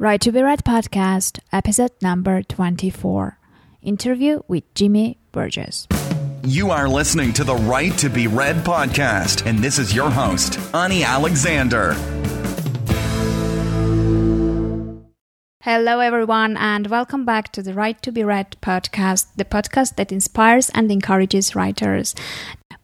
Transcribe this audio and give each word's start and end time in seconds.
Right 0.00 0.20
to 0.20 0.30
be 0.30 0.42
Read 0.42 0.62
podcast, 0.62 1.40
episode 1.50 1.90
number 2.00 2.44
24. 2.44 3.36
Interview 3.82 4.42
with 4.46 4.72
Jimmy 4.72 5.18
Burgess. 5.32 5.88
You 6.44 6.70
are 6.70 6.88
listening 6.88 7.32
to 7.32 7.42
the 7.42 7.56
Right 7.56 7.90
to 7.98 8.08
Be 8.08 8.28
Read 8.28 8.54
podcast, 8.58 9.44
and 9.44 9.58
this 9.58 9.76
is 9.76 9.92
your 9.92 10.08
host, 10.08 10.60
Ani 10.72 11.02
Alexander. 11.02 11.94
Hello, 15.62 15.98
everyone, 15.98 16.56
and 16.56 16.86
welcome 16.86 17.24
back 17.24 17.50
to 17.50 17.60
the 17.60 17.74
Right 17.74 18.00
to 18.02 18.12
Be 18.12 18.22
Read 18.22 18.56
podcast, 18.62 19.26
the 19.34 19.44
podcast 19.44 19.96
that 19.96 20.12
inspires 20.12 20.70
and 20.70 20.92
encourages 20.92 21.56
writers. 21.56 22.14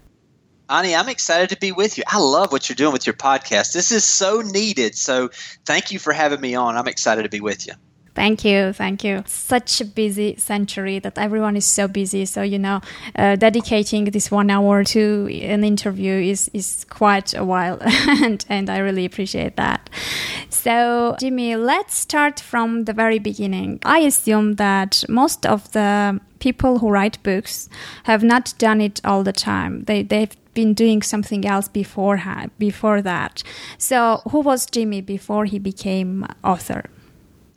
Ani, 0.70 0.96
I'm 0.96 1.10
excited 1.10 1.50
to 1.50 1.58
be 1.58 1.74
with 1.74 1.98
you. 1.98 2.06
I 2.08 2.20
love 2.20 2.54
what 2.54 2.70
you're 2.70 2.78
doing 2.78 2.94
with 2.94 3.06
your 3.06 3.16
podcast. 3.16 3.74
This 3.74 3.92
is 3.92 4.06
so 4.06 4.40
needed. 4.40 4.96
So 4.96 5.32
thank 5.66 5.92
you 5.92 6.00
for 6.00 6.14
having 6.14 6.40
me 6.40 6.56
on. 6.56 6.78
I'm 6.78 6.88
excited 6.88 7.24
to 7.24 7.30
be 7.30 7.42
with 7.42 7.68
you. 7.68 7.74
Thank 8.16 8.44
you, 8.44 8.74
thank 8.74 9.04
you. 9.04 9.24
Such 9.26 9.82
a 9.82 9.86
busy 9.86 10.36
century 10.38 11.00
that 11.00 11.18
everyone 11.18 11.56
is 11.56 11.66
so 11.66 11.88
busy. 11.88 12.26
So 12.26 12.42
you 12.42 12.60
know, 12.60 12.82
uh, 13.16 13.36
dedicating 13.36 14.06
this 14.06 14.32
one 14.32 14.50
hour 14.50 14.84
to 14.86 15.28
an 15.42 15.64
interview 15.64 16.14
is 16.14 16.50
is 16.54 16.86
quite 16.90 17.34
a 17.34 17.46
while, 17.46 17.78
and 17.82 18.46
and 18.50 18.70
I 18.70 18.80
really 18.80 19.06
appreciate 19.06 19.56
that. 19.58 19.90
So 20.50 21.16
Jimmy, 21.20 21.56
let's 21.56 21.96
start 21.96 22.40
from 22.40 22.86
the 22.86 22.94
very 22.94 23.20
beginning. 23.20 23.80
I 23.86 24.00
assume 24.00 24.56
that 24.56 25.04
most 25.08 25.46
of 25.46 25.72
the 25.72 26.20
people 26.40 26.80
who 26.80 26.90
write 26.90 27.22
books 27.24 27.70
have 28.04 28.24
not 28.24 28.54
done 28.58 28.82
it 28.82 29.00
all 29.06 29.24
the 29.24 29.34
time. 29.34 29.84
They 29.84 30.04
they've 30.04 30.36
been 30.54 30.74
doing 30.74 31.02
something 31.02 31.46
else 31.46 31.68
before 31.68 32.22
before 32.58 33.02
that. 33.02 33.44
So 33.78 34.22
who 34.32 34.40
was 34.42 34.66
Jimmy 34.66 35.02
before 35.02 35.46
he 35.46 35.60
became 35.60 36.26
author? 36.44 36.84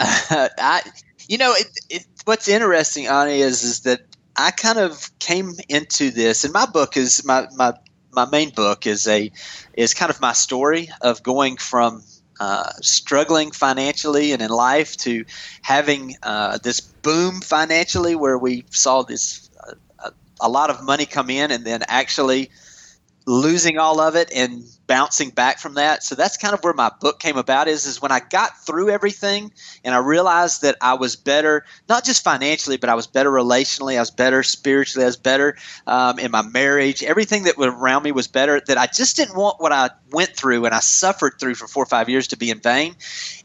I, 0.58 0.82
you 1.28 1.38
know, 1.38 1.54
it, 1.54 1.66
it, 1.88 2.06
what's 2.24 2.48
interesting, 2.48 3.06
Ani, 3.06 3.40
is 3.40 3.62
is 3.62 3.80
that 3.80 4.00
I 4.36 4.50
kind 4.50 4.78
of 4.78 5.10
came 5.18 5.52
into 5.68 6.10
this, 6.10 6.44
and 6.44 6.52
my 6.52 6.66
book 6.66 6.96
is 6.96 7.24
my 7.24 7.46
my 7.56 7.74
my 8.12 8.26
main 8.26 8.50
book 8.50 8.86
is 8.86 9.06
a 9.06 9.30
is 9.74 9.94
kind 9.94 10.10
of 10.10 10.20
my 10.20 10.32
story 10.32 10.90
of 11.02 11.22
going 11.22 11.56
from 11.56 12.02
uh, 12.40 12.70
struggling 12.80 13.52
financially 13.52 14.32
and 14.32 14.42
in 14.42 14.50
life 14.50 14.96
to 14.98 15.24
having 15.62 16.16
uh, 16.24 16.58
this 16.64 16.80
boom 16.80 17.40
financially, 17.40 18.16
where 18.16 18.38
we 18.38 18.64
saw 18.70 19.02
this 19.02 19.50
uh, 20.04 20.10
a 20.40 20.48
lot 20.48 20.70
of 20.70 20.82
money 20.82 21.06
come 21.06 21.30
in, 21.30 21.52
and 21.52 21.64
then 21.64 21.82
actually 21.86 22.50
losing 23.26 23.78
all 23.78 24.00
of 24.00 24.16
it 24.16 24.32
and 24.34 24.64
bouncing 24.86 25.30
back 25.30 25.58
from 25.58 25.74
that. 25.74 26.02
So 26.02 26.14
that's 26.14 26.36
kind 26.36 26.54
of 26.54 26.62
where 26.62 26.74
my 26.74 26.90
book 27.00 27.18
came 27.20 27.36
about 27.36 27.68
is 27.68 27.86
is 27.86 28.02
when 28.02 28.12
I 28.12 28.20
got 28.20 28.58
through 28.66 28.90
everything 28.90 29.52
and 29.84 29.94
I 29.94 29.98
realized 29.98 30.62
that 30.62 30.76
I 30.80 30.94
was 30.94 31.16
better, 31.16 31.64
not 31.88 32.04
just 32.04 32.24
financially, 32.24 32.76
but 32.76 32.90
I 32.90 32.94
was 32.94 33.06
better 33.06 33.30
relationally, 33.30 33.96
I 33.96 34.00
was 34.00 34.10
better 34.10 34.42
spiritually, 34.42 35.04
I 35.04 35.06
was 35.06 35.16
better 35.16 35.56
um, 35.86 36.18
in 36.18 36.30
my 36.30 36.42
marriage. 36.42 37.02
Everything 37.02 37.44
that 37.44 37.56
was 37.56 37.68
around 37.68 38.02
me 38.02 38.12
was 38.12 38.26
better. 38.26 38.60
That 38.66 38.76
I 38.76 38.86
just 38.86 39.16
didn't 39.16 39.36
want 39.36 39.60
what 39.60 39.72
I 39.72 39.90
went 40.10 40.36
through 40.36 40.64
and 40.66 40.74
I 40.74 40.80
suffered 40.80 41.34
through 41.38 41.54
for 41.54 41.66
four 41.66 41.84
or 41.84 41.86
five 41.86 42.08
years 42.08 42.28
to 42.28 42.36
be 42.36 42.50
in 42.50 42.60
vain. 42.60 42.96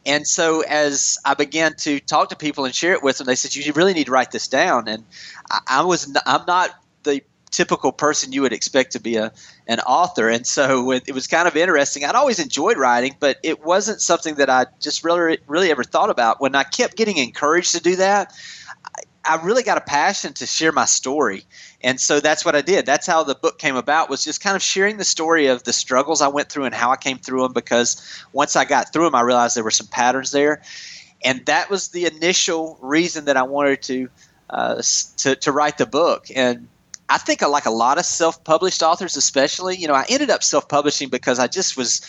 And 0.06 0.28
so 0.28 0.62
as 0.62 1.18
I 1.24 1.36
began 1.36 1.76
to 1.78 2.00
talk 2.00 2.30
to 2.30 2.36
people 2.36 2.66
and 2.66 2.74
share 2.74 2.94
it 2.94 3.04
with 3.04 3.20
them, 3.20 3.28
they 3.28 3.36
said, 3.36 3.56
"You 3.56 3.72
really 3.74 3.94
need 3.94 4.06
to 4.08 4.12
write 4.12 4.32
this 4.32 4.48
down." 4.48 4.88
And 4.88 5.06
I, 5.50 5.60
I 5.68 5.82
was, 5.84 6.14
I'm 6.26 6.46
not 6.48 6.72
the 7.04 7.22
typical 7.52 7.92
person 7.92 8.32
you 8.32 8.42
would 8.42 8.54
expect 8.54 8.92
to 8.92 9.00
be 9.00 9.16
a 9.16 9.32
an 9.68 9.80
author. 9.82 10.30
And 10.30 10.46
so 10.46 10.92
it, 10.92 11.04
it, 11.08 11.14
was 11.14 11.28
kind 11.28 11.48
of 11.48 11.56
interesting. 11.56 12.06
I'd 12.06 12.16
always 12.16 12.40
enjoyed 12.40 12.78
writing, 12.78 13.16
but 13.20 13.38
it 13.44 13.64
wasn't 13.64 14.02
something 14.02 14.36
that 14.36 14.50
I 14.50 14.66
just 14.80 15.04
really 15.04 15.40
really 15.48 15.72
ever 15.72 15.84
thought 15.84 16.10
about. 16.10 16.42
When 16.42 16.56
I 16.56 16.64
kept 16.64 16.96
getting 16.98 17.18
encouraged 17.18 17.74
to 17.74 17.82
do 17.82 17.96
that, 17.98 18.34
I, 19.26 19.44
really 19.44 19.64
got 19.64 19.78
a 19.78 19.82
passion 19.82 20.34
to 20.34 20.46
share 20.46 20.72
my 20.72 20.86
story. 20.86 21.44
And 21.82 22.00
so 22.00 22.20
that's 22.20 22.46
what 22.46 22.56
I 22.56 22.62
did. 22.62 22.86
That's 22.86 23.06
how 23.06 23.24
the 23.24 23.36
book 23.36 23.60
came 23.60 23.76
about 23.76 24.10
was 24.10 24.24
just 24.24 24.42
kind 24.42 24.56
of 24.56 24.62
sharing 24.62 24.98
the 24.98 25.04
story 25.04 25.48
of 25.48 25.64
the 25.64 25.74
struggles 25.74 26.22
I 26.22 26.30
went 26.30 26.50
through 26.50 26.66
and 26.66 26.74
how 26.74 26.92
I 26.92 26.98
came 26.98 27.18
through 27.18 27.44
them 27.44 27.54
because 27.54 28.24
once 28.34 28.56
I 28.56 28.66
got 28.66 28.94
through 28.94 29.06
them 29.06 29.16
I 29.16 29.22
realized 29.22 29.56
there 29.56 29.64
were 29.64 29.72
some 29.72 29.88
patterns 29.88 30.32
there. 30.32 30.62
And 31.24 31.46
that 31.46 31.70
was 31.70 31.90
the 31.90 32.06
initial 32.06 32.78
reason 32.82 33.26
that 33.26 33.38
I 33.38 33.44
wanted 33.44 33.82
to 33.84 34.10
uh, 34.50 34.82
to, 35.18 35.36
to 35.36 35.52
write 35.52 35.78
the 35.78 35.86
book. 35.86 36.28
And 36.34 36.68
I 37.10 37.18
think 37.18 37.42
like 37.42 37.66
a 37.66 37.72
lot 37.72 37.98
of 37.98 38.06
self-published 38.06 38.84
authors, 38.84 39.16
especially, 39.16 39.78
you 39.78 39.88
know, 39.88 39.94
I 39.94 40.06
ended 40.10 40.30
up 40.30 40.44
self-publishing 40.44 41.10
because 41.10 41.40
I 41.40 41.48
just 41.48 41.78
was 41.78 42.02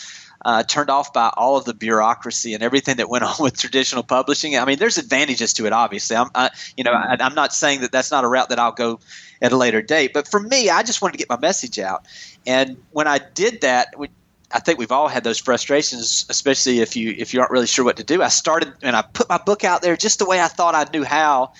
uh, 0.45 0.63
turned 0.63 0.89
off 0.89 1.13
by 1.13 1.31
all 1.35 1.57
of 1.57 1.65
the 1.65 1.73
bureaucracy 1.73 2.53
and 2.53 2.63
everything 2.63 2.97
that 2.97 3.09
went 3.09 3.23
on 3.25 3.35
with 3.39 3.57
traditional 3.57 4.03
publishing. 4.03 4.57
I 4.57 4.65
mean, 4.65 4.79
there's 4.79 4.97
advantages 4.97 5.53
to 5.53 5.65
it, 5.65 5.73
obviously. 5.73 6.15
I'm, 6.15 6.29
I, 6.35 6.49
you 6.77 6.83
know, 6.83 6.91
I, 6.91 7.17
am 7.19 7.35
not 7.35 7.53
saying 7.53 7.81
that 7.81 7.91
that's 7.91 8.11
not 8.11 8.23
a 8.23 8.27
route 8.27 8.49
that 8.49 8.59
I'll 8.59 8.71
go 8.71 8.99
at 9.41 9.51
a 9.51 9.57
later 9.57 9.81
date, 9.81 10.13
but 10.13 10.27
for 10.27 10.39
me, 10.39 10.69
I 10.69 10.83
just 10.83 11.01
wanted 11.01 11.13
to 11.13 11.17
get 11.17 11.29
my 11.29 11.39
message 11.39 11.79
out. 11.79 12.05
And 12.45 12.77
when 12.91 13.07
I 13.07 13.19
did 13.19 13.61
that, 13.61 13.97
we, 13.97 14.09
I 14.51 14.59
think 14.59 14.79
we've 14.79 14.91
all 14.91 15.07
had 15.07 15.23
those 15.23 15.37
frustrations, 15.37 16.25
especially 16.29 16.79
if 16.79 16.95
you 16.95 17.13
if 17.15 17.33
you 17.33 17.39
aren't 17.39 17.51
really 17.51 17.67
sure 17.67 17.85
what 17.85 17.97
to 17.97 18.03
do. 18.03 18.23
I 18.23 18.29
started 18.29 18.73
and 18.81 18.95
I 18.95 19.03
put 19.03 19.29
my 19.29 19.37
book 19.37 19.63
out 19.63 19.83
there 19.83 19.95
just 19.95 20.17
the 20.17 20.25
way 20.25 20.41
I 20.41 20.47
thought 20.47 20.73
I 20.73 20.87
knew 20.91 21.03
how, 21.03 21.53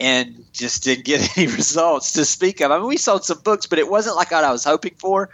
and 0.00 0.44
just 0.52 0.82
didn't 0.82 1.04
get 1.04 1.28
any 1.38 1.46
results 1.46 2.12
to 2.12 2.24
speak 2.24 2.60
of. 2.60 2.70
I 2.70 2.78
mean, 2.78 2.88
we 2.88 2.96
sold 2.96 3.24
some 3.24 3.38
books, 3.40 3.66
but 3.66 3.78
it 3.78 3.88
wasn't 3.88 4.16
like 4.16 4.30
what 4.30 4.44
I 4.44 4.50
was 4.50 4.64
hoping 4.64 4.94
for. 4.98 5.30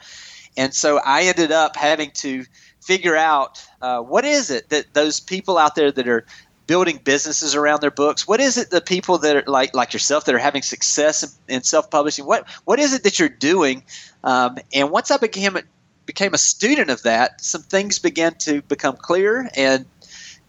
And 0.56 0.74
so 0.74 0.98
I 0.98 1.22
ended 1.24 1.52
up 1.52 1.76
having 1.76 2.10
to 2.12 2.44
figure 2.82 3.16
out 3.16 3.64
uh, 3.82 4.00
what 4.00 4.24
is 4.24 4.50
it 4.50 4.68
that 4.70 4.94
those 4.94 5.20
people 5.20 5.58
out 5.58 5.74
there 5.74 5.92
that 5.92 6.08
are 6.08 6.24
building 6.66 7.00
businesses 7.02 7.54
around 7.54 7.80
their 7.80 7.90
books. 7.90 8.26
What 8.26 8.40
is 8.40 8.56
it 8.56 8.70
the 8.70 8.80
people 8.80 9.18
that 9.18 9.36
are 9.36 9.44
like 9.46 9.74
like 9.74 9.92
yourself 9.92 10.24
that 10.24 10.34
are 10.34 10.38
having 10.38 10.62
success 10.62 11.22
in, 11.22 11.56
in 11.56 11.62
self 11.62 11.90
publishing? 11.90 12.26
What 12.26 12.48
what 12.64 12.78
is 12.78 12.92
it 12.92 13.02
that 13.04 13.18
you're 13.18 13.28
doing? 13.28 13.84
Um, 14.24 14.58
and 14.72 14.90
once 14.90 15.10
I 15.10 15.16
became 15.18 15.56
a, 15.56 15.62
became 16.06 16.34
a 16.34 16.38
student 16.38 16.90
of 16.90 17.02
that, 17.02 17.40
some 17.40 17.62
things 17.62 17.98
began 17.98 18.34
to 18.40 18.62
become 18.62 18.96
clear, 18.96 19.48
and 19.56 19.86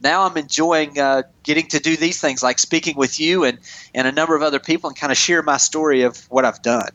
now 0.01 0.23
I'm 0.23 0.37
enjoying 0.37 0.99
uh, 0.99 1.23
getting 1.43 1.67
to 1.67 1.79
do 1.79 1.95
these 1.95 2.19
things 2.21 2.43
like 2.43 2.59
speaking 2.59 2.95
with 2.97 3.19
you 3.19 3.43
and, 3.43 3.59
and 3.93 4.07
a 4.07 4.11
number 4.11 4.35
of 4.35 4.41
other 4.41 4.59
people 4.59 4.89
and 4.89 4.97
kind 4.97 5.11
of 5.11 5.17
share 5.17 5.41
my 5.41 5.57
story 5.57 6.03
of 6.03 6.17
what 6.29 6.45
I've 6.45 6.61
done. 6.61 6.89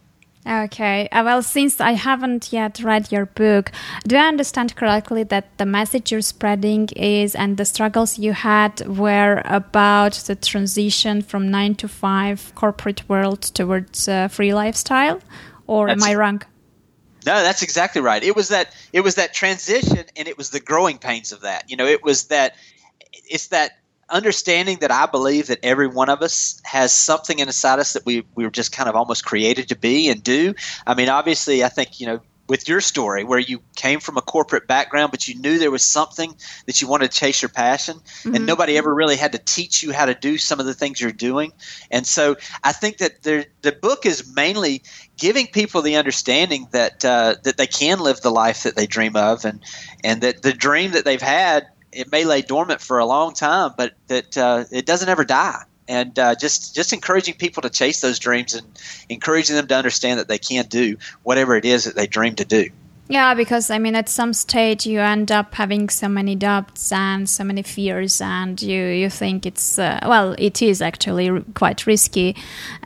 Okay. 0.44 1.08
Uh, 1.12 1.22
well, 1.24 1.42
since 1.42 1.80
I 1.80 1.92
haven't 1.92 2.52
yet 2.52 2.80
read 2.82 3.12
your 3.12 3.26
book, 3.26 3.70
do 4.06 4.16
I 4.16 4.26
understand 4.26 4.74
correctly 4.74 5.22
that 5.24 5.56
the 5.58 5.66
message 5.66 6.10
you're 6.10 6.20
spreading 6.20 6.88
is 6.96 7.36
and 7.36 7.56
the 7.56 7.64
struggles 7.64 8.18
you 8.18 8.32
had 8.32 8.84
were 8.88 9.42
about 9.44 10.14
the 10.14 10.34
transition 10.34 11.22
from 11.22 11.50
nine 11.50 11.76
to 11.76 11.86
five 11.86 12.52
corporate 12.56 13.08
world 13.08 13.42
towards 13.42 14.08
a 14.08 14.28
free 14.28 14.52
lifestyle? 14.52 15.20
Or 15.69 15.86
that's, 15.86 16.02
am 16.02 16.10
I 16.10 16.14
wrong? 16.16 16.42
No, 17.24 17.40
that's 17.44 17.62
exactly 17.62 18.02
right. 18.02 18.22
It 18.24 18.34
was 18.34 18.48
that 18.48 18.75
it 18.93 19.02
was 19.02 19.14
that 19.14 19.32
transition 19.32 20.05
and 20.16 20.26
it 20.26 20.37
was 20.37 20.50
the 20.50 20.58
growing 20.58 20.98
pains 20.98 21.31
of 21.31 21.43
that. 21.43 21.70
You 21.70 21.76
know, 21.76 21.87
it 21.87 22.02
was 22.02 22.25
that 22.25 22.56
it's 23.12 23.49
that 23.49 23.79
understanding 24.09 24.79
that 24.81 24.91
I 24.91 25.06
believe 25.06 25.47
that 25.47 25.59
every 25.62 25.87
one 25.87 26.11
of 26.11 26.23
us 26.23 26.61
has 26.64 26.93
something 26.93 27.38
inside 27.38 27.79
us 27.79 27.94
that 27.94 28.05
we 28.05 28.25
we 28.35 28.44
were 28.44 28.50
just 28.50 28.73
kind 28.73 28.88
of 28.88 28.94
almost 28.94 29.25
created 29.25 29.69
to 29.69 29.76
be 29.76 30.09
and 30.09 30.23
do. 30.23 30.55
I 30.87 30.94
mean, 30.94 31.09
obviously, 31.09 31.64
I 31.64 31.69
think 31.69 32.00
you 32.00 32.06
know 32.06 32.20
with 32.49 32.69
your 32.69 32.81
story 32.81 33.25
where 33.25 33.38
you 33.38 33.62
came 33.76 34.00
from 34.00 34.17
a 34.17 34.20
corporate 34.20 34.67
background 34.67 35.11
but 35.11 35.29
you 35.29 35.38
knew 35.41 35.59
there 35.59 35.70
was 35.70 35.85
something 35.85 36.35
that 36.67 36.82
you 36.82 36.88
wanted 36.88 37.11
to 37.11 37.17
chase 37.17 37.41
your 37.41 37.49
passion 37.49 37.97
mm-hmm. 37.97 38.35
and 38.35 38.44
nobody 38.44 38.76
ever 38.76 38.93
really 38.93 39.17
had 39.17 39.32
to 39.32 39.38
teach 39.38 39.82
you 39.82 39.93
how 39.93 40.05
to 40.05 40.15
do 40.15 40.37
some 40.37 40.58
of 40.58 40.67
the 40.67 40.75
things 40.75 41.00
you're 41.00 41.12
doing 41.12 41.53
and 41.91 42.06
so 42.06 42.37
i 42.65 42.73
think 42.73 42.99
that 42.99 43.23
the 43.23 43.73
book 43.81 44.05
is 44.05 44.35
mainly 44.35 44.82
giving 45.17 45.47
people 45.47 45.82
the 45.82 45.97
understanding 45.97 46.67
that 46.73 47.05
uh, 47.05 47.37
that 47.44 47.56
they 47.56 47.67
can 47.67 48.00
live 48.00 48.20
the 48.20 48.31
life 48.31 48.65
that 48.65 48.76
they 48.76 48.87
dream 48.87 49.17
of 49.17 49.44
and 49.44 49.61
and 50.03 50.20
that 50.20 50.43
the 50.43 50.53
dream 50.53 50.91
that 50.91 51.05
they've 51.05 51.23
had 51.23 51.69
it 51.93 52.11
may 52.11 52.25
lay 52.25 52.43
dormant 52.43 52.81
for 52.81 52.99
a 52.99 53.06
long 53.06 53.35
time, 53.35 53.73
but 53.77 53.94
that 54.09 54.37
uh, 54.39 54.65
it 54.71 54.87
doesn't 54.87 55.09
ever 55.09 55.25
die. 55.25 55.62
and 55.89 56.19
uh, 56.19 56.35
just 56.35 56.75
just 56.75 56.93
encouraging 56.93 57.35
people 57.35 57.62
to 57.62 57.71
chase 57.71 58.00
those 58.00 58.19
dreams 58.19 58.55
and 58.55 58.67
encouraging 59.09 59.56
them 59.56 59.67
to 59.67 59.75
understand 59.77 60.21
that 60.21 60.29
they 60.29 60.39
can 60.39 60.67
do 60.67 60.97
whatever 61.23 61.56
it 61.56 61.65
is 61.65 61.85
that 61.85 61.97
they 61.97 62.06
dream 62.06 62.35
to 62.37 62.44
do. 62.44 62.71
Yeah, 63.08 63.34
because 63.34 63.69
I 63.69 63.78
mean, 63.78 63.94
at 63.94 64.08
some 64.08 64.32
stage 64.32 64.87
you 64.87 65.00
end 65.00 65.31
up 65.31 65.54
having 65.54 65.90
so 65.90 66.08
many 66.08 66.34
doubts 66.34 66.90
and 66.93 67.28
so 67.28 67.44
many 67.44 67.62
fears, 67.62 68.22
and 68.22 68.62
you 68.62 68.84
you 68.84 69.10
think 69.10 69.44
it's 69.44 69.78
uh, 69.78 69.99
well, 70.06 70.34
it 70.38 70.62
is 70.62 70.81
actually 70.81 71.28
r- 71.28 71.43
quite 71.54 71.87
risky, 71.87 72.34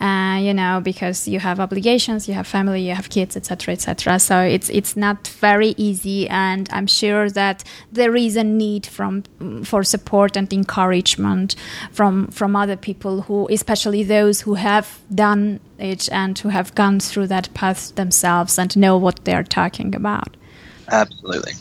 uh, 0.00 0.38
you 0.40 0.52
know, 0.52 0.80
because 0.82 1.28
you 1.28 1.38
have 1.38 1.60
obligations, 1.60 2.26
you 2.26 2.34
have 2.34 2.46
family, 2.46 2.88
you 2.88 2.94
have 2.94 3.08
kids, 3.08 3.36
etc., 3.36 3.74
etc. 3.74 4.18
So 4.18 4.40
it's 4.40 4.68
it's 4.70 4.96
not 4.96 5.28
very 5.28 5.74
easy, 5.76 6.28
and 6.28 6.68
I'm 6.72 6.88
sure 6.88 7.30
that 7.30 7.62
there 7.92 8.16
is 8.16 8.36
a 8.36 8.42
need 8.44 8.86
from 8.86 9.22
for 9.64 9.84
support 9.84 10.36
and 10.36 10.52
encouragement 10.52 11.54
from 11.92 12.28
from 12.28 12.56
other 12.56 12.76
people 12.76 13.20
who, 13.22 13.46
especially 13.50 14.02
those 14.02 14.40
who 14.40 14.54
have 14.54 14.98
done 15.14 15.60
it 15.78 16.08
and 16.12 16.38
who 16.38 16.48
have 16.48 16.74
gone 16.74 17.00
through 17.00 17.26
that 17.28 17.52
path 17.54 17.94
themselves 17.94 18.58
and 18.58 18.76
know 18.76 18.96
what 18.96 19.24
they're 19.24 19.42
talking 19.42 19.94
about. 19.94 20.36
Absolutely. 20.90 21.52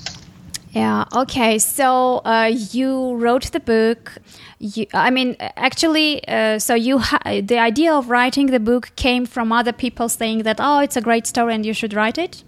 Yeah. 0.71 1.05
Okay. 1.15 1.57
So 1.57 2.17
uh, 2.25 2.51
you 2.53 3.15
wrote 3.15 3.51
the 3.53 3.61
book. 3.61 4.17
You, 4.59 4.87
I 4.93 5.09
mean, 5.09 5.37
actually, 5.39 6.27
uh, 6.27 6.59
so 6.59 6.75
you 6.75 6.99
ha- 6.99 7.41
the 7.41 7.57
idea 7.57 7.93
of 7.93 8.09
writing 8.09 8.47
the 8.47 8.59
book 8.59 8.91
came 8.97 9.25
from 9.25 9.53
other 9.53 9.71
people 9.71 10.09
saying 10.09 10.43
that 10.43 10.57
oh, 10.59 10.79
it's 10.79 10.97
a 10.97 11.01
great 11.01 11.27
story 11.27 11.53
and 11.53 11.65
you 11.65 11.73
should 11.73 11.93
write 11.93 12.17
it. 12.17 12.43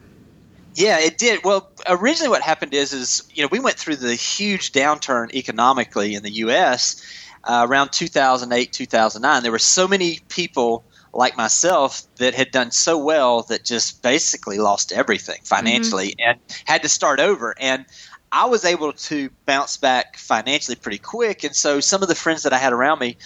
Yeah, 0.76 1.00
it 1.00 1.18
did. 1.18 1.44
Well, 1.44 1.72
originally, 1.88 2.30
what 2.30 2.42
happened 2.42 2.74
is, 2.74 2.94
is 2.94 3.24
you 3.34 3.44
know, 3.44 3.50
we 3.50 3.60
went 3.60 3.78
through 3.78 3.96
the 3.96 4.14
huge 4.14 4.74
downturn 4.74 5.34
economically 5.34 6.14
in 6.14 6.22
the 6.22 6.32
U.S. 6.46 7.02
Uh, 7.46 7.66
around 7.68 7.94
2008, 7.94 8.74
2009. 8.74 9.42
There 9.42 9.52
were 9.52 9.58
so 9.58 9.88
many 9.88 10.20
people 10.28 10.84
like 11.14 11.38
myself 11.38 12.04
that 12.18 12.34
had 12.34 12.52
done 12.52 12.72
so 12.72 12.98
well 12.98 13.44
that 13.44 13.64
just 13.64 14.02
basically 14.02 14.58
lost 14.58 14.92
everything 14.92 15.40
financially 15.44 16.10
mm-hmm. 16.10 16.30
and 16.30 16.40
had 16.66 16.84
to 16.84 16.90
start 16.90 17.20
over. 17.20 17.56
And 17.60 17.86
I 18.32 18.46
was 18.46 18.66
able 18.66 18.94
to 18.94 19.30
bounce 19.46 19.78
back 19.78 20.18
financially 20.18 20.76
pretty 20.76 20.98
quick. 20.98 21.44
And 21.44 21.56
so 21.56 21.80
some 21.80 22.02
of 22.02 22.10
the 22.10 22.16
friends 22.16 22.44
that 22.44 22.54
I 22.54 22.58
had 22.58 22.74
around 22.74 23.00
me 23.00 23.18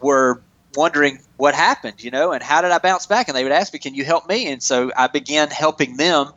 were 0.00 0.40
wondering 0.76 1.20
what 1.36 1.54
happened, 1.54 2.02
you 2.02 2.10
know, 2.10 2.32
and 2.32 2.42
how 2.42 2.60
did 2.60 2.70
I 2.70 2.78
bounce 2.78 3.06
back? 3.06 3.28
And 3.28 3.36
they 3.36 3.42
would 3.42 3.52
ask 3.52 3.72
me, 3.72 3.78
Can 3.78 3.94
you 3.94 4.04
help 4.04 4.28
me? 4.28 4.46
And 4.48 4.62
so 4.62 4.90
I 4.96 5.06
began 5.06 5.50
helping 5.50 5.96
them 5.96 6.32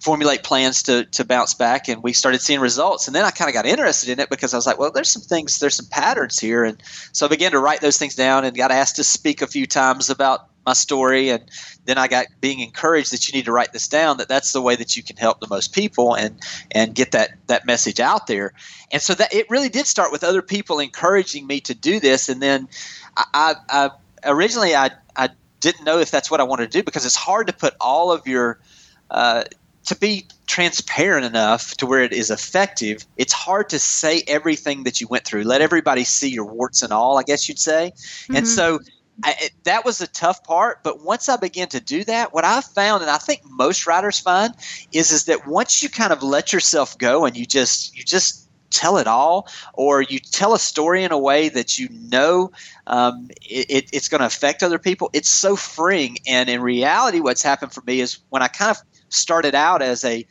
formulate 0.00 0.42
plans 0.42 0.82
to 0.84 1.04
to 1.06 1.24
bounce 1.24 1.54
back 1.54 1.88
and 1.88 2.02
we 2.02 2.12
started 2.12 2.40
seeing 2.40 2.60
results. 2.60 3.06
And 3.06 3.14
then 3.14 3.24
I 3.24 3.30
kind 3.30 3.48
of 3.48 3.54
got 3.54 3.66
interested 3.66 4.08
in 4.08 4.20
it 4.20 4.30
because 4.30 4.52
I 4.52 4.56
was 4.56 4.66
like 4.66 4.78
well 4.78 4.90
there's 4.90 5.08
some 5.08 5.22
things 5.22 5.58
there's 5.58 5.76
some 5.76 5.86
patterns 5.86 6.38
here. 6.38 6.64
And 6.64 6.82
so 7.12 7.26
I 7.26 7.28
began 7.28 7.52
to 7.52 7.58
write 7.58 7.80
those 7.80 7.98
things 7.98 8.14
down 8.14 8.44
and 8.44 8.56
got 8.56 8.70
asked 8.70 8.96
to 8.96 9.04
speak 9.04 9.42
a 9.42 9.46
few 9.46 9.66
times 9.66 10.10
about 10.10 10.48
my 10.66 10.72
story. 10.72 11.30
And 11.30 11.44
then 11.84 11.96
I 11.96 12.08
got 12.08 12.26
being 12.40 12.60
encouraged 12.60 13.12
that 13.12 13.26
you 13.26 13.32
need 13.32 13.44
to 13.46 13.52
write 13.52 13.72
this 13.72 13.88
down 13.88 14.18
that 14.18 14.28
that's 14.28 14.52
the 14.52 14.60
way 14.60 14.76
that 14.76 14.96
you 14.96 15.02
can 15.02 15.16
help 15.16 15.40
the 15.40 15.46
most 15.48 15.72
people 15.72 16.14
and 16.14 16.38
and 16.72 16.94
get 16.94 17.12
that 17.12 17.30
that 17.46 17.64
message 17.64 18.00
out 18.00 18.26
there. 18.26 18.52
And 18.92 19.00
so 19.00 19.14
that 19.14 19.32
it 19.32 19.48
really 19.48 19.68
did 19.68 19.86
start 19.86 20.12
with 20.12 20.24
other 20.24 20.42
people 20.42 20.80
encouraging 20.80 21.46
me 21.46 21.60
to 21.60 21.74
do 21.74 22.00
this. 22.00 22.28
And 22.28 22.42
then 22.42 22.68
I, 23.16 23.24
I, 23.32 23.54
I 23.70 23.90
originally 24.30 24.74
I, 24.74 24.90
I 25.14 25.30
didn't 25.60 25.84
know 25.84 25.98
if 25.98 26.10
that's 26.10 26.30
what 26.30 26.40
I 26.40 26.44
wanted 26.44 26.70
to 26.70 26.78
do 26.78 26.82
because 26.82 27.06
it's 27.06 27.16
hard 27.16 27.46
to 27.46 27.52
put 27.52 27.74
all 27.80 28.12
of 28.12 28.26
your 28.26 28.58
uh, 29.10 29.44
to 29.86 29.96
be 29.96 30.26
transparent 30.46 31.24
enough 31.24 31.76
to 31.76 31.86
where 31.86 32.00
it 32.00 32.12
is 32.12 32.30
effective, 32.30 33.06
it's 33.16 33.32
hard 33.32 33.68
to 33.70 33.78
say 33.78 34.22
everything 34.26 34.84
that 34.84 35.00
you 35.00 35.06
went 35.08 35.24
through. 35.24 35.42
Let 35.42 35.60
everybody 35.60 36.04
see 36.04 36.28
your 36.28 36.44
warts 36.44 36.82
and 36.82 36.92
all, 36.92 37.18
I 37.18 37.22
guess 37.22 37.48
you'd 37.48 37.58
say. 37.58 37.92
Mm-hmm. 37.96 38.36
And 38.36 38.48
so 38.48 38.80
I, 39.22 39.50
that 39.64 39.84
was 39.84 40.00
a 40.00 40.06
tough 40.06 40.44
part. 40.44 40.82
But 40.82 41.04
once 41.04 41.28
I 41.28 41.36
began 41.36 41.68
to 41.68 41.80
do 41.80 42.04
that, 42.04 42.34
what 42.34 42.44
I 42.44 42.60
found, 42.60 43.02
and 43.02 43.10
I 43.10 43.18
think 43.18 43.42
most 43.44 43.86
writers 43.86 44.18
find, 44.18 44.54
is 44.92 45.10
is 45.10 45.24
that 45.24 45.46
once 45.46 45.82
you 45.82 45.88
kind 45.88 46.12
of 46.12 46.22
let 46.22 46.52
yourself 46.52 46.98
go 46.98 47.24
and 47.24 47.36
you 47.36 47.46
just 47.46 47.96
you 47.96 48.02
just 48.02 48.48
tell 48.70 48.98
it 48.98 49.06
all, 49.06 49.48
or 49.74 50.02
you 50.02 50.18
tell 50.18 50.52
a 50.52 50.58
story 50.58 51.04
in 51.04 51.12
a 51.12 51.18
way 51.18 51.48
that 51.48 51.78
you 51.78 51.88
know 52.10 52.50
um, 52.88 53.28
it, 53.42 53.88
it's 53.92 54.08
going 54.08 54.20
to 54.20 54.26
affect 54.26 54.62
other 54.62 54.78
people, 54.78 55.08
it's 55.12 55.30
so 55.30 55.56
freeing. 55.56 56.18
And 56.26 56.48
in 56.48 56.60
reality, 56.60 57.20
what's 57.20 57.42
happened 57.42 57.72
for 57.72 57.82
me 57.86 58.00
is 58.00 58.18
when 58.30 58.42
I 58.42 58.48
kind 58.48 58.72
of 58.72 58.82
started 59.08 59.54
out 59.54 59.82
as 59.82 60.04
a 60.04 60.26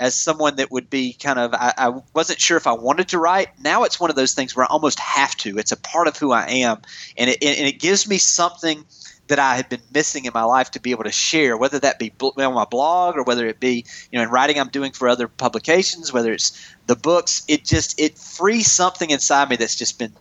as 0.00 0.14
someone 0.14 0.56
that 0.56 0.70
would 0.72 0.88
be 0.88 1.12
kind 1.12 1.38
of 1.38 1.52
I, 1.52 1.74
I, 1.76 2.00
wasn't 2.14 2.40
sure 2.40 2.56
if 2.56 2.66
I 2.66 2.72
wanted 2.72 3.08
to 3.08 3.18
write. 3.18 3.48
Now 3.60 3.84
it's 3.84 4.00
one 4.00 4.08
of 4.08 4.16
those 4.16 4.32
things 4.32 4.56
where 4.56 4.64
I 4.64 4.68
almost 4.68 4.98
have 4.98 5.36
to. 5.36 5.58
It's 5.58 5.72
a 5.72 5.76
part 5.76 6.08
of 6.08 6.16
who 6.16 6.32
I 6.32 6.46
am, 6.46 6.80
and 7.18 7.28
it 7.28 7.42
and 7.42 7.68
it 7.68 7.78
gives 7.78 8.08
me 8.08 8.16
something 8.16 8.84
that 9.28 9.38
I 9.38 9.54
had 9.54 9.68
been 9.68 9.82
missing 9.94 10.24
in 10.24 10.32
my 10.34 10.42
life 10.42 10.72
to 10.72 10.80
be 10.80 10.90
able 10.90 11.04
to 11.04 11.12
share, 11.12 11.56
whether 11.56 11.78
that 11.78 12.00
be 12.00 12.12
on 12.20 12.54
my 12.54 12.64
blog 12.64 13.16
or 13.16 13.22
whether 13.22 13.46
it 13.46 13.60
be 13.60 13.84
you 14.10 14.18
know 14.18 14.22
in 14.22 14.30
writing 14.30 14.58
I'm 14.58 14.70
doing 14.70 14.92
for 14.92 15.06
other 15.06 15.28
publications, 15.28 16.12
whether 16.12 16.32
it's 16.32 16.74
the 16.86 16.96
books. 16.96 17.44
It 17.46 17.64
just 17.64 18.00
it 18.00 18.18
frees 18.18 18.72
something 18.72 19.10
inside 19.10 19.50
me 19.50 19.56
that's 19.56 19.76
just 19.76 19.98
been 19.98 20.12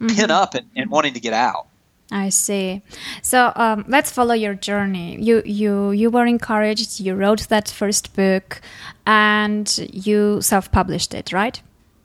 mm-hmm. 0.00 0.08
pinned 0.08 0.32
up 0.32 0.54
and, 0.54 0.68
and 0.74 0.90
wanting 0.90 1.14
to 1.14 1.20
get 1.20 1.34
out. 1.34 1.68
I 2.10 2.30
see. 2.30 2.82
So 3.22 3.52
um, 3.54 3.84
let's 3.86 4.10
follow 4.10 4.34
your 4.34 4.54
journey. 4.54 5.20
You 5.20 5.42
you 5.44 5.90
you 5.90 6.10
were 6.10 6.24
encouraged. 6.24 7.00
You 7.00 7.14
wrote 7.14 7.48
that 7.48 7.68
first 7.68 8.16
book, 8.16 8.62
and 9.06 9.66
you 9.92 10.40
self-published 10.40 11.12
it, 11.12 11.32
right? 11.32 11.60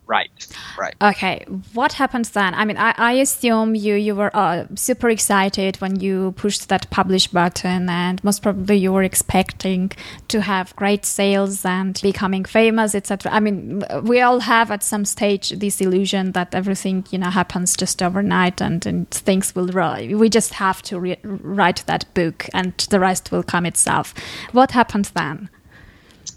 Right, 0.06 0.48
right. 0.78 0.96
Okay, 1.02 1.46
what 1.74 1.94
happens 1.94 2.32
then? 2.32 2.54
I 2.54 2.66
mean, 2.66 2.78
I, 2.78 2.94
I 2.98 3.14
assume 3.14 3.74
you 3.74 3.96
you 3.96 4.16
were 4.16 4.36
uh, 4.36 4.66
super 4.76 5.10
excited 5.10 5.78
when 5.78 6.02
you 6.02 6.34
pushed 6.34 6.68
that 6.68 6.90
publish 6.90 7.28
button, 7.28 7.90
and 7.90 8.22
most 8.22 8.42
probably 8.42 8.78
you 8.78 8.92
were 8.92 9.04
expecting 9.04 9.92
to 10.28 10.42
have 10.42 10.76
great 10.76 11.06
sales 11.06 11.64
and 11.64 12.00
becoming 12.02 12.44
famous, 12.44 12.96
etc. 12.96 13.32
I 13.32 13.40
mean, 13.40 13.84
we 14.04 14.20
all 14.20 14.42
have 14.42 14.72
at 14.72 14.84
some 14.84 15.06
stage 15.06 15.52
this 15.52 15.80
illusion 15.80 16.34
that 16.34 16.54
everything 16.54 17.06
you 17.10 17.20
know 17.20 17.30
happens 17.30 17.78
just 17.78 18.04
overnight, 18.04 18.62
and, 18.62 18.86
and 18.86 19.10
things 19.10 19.56
will. 19.56 19.70
We 19.74 20.30
just 20.30 20.56
have 20.56 20.82
to 20.84 21.16
write 21.24 21.84
that 21.88 22.14
book, 22.14 22.50
and 22.54 22.78
the 22.90 23.00
rest 23.00 23.32
will 23.32 23.44
come 23.44 23.66
itself. 23.66 24.14
What 24.52 24.72
happens 24.72 25.12
then? 25.12 25.50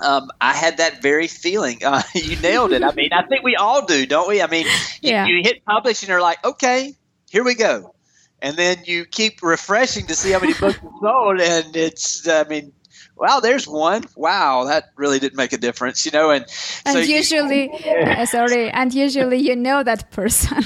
Um, 0.00 0.31
I 0.41 0.55
had 0.55 0.79
that 0.79 1.03
very 1.03 1.29
feeling. 1.29 1.85
Uh, 1.85 2.03
you 2.15 2.37
nailed 2.37 2.73
it. 2.73 2.83
I 2.83 2.93
mean, 2.93 3.12
I 3.12 3.27
think 3.27 3.44
we 3.44 3.56
all 3.56 3.85
do, 3.85 4.06
don't 4.06 4.29
we? 4.29 4.43
I 4.43 4.47
mean, 4.47 4.67
yeah. 5.00 5.27
you, 5.27 5.37
you 5.37 5.43
hit 5.43 5.65
publish 5.65 6.03
and 6.03 6.09
you're 6.09 6.21
like, 6.21 6.44
okay, 6.44 6.94
here 7.31 7.44
we 7.44 7.55
go. 7.55 7.94
And 8.43 8.56
then 8.56 8.79
you 8.85 9.06
keep 9.06 9.43
refreshing 9.43 10.06
to 10.06 10.15
see 10.15 10.31
how 10.33 10.41
many 10.41 10.53
books 10.61 10.79
you 10.83 10.93
sold. 11.00 11.41
And 11.41 11.77
it's, 11.77 12.29
I 12.29 12.44
mean, 12.44 12.73
wow, 13.17 13.41
there's 13.41 13.67
one. 13.67 14.05
Wow, 14.15 14.65
that 14.65 14.91
really 14.97 15.19
didn't 15.19 15.37
make 15.37 15.53
a 15.53 15.59
difference, 15.59 16.05
you 16.05 16.12
know. 16.12 16.31
And 16.31 16.44
and 16.85 16.95
so 16.95 16.99
usually, 17.00 17.64
you, 17.85 17.93
uh, 17.93 18.26
sorry, 18.26 18.71
and 18.71 18.93
usually 18.93 19.38
you 19.38 19.57
know 19.57 19.83
that 19.83 20.11
person. 20.11 20.64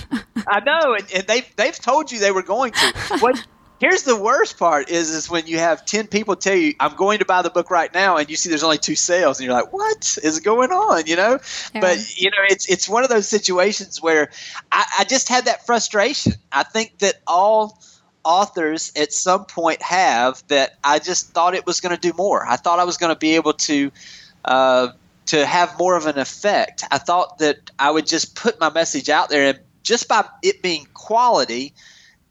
I 0.49 0.61
know, 0.61 0.95
and, 0.95 1.07
and 1.15 1.27
they've 1.27 1.57
they've 1.57 1.79
told 1.79 2.11
you 2.11 2.19
they 2.19 2.33
were 2.33 2.43
going 2.43 2.73
to. 2.73 3.19
What 3.21 3.47
Here's 3.81 4.03
the 4.03 4.15
worst 4.15 4.59
part 4.59 4.91
is 4.91 5.09
is 5.09 5.31
when 5.31 5.47
you 5.47 5.59
have 5.59 5.87
ten 5.87 6.07
people 6.07 6.37
tell 6.37 6.55
you 6.55 6.75
I'm 6.79 6.95
going 6.97 7.19
to 7.21 7.25
buy 7.25 7.41
the 7.41 7.49
book 7.49 7.71
right 7.71 7.93
now, 7.95 8.19
and 8.19 8.29
you 8.29 8.37
see 8.37 8.51
there's 8.51 8.63
only 8.63 8.77
two 8.77 8.95
sales, 8.95 9.39
and 9.39 9.47
you're 9.47 9.55
like, 9.55 9.73
what 9.73 10.19
is 10.23 10.39
going 10.41 10.71
on? 10.71 11.07
You 11.07 11.17
know, 11.17 11.39
yeah. 11.75 11.81
but 11.81 12.21
you 12.21 12.31
know 12.31 12.43
it's 12.51 12.69
it's 12.69 12.91
one 12.91 13.05
of 13.05 13.09
those 13.09 13.27
situations 13.27 14.03
where 14.03 14.31
I, 14.71 14.85
I 15.01 15.05
just 15.05 15.31
had 15.31 15.47
that 15.47 15.65
frustration. 15.65 16.35
I 16.53 16.63
think 16.63 16.99
that 16.99 17.23
all 17.27 17.83
authors 18.23 18.93
at 18.97 19.15
some 19.15 19.47
point 19.47 19.81
have 19.81 20.47
that 20.49 20.77
I 20.85 20.99
just 20.99 21.31
thought 21.31 21.55
it 21.55 21.65
was 21.65 21.81
going 21.81 21.97
to 21.97 22.01
do 22.01 22.13
more. 22.15 22.47
I 22.47 22.57
thought 22.57 22.81
I 22.81 22.85
was 22.85 22.99
going 22.99 23.15
to 23.15 23.19
be 23.19 23.35
able 23.35 23.55
to. 23.55 23.91
Uh, 24.45 24.89
to 25.27 25.47
have 25.47 25.79
more 25.79 25.97
of 25.97 26.07
an 26.07 26.19
effect. 26.19 26.83
I 26.91 26.99
thought 26.99 27.39
that 27.39 27.71
I 27.79 27.89
would 27.89 28.05
just 28.05 28.35
put 28.35 28.59
my 28.59 28.69
message 28.69 29.09
out 29.09 29.29
there, 29.29 29.51
and 29.51 29.61
just 29.85 30.09
by 30.09 30.27
it 30.43 30.61
being 30.61 30.89
quality, 30.93 31.73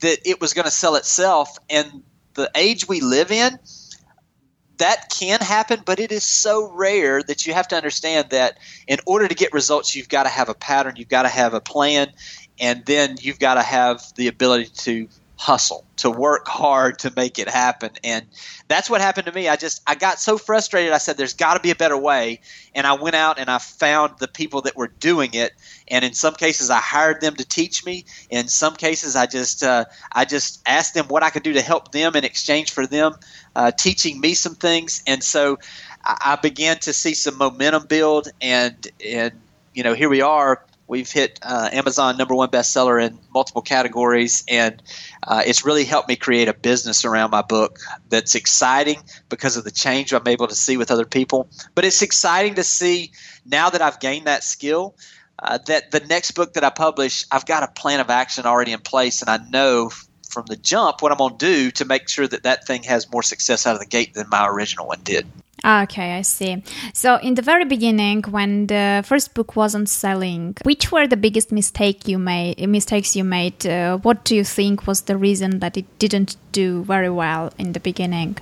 that 0.02 0.20
it 0.28 0.42
was 0.42 0.54
going 0.54 0.66
to 0.66 0.72
sell 0.72 0.96
itself. 0.96 1.58
And 1.70 2.04
the 2.34 2.50
age 2.56 2.88
we 2.88 3.02
live 3.02 3.32
in, 3.32 3.60
that 4.78 5.10
can 5.10 5.40
happen, 5.42 5.82
but 5.86 6.00
it 6.00 6.12
is 6.12 6.24
so 6.24 6.72
rare 6.72 7.22
that 7.24 7.46
you 7.46 7.54
have 7.54 7.68
to 7.68 7.76
understand 7.76 8.30
that 8.30 8.58
in 8.88 8.98
order 9.06 9.28
to 9.28 9.36
get 9.36 9.52
results, 9.52 9.96
you've 9.96 10.10
got 10.10 10.24
to 10.24 10.30
have 10.30 10.50
a 10.50 10.54
pattern, 10.54 10.96
you've 10.96 11.10
got 11.10 11.24
to 11.24 11.30
have 11.30 11.54
a 11.54 11.60
plan, 11.60 12.12
and 12.60 12.86
then 12.86 13.18
you've 13.20 13.40
got 13.40 13.56
to 13.56 13.62
have 13.62 14.02
the 14.16 14.28
ability 14.28 14.70
to 14.78 15.08
hustle 15.40 15.86
to 15.96 16.12
work 16.12 16.46
hard 16.50 17.00
to 17.00 17.14
make 17.16 17.40
it 17.40 17.48
happen. 17.48 17.90
And 18.04 18.26
that's 18.68 18.90
what 18.90 19.00
happened 19.00 19.26
to 19.26 19.32
me. 19.32 19.48
I 19.48 19.56
just 19.56 19.82
i 19.88 19.96
got 19.96 20.20
so 20.20 20.38
frustrated. 20.38 20.92
I 20.92 20.98
said 20.98 21.16
there's 21.16 21.34
got 21.34 21.54
to 21.54 21.62
be 21.62 21.72
a 21.72 21.76
better 21.76 21.98
way. 21.98 22.42
And 22.76 22.86
i 22.86 22.92
went 22.92 23.16
out 23.16 23.40
and 23.40 23.50
i 23.50 23.58
found 23.58 24.16
the 24.20 24.28
people 24.28 24.62
that 24.64 24.76
were 24.76 24.90
doing 25.00 25.30
it. 25.34 25.54
And 25.88 26.04
in 26.04 26.14
some 26.14 26.36
cases 26.36 26.70
i 26.70 26.80
hired 26.80 27.22
them 27.22 27.36
to 27.36 27.46
teach 27.46 27.86
me. 27.86 28.04
In 28.30 28.50
some 28.50 28.76
cases 28.76 29.16
i 29.16 29.26
just 29.26 29.64
uh, 29.64 29.86
i 30.12 30.26
just 30.26 30.62
asked 30.68 30.94
them 30.94 31.08
what 31.08 31.24
i 31.24 31.30
could 31.30 31.44
do 31.44 31.54
to 31.54 31.62
help 31.62 31.94
them 31.94 32.18
in 32.18 32.26
exchange 32.26 32.72
for 32.72 32.86
them 32.86 33.14
uh, 33.56 33.72
teaching 33.72 34.20
me 34.20 34.34
some 34.34 34.56
things. 34.56 35.02
And 35.08 35.24
so 35.24 35.58
I, 36.04 36.18
I 36.26 36.36
began 36.36 36.80
to 36.80 36.92
see 36.92 37.14
some 37.14 37.38
momentum 37.38 37.86
build. 37.88 38.28
And 38.42 38.86
and 39.06 39.40
you 39.74 39.84
know 39.84 39.94
here 39.94 40.10
we 40.10 40.22
are 40.22 40.66
We've 40.90 41.10
hit 41.10 41.38
uh, 41.44 41.70
Amazon 41.72 42.18
number 42.18 42.34
one 42.34 42.50
bestseller 42.50 43.02
in 43.02 43.20
multiple 43.32 43.62
categories, 43.62 44.44
and 44.50 44.82
uh, 45.24 45.44
it's 45.46 45.64
really 45.64 45.86
helped 45.86 46.10
me 46.10 46.16
create 46.16 46.48
a 46.48 46.54
business 46.54 47.06
around 47.06 47.30
my 47.30 47.44
book 47.44 47.78
that's 48.10 48.34
exciting 48.34 49.04
because 49.30 49.56
of 49.56 49.64
the 49.64 49.72
change 49.72 50.12
I'm 50.14 50.28
able 50.28 50.48
to 50.48 50.56
see 50.56 50.78
with 50.78 50.90
other 50.90 51.06
people. 51.06 51.48
But 51.76 51.86
it's 51.86 52.02
exciting 52.02 52.56
to 52.56 52.64
see 52.64 53.12
now 53.46 53.70
that 53.70 53.84
I've 53.84 54.00
gained 54.00 54.26
that 54.26 54.44
skill. 54.44 54.96
Uh, 55.42 55.58
that 55.68 55.92
the 55.92 56.02
next 56.02 56.32
book 56.32 56.56
that 56.56 56.66
I 56.66 56.70
publish, 56.70 57.24
I've 57.32 57.46
got 57.46 57.64
a 57.64 57.68
plan 57.68 58.02
of 58.02 58.10
action 58.10 58.46
already 58.46 58.74
in 58.74 58.82
place, 58.82 59.22
and 59.22 59.30
I 59.30 59.38
know 59.50 59.90
from 60.30 60.46
the 60.46 60.56
jump 60.56 61.02
what 61.02 61.12
I'm 61.12 61.18
going 61.18 61.38
to 61.38 61.46
do 61.46 61.72
to 61.72 61.86
make 61.86 62.08
sure 62.08 62.28
that 62.28 62.44
that 62.44 62.66
thing 62.66 62.84
has 62.84 63.12
more 63.12 63.24
success 63.24 63.68
out 63.68 63.74
of 63.74 63.80
the 63.80 63.88
gate 63.88 64.14
than 64.14 64.30
my 64.30 64.48
original 64.48 64.88
one 64.88 65.02
did. 65.04 65.26
Okay, 65.66 66.14
I 66.18 66.22
see. 66.22 66.64
So, 66.94 67.18
in 67.18 67.36
the 67.36 67.42
very 67.42 67.66
beginning, 67.66 68.24
when 68.24 68.68
the 68.68 69.04
first 69.06 69.34
book 69.34 69.58
wasn't 69.58 69.90
selling, 69.90 70.56
which 70.64 70.90
were 70.90 71.06
the 71.06 71.18
biggest 71.18 71.52
mistake 71.52 72.08
you 72.08 72.18
made? 72.18 72.66
Mistakes 72.70 73.14
you 73.16 73.26
made? 73.26 73.66
Uh, 73.66 73.98
what 73.98 74.24
do 74.24 74.36
you 74.36 74.46
think 74.46 74.88
was 74.88 75.02
the 75.02 75.18
reason 75.18 75.60
that 75.60 75.76
it 75.76 75.86
didn't 76.00 76.38
do 76.54 76.84
very 76.84 77.10
well 77.10 77.52
in 77.58 77.74
the 77.74 77.82
beginning? 77.82 78.38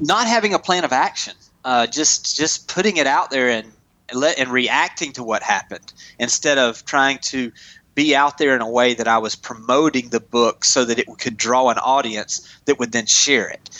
Not 0.00 0.28
having 0.28 0.54
a 0.54 0.60
plan 0.60 0.84
of 0.84 0.92
action. 0.92 1.34
Uh, 1.64 1.88
just 1.88 2.36
just 2.36 2.68
putting 2.68 2.96
it 2.96 3.08
out 3.08 3.30
there 3.30 3.48
and 3.50 3.72
and, 4.10 4.24
and 4.38 4.48
reacting 4.50 5.12
to 5.14 5.22
what 5.22 5.42
happened 5.42 5.92
instead 6.18 6.58
of 6.58 6.84
trying 6.84 7.18
to 7.18 7.52
be 7.94 8.14
out 8.14 8.38
there 8.38 8.54
in 8.54 8.60
a 8.60 8.70
way 8.70 8.94
that 8.94 9.08
I 9.08 9.18
was 9.18 9.34
promoting 9.34 10.08
the 10.08 10.20
book 10.20 10.64
so 10.64 10.84
that 10.84 10.98
it 10.98 11.06
could 11.18 11.36
draw 11.36 11.68
an 11.70 11.78
audience 11.78 12.46
that 12.64 12.78
would 12.78 12.92
then 12.92 13.06
share 13.06 13.48
it. 13.48 13.70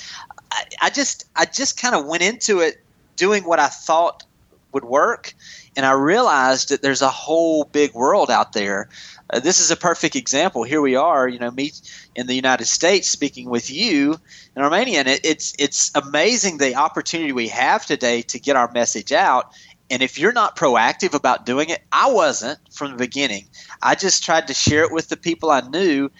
I, 0.51 0.65
I 0.83 0.91
just 0.91 1.29
I 1.37 1.45
just 1.45 1.81
kind 1.81 1.95
of 1.95 2.07
went 2.07 2.23
into 2.23 2.61
it 2.61 2.83
doing 3.17 3.45
what 3.45 3.61
I 3.61 3.69
thought 3.69 4.25
would 4.73 4.85
work, 4.85 5.35
and 5.77 5.85
I 5.85 5.93
realized 5.93 6.69
that 6.69 6.83
there's 6.83 7.03
a 7.03 7.09
whole 7.09 7.65
big 7.65 7.95
world 7.95 8.31
out 8.31 8.53
there. 8.53 8.89
Uh, 9.33 9.41
this 9.41 9.61
is 9.61 9.71
a 9.71 9.77
perfect 9.77 10.17
example. 10.17 10.65
Here 10.65 10.81
we 10.81 10.97
are, 10.97 11.29
you 11.29 11.39
know, 11.39 11.51
me 11.51 11.73
in 12.15 12.27
the 12.27 12.35
United 12.35 12.67
States 12.67 13.09
speaking 13.09 13.49
with 13.49 13.71
you 13.71 14.17
in 14.57 14.63
Romania, 14.63 15.01
and 15.01 15.09
it, 15.09 15.25
it's 15.25 15.55
it's 15.59 15.91
amazing 15.95 16.59
the 16.59 16.75
opportunity 16.75 17.33
we 17.33 17.49
have 17.49 17.87
today 17.87 18.23
to 18.23 18.39
get 18.39 18.57
our 18.57 18.71
message 18.73 19.13
out. 19.13 19.53
And 19.91 20.03
if 20.03 20.19
you're 20.19 20.33
not 20.33 20.57
proactive 20.57 21.15
about 21.15 21.45
doing 21.45 21.69
it, 21.69 21.83
I 21.91 22.11
wasn't 22.11 22.59
from 22.73 22.93
the 22.93 22.97
beginning. 22.97 23.47
I 23.83 23.97
just 23.97 24.25
tried 24.25 24.47
to 24.47 24.55
share 24.55 24.85
it 24.85 24.93
with 24.93 25.09
the 25.09 25.17
people 25.17 25.51
I 25.51 25.61
knew, 25.63 26.11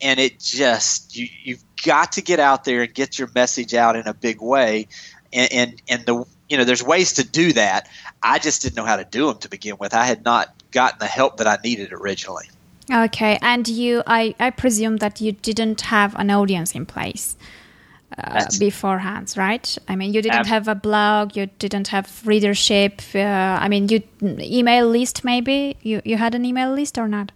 and 0.00 0.20
it 0.20 0.38
just 0.38 1.16
you 1.16 1.28
you've 1.42 1.64
got 1.84 2.12
to 2.12 2.22
get 2.22 2.38
out 2.38 2.64
there 2.64 2.82
and 2.82 2.94
get 2.94 3.18
your 3.18 3.28
message 3.34 3.74
out 3.74 3.96
in 3.96 4.06
a 4.06 4.14
big 4.14 4.40
way, 4.40 4.86
and 5.32 5.52
and, 5.52 5.82
and 5.88 6.06
the 6.06 6.24
you 6.48 6.56
know 6.56 6.64
there's 6.64 6.82
ways 6.82 7.14
to 7.14 7.24
do 7.24 7.52
that. 7.54 7.88
I 8.22 8.38
just 8.38 8.62
didn't 8.62 8.76
know 8.76 8.84
how 8.84 8.96
to 8.96 9.04
do 9.04 9.26
them 9.26 9.38
to 9.38 9.48
begin 9.48 9.76
with. 9.80 9.92
I 9.92 10.04
had 10.04 10.24
not 10.24 10.54
gotten 10.70 10.98
the 11.00 11.06
help 11.06 11.38
that 11.38 11.46
I 11.46 11.58
needed 11.64 11.92
originally. 11.92 12.46
Okay, 12.92 13.38
and 13.42 13.66
you, 13.66 14.04
I, 14.06 14.36
I 14.38 14.50
presume 14.50 14.98
that 14.98 15.20
you 15.20 15.32
didn't 15.32 15.80
have 15.80 16.14
an 16.14 16.30
audience 16.30 16.72
in 16.72 16.86
place 16.86 17.36
uh, 18.16 18.46
beforehand, 18.58 19.34
right? 19.36 19.78
I 19.88 19.96
mean, 19.96 20.14
you 20.14 20.22
didn't 20.22 20.46
have 20.46 20.68
a 20.68 20.74
blog, 20.74 21.36
you 21.36 21.46
didn't 21.58 21.88
have 21.88 22.22
readership. 22.24 23.02
Uh, 23.14 23.18
I 23.18 23.68
mean, 23.68 23.88
you 23.88 24.02
email 24.22 24.86
list 24.86 25.24
maybe. 25.24 25.76
You 25.82 26.00
you 26.04 26.16
had 26.16 26.34
an 26.34 26.44
email 26.44 26.72
list 26.72 26.98
or 26.98 27.08
not? 27.08 27.32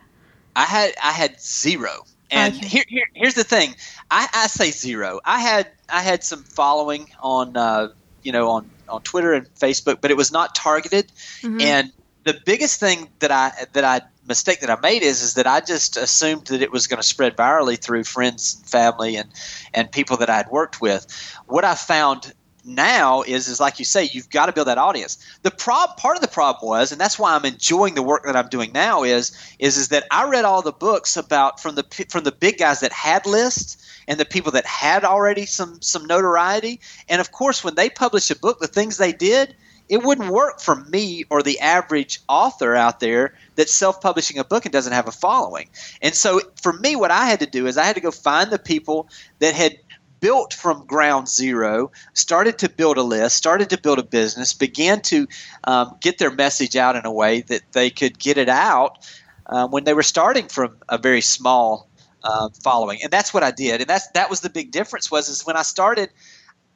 I 0.56 0.64
had 0.64 0.94
I 1.02 1.12
had 1.12 1.40
zero. 1.40 2.04
And 2.30 2.54
okay. 2.54 2.66
here, 2.66 2.84
here, 2.86 3.06
here's 3.14 3.34
the 3.34 3.42
thing. 3.44 3.74
I, 4.08 4.28
I, 4.32 4.46
say 4.46 4.70
zero. 4.70 5.20
I 5.24 5.40
had 5.40 5.66
I 5.88 6.00
had 6.00 6.22
some 6.22 6.44
following 6.44 7.08
on 7.20 7.56
uh, 7.56 7.88
you 8.22 8.30
know 8.30 8.48
on, 8.50 8.70
on 8.88 9.02
Twitter 9.02 9.32
and 9.32 9.52
Facebook, 9.54 10.00
but 10.00 10.10
it 10.12 10.16
was 10.16 10.30
not 10.30 10.54
targeted. 10.54 11.10
Mm-hmm. 11.42 11.60
And 11.60 11.92
the 12.24 12.40
biggest 12.44 12.78
thing 12.78 13.08
that 13.18 13.32
I 13.32 13.52
that 13.72 13.84
I 13.84 14.02
mistake 14.30 14.60
that 14.60 14.70
I 14.70 14.78
made 14.80 15.02
is 15.02 15.22
is 15.22 15.34
that 15.34 15.46
I 15.46 15.60
just 15.60 15.96
assumed 15.96 16.46
that 16.46 16.62
it 16.62 16.70
was 16.70 16.86
going 16.86 17.02
to 17.02 17.06
spread 17.06 17.36
virally 17.36 17.76
through 17.76 18.04
friends 18.04 18.56
and 18.56 18.64
family 18.66 19.16
and 19.16 19.28
and 19.74 19.90
people 19.90 20.16
that 20.18 20.30
I'd 20.30 20.48
worked 20.50 20.80
with. 20.80 21.02
What 21.46 21.64
I 21.64 21.74
found 21.74 22.32
now 22.64 23.22
is 23.22 23.48
is 23.48 23.58
like 23.58 23.78
you 23.78 23.84
say 23.84 24.08
you've 24.12 24.30
got 24.30 24.46
to 24.46 24.52
build 24.52 24.66
that 24.66 24.78
audience 24.78 25.18
the 25.42 25.50
prob 25.50 25.96
part 25.96 26.16
of 26.16 26.20
the 26.20 26.28
problem 26.28 26.68
was 26.68 26.92
and 26.92 27.00
that's 27.00 27.18
why 27.18 27.34
i'm 27.34 27.46
enjoying 27.46 27.94
the 27.94 28.02
work 28.02 28.22
that 28.24 28.36
i'm 28.36 28.48
doing 28.48 28.70
now 28.72 29.02
is 29.02 29.32
is 29.58 29.78
is 29.78 29.88
that 29.88 30.04
i 30.10 30.28
read 30.28 30.44
all 30.44 30.60
the 30.60 30.70
books 30.72 31.16
about 31.16 31.58
from 31.58 31.74
the 31.74 32.06
from 32.10 32.22
the 32.22 32.32
big 32.32 32.58
guys 32.58 32.80
that 32.80 32.92
had 32.92 33.24
lists 33.24 33.78
and 34.06 34.20
the 34.20 34.26
people 34.26 34.52
that 34.52 34.66
had 34.66 35.04
already 35.04 35.46
some 35.46 35.80
some 35.80 36.04
notoriety 36.04 36.78
and 37.08 37.18
of 37.18 37.32
course 37.32 37.64
when 37.64 37.76
they 37.76 37.88
publish 37.88 38.30
a 38.30 38.36
book 38.36 38.60
the 38.60 38.66
things 38.66 38.98
they 38.98 39.12
did 39.12 39.56
it 39.90 40.02
wouldn't 40.02 40.30
work 40.30 40.60
for 40.60 40.76
me 40.86 41.24
or 41.30 41.42
the 41.42 41.58
average 41.60 42.20
author 42.28 42.74
out 42.74 43.00
there 43.00 43.34
that's 43.56 43.74
self-publishing 43.74 44.38
a 44.38 44.44
book 44.44 44.64
and 44.64 44.72
doesn't 44.72 44.92
have 44.92 45.08
a 45.08 45.12
following 45.12 45.68
and 46.00 46.14
so 46.14 46.40
for 46.62 46.72
me 46.72 46.96
what 46.96 47.10
i 47.10 47.26
had 47.26 47.40
to 47.40 47.46
do 47.46 47.66
is 47.66 47.76
i 47.76 47.84
had 47.84 47.96
to 47.96 48.00
go 48.00 48.10
find 48.10 48.50
the 48.50 48.58
people 48.58 49.08
that 49.40 49.54
had 49.54 49.76
built 50.20 50.54
from 50.54 50.86
ground 50.86 51.28
zero, 51.28 51.90
started 52.12 52.58
to 52.58 52.68
build 52.68 52.98
a 52.98 53.02
list, 53.02 53.36
started 53.36 53.70
to 53.70 53.80
build 53.80 53.98
a 53.98 54.02
business, 54.02 54.52
began 54.52 55.00
to 55.00 55.26
um, 55.64 55.96
get 56.00 56.18
their 56.18 56.30
message 56.30 56.76
out 56.76 56.96
in 56.96 57.04
a 57.04 57.12
way 57.12 57.40
that 57.42 57.62
they 57.72 57.90
could 57.90 58.18
get 58.18 58.38
it 58.38 58.48
out 58.48 58.98
uh, 59.46 59.66
when 59.66 59.84
they 59.84 59.94
were 59.94 60.02
starting 60.02 60.46
from 60.48 60.76
a 60.88 60.98
very 60.98 61.20
small 61.20 61.88
uh, 62.22 62.48
following. 62.62 63.00
And 63.02 63.10
that's 63.10 63.32
what 63.32 63.42
I 63.42 63.50
did. 63.50 63.80
And 63.80 63.88
that's 63.88 64.08
that 64.12 64.30
was 64.30 64.40
the 64.40 64.50
big 64.50 64.70
difference 64.70 65.10
was 65.10 65.28
is 65.28 65.44
when 65.44 65.56
I 65.56 65.62
started. 65.62 66.10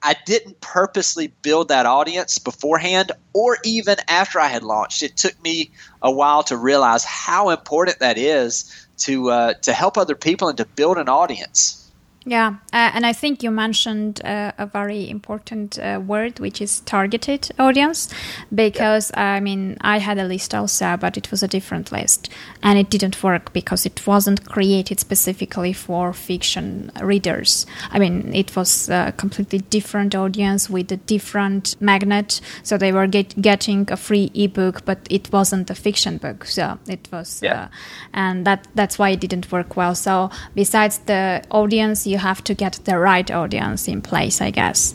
I 0.04 0.14
didn't 0.26 0.60
purposely 0.60 1.28
build 1.40 1.68
that 1.68 1.86
audience 1.86 2.38
beforehand 2.38 3.10
or 3.32 3.56
even 3.64 3.96
after 4.06 4.38
I 4.38 4.48
had 4.48 4.62
launched. 4.62 5.02
It 5.02 5.16
took 5.16 5.42
me 5.42 5.72
a 6.02 6.12
while 6.12 6.42
to 6.44 6.58
realize 6.58 7.04
how 7.04 7.48
important 7.48 8.00
that 8.00 8.18
is 8.18 8.70
to 8.98 9.30
uh, 9.30 9.54
to 9.62 9.72
help 9.72 9.96
other 9.96 10.14
people 10.14 10.48
and 10.48 10.58
to 10.58 10.66
build 10.66 10.98
an 10.98 11.08
audience. 11.08 11.83
Yeah, 12.26 12.54
uh, 12.72 12.90
and 12.94 13.04
I 13.04 13.12
think 13.12 13.42
you 13.42 13.50
mentioned 13.50 14.24
uh, 14.24 14.52
a 14.56 14.64
very 14.64 15.10
important 15.10 15.78
uh, 15.78 16.00
word, 16.04 16.40
which 16.40 16.62
is 16.62 16.80
targeted 16.80 17.50
audience, 17.58 18.08
because 18.54 19.10
yeah. 19.14 19.34
I 19.34 19.40
mean, 19.40 19.76
I 19.82 19.98
had 19.98 20.18
a 20.18 20.24
list 20.24 20.54
also, 20.54 20.96
but 20.96 21.18
it 21.18 21.30
was 21.30 21.42
a 21.42 21.48
different 21.48 21.92
list, 21.92 22.30
and 22.62 22.78
it 22.78 22.88
didn't 22.88 23.22
work 23.22 23.52
because 23.52 23.84
it 23.84 24.06
wasn't 24.06 24.46
created 24.46 25.00
specifically 25.00 25.74
for 25.74 26.14
fiction 26.14 26.90
readers. 27.02 27.66
I 27.90 27.98
mean, 27.98 28.34
it 28.34 28.56
was 28.56 28.88
a 28.88 29.12
completely 29.14 29.58
different 29.58 30.14
audience 30.14 30.70
with 30.70 30.90
a 30.92 30.96
different 30.96 31.76
magnet, 31.78 32.40
so 32.62 32.78
they 32.78 32.92
were 32.92 33.06
get, 33.06 33.38
getting 33.42 33.92
a 33.92 33.98
free 33.98 34.30
ebook, 34.34 34.86
but 34.86 34.98
it 35.10 35.30
wasn't 35.30 35.68
a 35.68 35.74
fiction 35.74 36.16
book, 36.16 36.46
so 36.46 36.78
it 36.88 37.06
was, 37.12 37.42
yeah. 37.42 37.64
Uh, 37.64 37.68
and 38.14 38.46
that 38.46 38.66
that's 38.74 38.98
why 38.98 39.10
it 39.10 39.20
didn't 39.20 39.52
work 39.52 39.76
well. 39.76 39.94
So 39.94 40.30
besides 40.54 41.00
the 41.00 41.42
audience, 41.50 42.06
you 42.14 42.18
have 42.18 42.42
to 42.44 42.54
get 42.54 42.80
the 42.84 42.96
right 42.98 43.30
audience 43.30 43.88
in 43.88 44.00
place, 44.00 44.40
I 44.40 44.50
guess. 44.50 44.94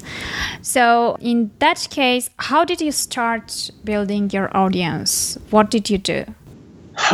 So, 0.61 1.17
in 1.19 1.51
that 1.59 1.87
case, 1.91 2.29
how 2.37 2.65
did 2.65 2.81
you 2.81 2.91
start 2.91 3.71
building 3.83 4.29
your 4.31 4.49
audience? 4.55 5.37
What 5.49 5.69
did 5.69 5.89
you 5.89 5.97
do? 5.97 6.25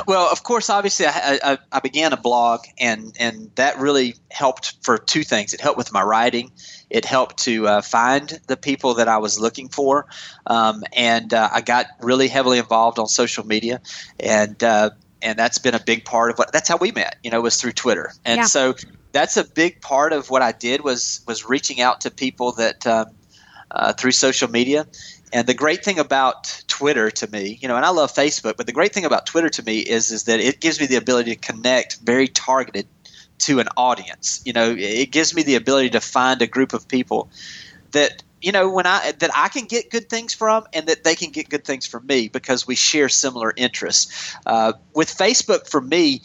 Well, 0.07 0.31
of 0.31 0.43
course, 0.43 0.69
obviously, 0.69 1.05
I, 1.05 1.39
I, 1.43 1.57
I, 1.71 1.79
began 1.79 2.12
a 2.12 2.17
blog, 2.17 2.62
and, 2.79 3.15
and 3.19 3.51
that 3.55 3.77
really 3.77 4.15
helped 4.31 4.83
for 4.83 4.97
two 4.97 5.24
things. 5.24 5.53
It 5.53 5.62
helped 5.62 5.77
with 5.77 5.91
my 5.91 6.01
writing, 6.01 6.51
it 6.89 7.05
helped 7.05 7.38
to 7.43 7.67
uh, 7.67 7.81
find 7.81 8.39
the 8.47 8.57
people 8.57 8.95
that 8.95 9.07
I 9.07 9.17
was 9.19 9.39
looking 9.39 9.69
for, 9.69 10.07
um, 10.47 10.83
and 10.93 11.33
uh, 11.33 11.50
I 11.53 11.62
got 11.62 11.85
really 12.01 12.27
heavily 12.27 12.57
involved 12.57 12.97
on 12.97 13.07
social 13.07 13.45
media, 13.45 13.79
and 14.19 14.63
uh, 14.63 14.89
and 15.21 15.38
that's 15.38 15.59
been 15.59 15.75
a 15.75 15.79
big 15.79 16.03
part 16.03 16.31
of 16.31 16.38
what. 16.38 16.51
That's 16.51 16.69
how 16.69 16.77
we 16.77 16.91
met. 16.91 17.17
You 17.24 17.31
know, 17.31 17.41
was 17.41 17.57
through 17.57 17.74
Twitter, 17.74 18.12
and 18.25 18.38
yeah. 18.38 18.45
so 18.45 18.75
that's 19.15 19.38
a 19.38 19.45
big 19.45 19.79
part 19.79 20.12
of 20.12 20.29
what 20.29 20.41
I 20.41 20.51
did 20.51 20.84
was 20.84 21.22
was 21.25 21.48
reaching 21.48 21.79
out 21.79 22.01
to 22.01 22.12
people 22.12 22.51
that 22.53 22.86
um, 22.86 23.07
uh, 23.72 23.93
through 23.93 24.12
social 24.12 24.50
media. 24.50 24.86
And 25.31 25.48
the 25.48 25.53
great 25.53 25.86
thing 25.86 26.00
about 26.00 26.62
Twitter 26.67 27.10
to 27.12 27.31
me, 27.31 27.57
you 27.62 27.69
know, 27.69 27.77
and 27.77 27.86
I 27.86 27.89
love 27.89 28.13
Facebook, 28.13 28.57
but 28.57 28.65
the 28.65 28.74
great 28.74 28.93
thing 28.93 29.05
about 29.05 29.25
Twitter 29.25 29.50
to 29.50 29.63
me 29.63 29.79
is 29.79 30.12
is 30.12 30.25
that 30.25 30.41
it 30.41 30.60
gives 30.60 30.81
me 30.81 30.86
the 30.86 30.98
ability 30.98 31.34
to 31.34 31.39
connect 31.39 32.00
very 32.01 32.27
targeted 32.27 32.88
to 33.39 33.60
an 33.60 33.69
audience. 33.77 34.41
You 34.43 34.51
know, 34.51 34.75
it 34.77 35.12
gives 35.12 35.34
me 35.34 35.43
the 35.43 35.55
ability 35.55 35.91
to 35.91 36.01
find 36.01 36.41
a 36.41 36.48
group 36.48 36.74
of 36.74 36.86
people 36.86 37.29
that 37.91 38.22
you 38.41 38.51
know 38.51 38.69
when 38.69 38.86
I 38.86 39.13
that 39.19 39.31
I 39.34 39.48
can 39.48 39.63
get 39.63 39.91
good 39.91 40.10
things 40.10 40.34
from, 40.34 40.65
and 40.74 40.88
that 40.88 41.05
they 41.05 41.15
can 41.15 41.31
get 41.31 41.48
good 41.48 41.63
things 41.63 41.88
from 41.88 42.05
me 42.05 42.27
because 42.27 42.67
we 42.67 42.75
share 42.75 43.07
similar 43.07 43.53
interests. 43.55 44.36
Uh, 44.45 44.74
with 44.93 45.07
Facebook, 45.07 45.69
for 45.69 45.79
me, 45.79 46.22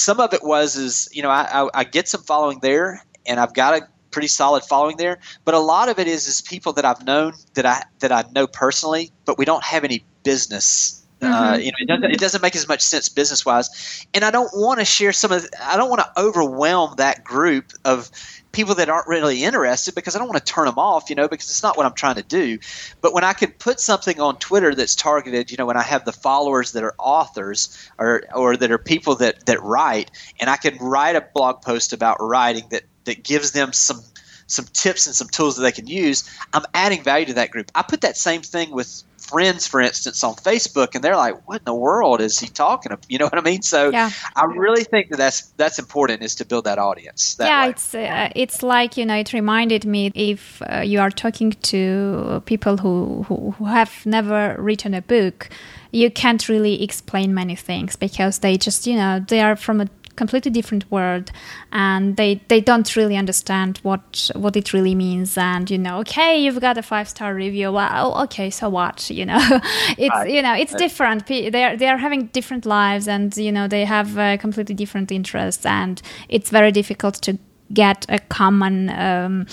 some 0.00 0.18
of 0.18 0.32
it 0.32 0.42
was 0.42 0.76
is 0.76 1.08
you 1.12 1.22
know 1.22 1.30
I, 1.30 1.62
I, 1.62 1.68
I 1.74 1.84
get 1.84 2.08
some 2.08 2.22
following 2.22 2.60
there, 2.60 3.02
and 3.26 3.38
I've 3.38 3.54
got 3.54 3.74
a 3.74 3.88
pretty 4.10 4.28
solid 4.28 4.64
following 4.64 4.96
there. 4.96 5.20
But 5.44 5.54
a 5.54 5.58
lot 5.58 5.88
of 5.88 5.98
it 5.98 6.08
is 6.08 6.26
is 6.26 6.40
people 6.40 6.72
that 6.74 6.84
I've 6.84 7.04
known 7.04 7.34
that 7.54 7.66
I 7.66 7.84
that 8.00 8.10
I 8.10 8.24
know 8.34 8.46
personally, 8.46 9.12
but 9.24 9.38
we 9.38 9.44
don't 9.44 9.62
have 9.62 9.84
any 9.84 10.04
business 10.24 10.99
mm-hmm. 11.20 11.32
Uh, 11.32 11.56
you 11.56 11.66
know, 11.66 11.76
it 11.80 11.86
doesn't, 11.86 12.10
it 12.12 12.20
doesn't 12.20 12.42
make 12.42 12.56
as 12.56 12.66
much 12.66 12.80
sense 12.80 13.08
business 13.08 13.44
wise, 13.44 14.06
and 14.14 14.24
I 14.24 14.30
don't 14.30 14.50
want 14.54 14.80
to 14.80 14.84
share 14.84 15.12
some 15.12 15.32
of. 15.32 15.46
I 15.62 15.76
don't 15.76 15.90
want 15.90 16.00
to 16.00 16.20
overwhelm 16.20 16.94
that 16.96 17.24
group 17.24 17.72
of 17.84 18.10
people 18.52 18.74
that 18.76 18.88
aren't 18.88 19.06
really 19.06 19.44
interested 19.44 19.94
because 19.94 20.16
I 20.16 20.18
don't 20.18 20.28
want 20.28 20.44
to 20.44 20.52
turn 20.52 20.66
them 20.66 20.78
off, 20.78 21.08
you 21.08 21.16
know, 21.16 21.28
because 21.28 21.48
it's 21.48 21.62
not 21.62 21.76
what 21.76 21.86
I'm 21.86 21.94
trying 21.94 22.16
to 22.16 22.22
do. 22.22 22.58
But 23.00 23.14
when 23.14 23.22
I 23.22 23.32
can 23.32 23.52
put 23.52 23.80
something 23.80 24.20
on 24.20 24.38
Twitter 24.38 24.74
that's 24.74 24.96
targeted, 24.96 25.50
you 25.50 25.56
know, 25.56 25.66
when 25.66 25.76
I 25.76 25.82
have 25.82 26.04
the 26.04 26.12
followers 26.12 26.72
that 26.72 26.82
are 26.82 26.94
authors 26.98 27.90
or 27.98 28.22
or 28.34 28.56
that 28.56 28.70
are 28.70 28.78
people 28.78 29.14
that 29.16 29.46
that 29.46 29.62
write, 29.62 30.10
and 30.40 30.50
I 30.50 30.56
can 30.56 30.76
write 30.78 31.16
a 31.16 31.26
blog 31.34 31.62
post 31.62 31.92
about 31.92 32.16
writing 32.20 32.64
that 32.70 32.84
that 33.04 33.22
gives 33.22 33.52
them 33.52 33.72
some 33.72 34.00
some 34.46 34.66
tips 34.72 35.06
and 35.06 35.14
some 35.14 35.28
tools 35.28 35.56
that 35.56 35.62
they 35.62 35.72
can 35.72 35.86
use, 35.86 36.28
I'm 36.52 36.64
adding 36.74 37.02
value 37.02 37.26
to 37.26 37.34
that 37.34 37.52
group. 37.52 37.70
I 37.74 37.82
put 37.82 38.00
that 38.00 38.16
same 38.16 38.42
thing 38.42 38.72
with 38.72 39.04
friends, 39.30 39.66
for 39.66 39.80
instance, 39.80 40.22
on 40.24 40.34
Facebook, 40.34 40.94
and 40.94 41.04
they're 41.04 41.16
like, 41.16 41.36
"What 41.46 41.58
in 41.62 41.64
the 41.64 41.74
world 41.74 42.20
is 42.20 42.38
he 42.38 42.48
talking 42.48 42.92
about?" 42.92 43.06
You 43.08 43.18
know 43.18 43.26
what 43.26 43.38
I 43.38 43.42
mean? 43.42 43.62
So 43.62 43.90
yeah. 43.90 44.10
I 44.36 44.44
really 44.44 44.84
think 44.84 45.10
that 45.10 45.18
that's 45.18 45.40
that's 45.56 45.78
important 45.78 46.22
is 46.22 46.34
to 46.36 46.44
build 46.44 46.64
that 46.64 46.78
audience. 46.78 47.34
That 47.34 47.46
yeah, 47.48 47.64
way. 47.64 47.70
it's 47.70 47.94
uh, 47.94 48.28
it's 48.34 48.62
like 48.62 48.96
you 48.96 49.06
know, 49.06 49.16
it 49.16 49.32
reminded 49.32 49.84
me 49.84 50.10
if 50.14 50.62
uh, 50.62 50.80
you 50.80 51.00
are 51.00 51.10
talking 51.10 51.52
to 51.72 52.42
people 52.46 52.76
who, 52.76 53.24
who 53.28 53.52
who 53.52 53.64
have 53.64 53.92
never 54.04 54.56
written 54.58 54.94
a 54.94 55.02
book 55.02 55.48
you 55.92 56.10
can't 56.10 56.48
really 56.48 56.82
explain 56.82 57.34
many 57.34 57.56
things 57.56 57.96
because 57.96 58.38
they 58.38 58.56
just 58.56 58.86
you 58.86 58.96
know 58.96 59.24
they 59.28 59.40
are 59.40 59.56
from 59.56 59.80
a 59.80 59.86
completely 60.16 60.50
different 60.50 60.90
world 60.90 61.30
and 61.72 62.16
they 62.16 62.40
they 62.48 62.60
don't 62.60 62.96
really 62.96 63.16
understand 63.16 63.78
what 63.82 64.30
what 64.34 64.56
it 64.56 64.72
really 64.72 64.94
means. 64.94 65.36
And 65.36 65.70
you 65.70 65.78
know 65.78 65.98
okay 66.00 66.42
you've 66.42 66.60
got 66.60 66.78
a 66.78 66.82
five 66.82 67.08
star 67.08 67.34
review. 67.34 67.72
Well 67.72 68.22
okay 68.24 68.50
so 68.50 68.68
what? 68.68 69.10
You 69.20 69.26
know 69.26 69.60
it's 69.98 70.14
right. 70.14 70.30
you 70.30 70.40
know 70.40 70.54
it's 70.54 70.74
different. 70.74 71.26
They're 71.26 71.76
they're 71.76 71.98
having 71.98 72.26
different 72.26 72.64
lives 72.64 73.06
and 73.06 73.36
you 73.36 73.52
know 73.52 73.68
they 73.68 73.84
have 73.84 74.16
uh, 74.16 74.36
completely 74.38 74.74
different 74.74 75.12
interests 75.12 75.66
and 75.66 76.00
it's 76.28 76.50
very 76.50 76.72
difficult 76.72 77.16
to 77.22 77.38
get 77.72 78.06
a 78.08 78.18
common 78.18 78.90
um, 78.90 79.46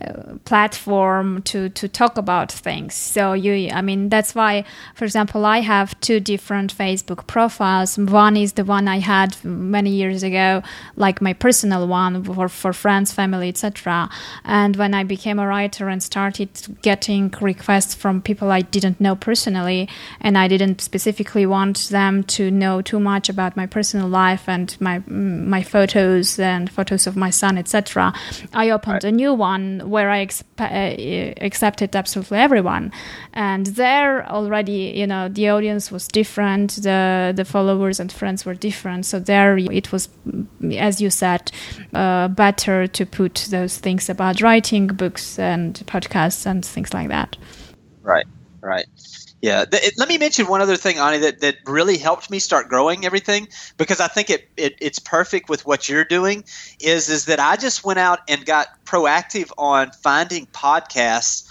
uh, 0.00 0.36
platform 0.44 1.42
to, 1.42 1.68
to 1.70 1.88
talk 1.88 2.18
about 2.18 2.50
things. 2.50 2.94
So 2.94 3.32
you, 3.32 3.70
I 3.70 3.82
mean, 3.82 4.08
that's 4.08 4.34
why, 4.34 4.64
for 4.94 5.04
example, 5.04 5.44
I 5.44 5.60
have 5.60 5.98
two 6.00 6.20
different 6.20 6.76
Facebook 6.76 7.26
profiles. 7.26 7.98
One 7.98 8.36
is 8.36 8.54
the 8.54 8.64
one 8.64 8.88
I 8.88 8.98
had 8.98 9.36
many 9.44 9.90
years 9.90 10.22
ago, 10.22 10.62
like 10.96 11.20
my 11.20 11.32
personal 11.32 11.86
one 11.88 12.22
for, 12.24 12.48
for 12.48 12.72
friends, 12.72 13.12
family, 13.12 13.48
etc. 13.48 14.08
And 14.44 14.76
when 14.76 14.94
I 14.94 15.04
became 15.04 15.38
a 15.38 15.46
writer 15.46 15.88
and 15.88 16.02
started 16.02 16.50
getting 16.82 17.32
requests 17.40 17.94
from 17.94 18.22
people 18.22 18.50
I 18.50 18.62
didn't 18.62 19.00
know 19.00 19.16
personally, 19.16 19.88
and 20.20 20.38
I 20.38 20.48
didn't 20.48 20.80
specifically 20.80 21.46
want 21.46 21.88
them 21.88 22.22
to 22.24 22.50
know 22.50 22.82
too 22.82 23.00
much 23.00 23.28
about 23.28 23.56
my 23.56 23.66
personal 23.66 24.08
life 24.08 24.48
and 24.48 24.76
my 24.80 25.02
my 25.08 25.62
photos 25.62 26.38
and 26.38 26.70
photos 26.70 27.06
of 27.06 27.16
my 27.16 27.30
son, 27.30 27.58
etc. 27.64 28.12
I 28.52 28.70
opened 28.70 29.04
right. 29.04 29.04
a 29.04 29.12
new 29.12 29.32
one 29.32 29.80
where 29.88 30.10
I 30.10 30.24
exp- 30.24 30.44
uh, 30.60 31.44
accepted 31.44 31.96
absolutely 31.96 32.38
everyone, 32.38 32.92
and 33.32 33.66
there 33.66 34.26
already, 34.28 34.92
you 34.94 35.06
know, 35.06 35.28
the 35.28 35.48
audience 35.48 35.90
was 35.90 36.06
different, 36.08 36.82
the 36.82 37.32
the 37.34 37.44
followers 37.44 38.00
and 38.00 38.12
friends 38.12 38.44
were 38.44 38.54
different. 38.54 39.06
So 39.06 39.18
there, 39.18 39.56
it 39.56 39.92
was, 39.92 40.08
as 40.72 41.00
you 41.00 41.10
said, 41.10 41.50
uh, 41.94 42.28
better 42.28 42.86
to 42.86 43.06
put 43.06 43.46
those 43.50 43.78
things 43.78 44.10
about 44.10 44.40
writing 44.40 44.86
books 44.88 45.38
and 45.38 45.74
podcasts 45.86 46.46
and 46.46 46.64
things 46.64 46.92
like 46.92 47.08
that. 47.08 47.36
Right, 48.02 48.26
right. 48.60 48.86
Yeah. 49.44 49.66
let 49.98 50.08
me 50.08 50.16
mention 50.16 50.46
one 50.46 50.62
other 50.62 50.78
thing, 50.78 50.96
Ani, 50.96 51.18
that, 51.18 51.40
that 51.40 51.56
really 51.66 51.98
helped 51.98 52.30
me 52.30 52.38
start 52.38 52.70
growing 52.70 53.04
everything 53.04 53.46
because 53.76 54.00
I 54.00 54.08
think 54.08 54.30
it, 54.30 54.48
it 54.56 54.74
it's 54.80 54.98
perfect 54.98 55.50
with 55.50 55.66
what 55.66 55.86
you're 55.86 56.06
doing. 56.06 56.44
Is 56.80 57.10
is 57.10 57.26
that 57.26 57.40
I 57.40 57.56
just 57.56 57.84
went 57.84 57.98
out 57.98 58.20
and 58.26 58.46
got 58.46 58.68
proactive 58.86 59.52
on 59.58 59.90
finding 59.90 60.46
podcasts 60.46 61.46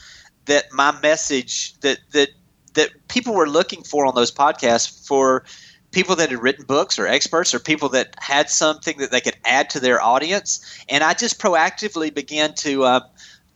that 0.46 0.74
my 0.74 1.00
message 1.02 1.80
that 1.82 2.00
that 2.14 2.30
that 2.74 2.90
people 3.10 3.36
were 3.36 3.48
looking 3.48 3.84
for 3.84 4.08
on 4.08 4.16
those 4.16 4.32
podcasts 4.32 5.08
for 5.08 5.44
people 5.92 6.16
that 6.16 6.32
had 6.32 6.42
written 6.42 6.66
books 6.66 6.98
or 6.98 7.06
experts 7.06 7.54
or 7.54 7.60
people 7.60 7.90
that 7.90 8.16
had 8.18 8.50
something 8.50 8.98
that 8.98 9.12
they 9.12 9.22
could 9.22 9.38
add 9.46 9.70
to 9.70 9.80
their 9.80 10.02
audience. 10.02 10.84
And 10.90 11.04
I 11.04 11.14
just 11.14 11.40
proactively 11.40 12.12
began 12.12 12.56
to 12.56 12.86
uh, 12.86 13.02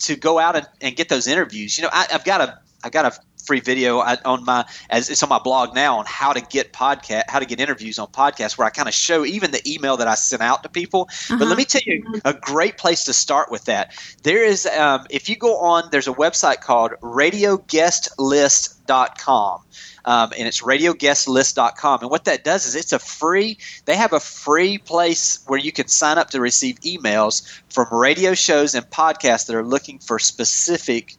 to 0.01 0.15
go 0.15 0.38
out 0.38 0.56
and, 0.56 0.67
and 0.79 0.96
get 0.96 1.10
those 1.10 1.25
interviews. 1.25 1.75
You 1.75 1.86
know, 1.86 1.89
I, 1.91 2.06
have 2.12 2.24
got 2.24 2.41
a 2.41 2.60
I've 2.84 2.91
got 2.91 3.06
a 3.06 3.20
free 3.48 3.62
video 3.62 4.00
on 4.00 4.46
my 4.46 4.66
as 4.89 5.10
it's 5.10 5.24
on 5.24 5.30
my 5.30 5.39
blog 5.39 5.74
now 5.74 6.00
on 6.00 6.06
how 6.06 6.34
to 6.34 6.42
get 6.42 6.74
podcast 6.74 7.24
how 7.30 7.39
to 7.39 7.46
get 7.46 7.62
interviews 7.62 7.98
on 7.98 8.07
podcasts 8.07 8.57
where 8.57 8.68
I 8.68 8.70
kind 8.70 8.90
of 8.90 8.94
show 8.94 9.25
even 9.25 9.51
the 9.51 9.62
email 9.66 9.96
that 9.98 10.07
I 10.07 10.16
sent 10.16 10.42
out 10.42 10.64
to 10.64 10.70
people. 10.70 11.07
Uh-huh. 11.10 11.38
But 11.40 11.48
let 11.48 11.57
me 11.57 11.66
tell 11.66 11.81
you 11.86 12.03
a 12.25 12.33
great 12.33 12.77
place 12.77 13.05
to 13.05 13.14
start 13.14 13.50
with 13.50 13.64
that. 13.66 13.94
There 14.24 14.44
is 14.44 14.66
um, 14.66 15.05
if 15.10 15.29
you 15.29 15.38
go 15.38 15.57
on 15.57 15.86
there's 15.92 16.07
a 16.07 16.14
website 16.14 16.62
called 16.62 16.92
radioguestlist.com. 17.01 19.62
Um, 20.05 20.31
and 20.38 20.48
it's 20.48 20.62
radioguestlist.com. 20.62 22.01
And 22.01 22.10
what 22.10 22.25
that 22.25 22.44
does 22.46 22.66
is 22.66 22.75
it's 22.75 22.94
a 22.94 23.00
free, 23.00 23.57
they 23.83 23.98
have 23.98 24.14
a 24.14 24.22
free 24.22 24.77
place 24.77 25.44
where 25.48 25.60
you 25.60 25.74
can 25.74 25.90
sign 25.90 26.18
up 26.18 26.29
to 26.29 26.40
receive 26.40 26.79
emails 26.79 27.44
from 27.70 27.88
radio 27.92 28.33
shows 28.33 28.74
and 28.74 28.90
podcasts 28.90 29.48
that 29.48 29.55
are 29.57 29.66
looking 29.66 30.00
for 30.00 30.18
specific 30.18 31.18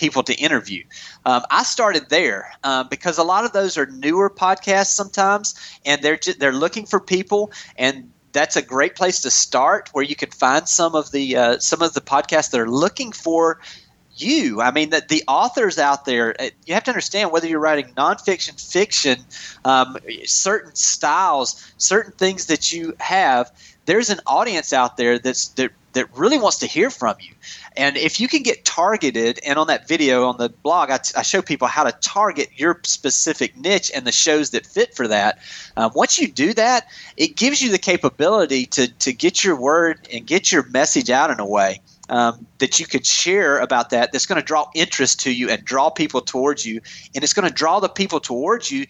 people 0.00 0.22
to 0.24 0.34
interview. 0.34 0.82
Um, 1.26 1.42
I 1.50 1.62
started 1.62 2.08
there 2.08 2.50
um, 2.64 2.88
because 2.90 3.18
a 3.18 3.22
lot 3.22 3.44
of 3.44 3.52
those 3.52 3.76
are 3.76 3.86
newer 3.86 4.30
podcasts 4.30 4.86
sometimes, 4.86 5.54
and 5.84 6.02
they're 6.02 6.18
they're 6.38 6.52
looking 6.52 6.86
for 6.86 6.98
people, 6.98 7.52
and 7.76 8.10
that's 8.32 8.56
a 8.56 8.62
great 8.62 8.96
place 8.96 9.20
to 9.20 9.30
start 9.30 9.90
where 9.92 10.04
you 10.04 10.16
can 10.16 10.30
find 10.30 10.68
some 10.68 10.94
of 10.94 11.12
the 11.12 11.36
uh, 11.36 11.58
some 11.58 11.82
of 11.82 11.92
the 11.92 12.00
podcasts 12.00 12.50
that 12.50 12.60
are 12.60 12.70
looking 12.70 13.12
for 13.12 13.60
you. 14.16 14.60
I 14.60 14.70
mean, 14.70 14.90
that 14.90 15.08
the 15.08 15.22
authors 15.28 15.78
out 15.78 16.04
there, 16.04 16.34
uh, 16.40 16.50
you 16.66 16.74
have 16.74 16.84
to 16.84 16.90
understand 16.90 17.30
whether 17.30 17.46
you're 17.46 17.60
writing 17.60 17.92
nonfiction, 17.96 18.60
fiction, 18.60 19.18
um, 19.64 19.96
certain 20.24 20.74
styles, 20.74 21.72
certain 21.76 22.12
things 22.12 22.46
that 22.46 22.72
you 22.72 22.94
have. 23.00 23.50
There's 23.86 24.10
an 24.10 24.20
audience 24.26 24.72
out 24.72 24.96
there 24.96 25.18
that's 25.18 25.48
that 25.48 25.72
that 25.92 26.06
really 26.16 26.38
wants 26.38 26.58
to 26.58 26.66
hear 26.66 26.90
from 26.90 27.16
you. 27.20 27.34
And 27.76 27.96
if 27.96 28.20
you 28.20 28.28
can 28.28 28.42
get 28.42 28.64
targeted, 28.64 29.40
and 29.44 29.58
on 29.58 29.66
that 29.68 29.88
video 29.88 30.26
on 30.26 30.38
the 30.38 30.48
blog, 30.48 30.90
I, 30.90 30.98
t- 30.98 31.14
I 31.16 31.22
show 31.22 31.42
people 31.42 31.68
how 31.68 31.84
to 31.84 31.92
target 32.00 32.48
your 32.56 32.80
specific 32.84 33.56
niche 33.56 33.90
and 33.94 34.06
the 34.06 34.12
shows 34.12 34.50
that 34.50 34.66
fit 34.66 34.94
for 34.94 35.08
that. 35.08 35.38
Um, 35.76 35.90
once 35.94 36.18
you 36.18 36.28
do 36.28 36.52
that, 36.54 36.86
it 37.16 37.36
gives 37.36 37.60
you 37.62 37.70
the 37.70 37.78
capability 37.78 38.66
to, 38.66 38.88
to 38.98 39.12
get 39.12 39.42
your 39.44 39.56
word 39.56 40.06
and 40.12 40.26
get 40.26 40.52
your 40.52 40.64
message 40.68 41.10
out 41.10 41.30
in 41.30 41.40
a 41.40 41.46
way. 41.46 41.80
Um, 42.08 42.44
that 42.58 42.80
you 42.80 42.86
could 42.86 43.06
share 43.06 43.60
about 43.60 43.90
that 43.90 44.10
that's 44.10 44.26
going 44.26 44.40
to 44.40 44.44
draw 44.44 44.68
interest 44.74 45.20
to 45.20 45.32
you 45.32 45.48
and 45.48 45.64
draw 45.64 45.90
people 45.90 46.20
towards 46.20 46.66
you 46.66 46.80
and 47.14 47.22
it's 47.22 47.32
going 47.32 47.46
to 47.46 47.54
draw 47.54 47.78
the 47.78 47.88
people 47.88 48.18
towards 48.18 48.68
you 48.68 48.86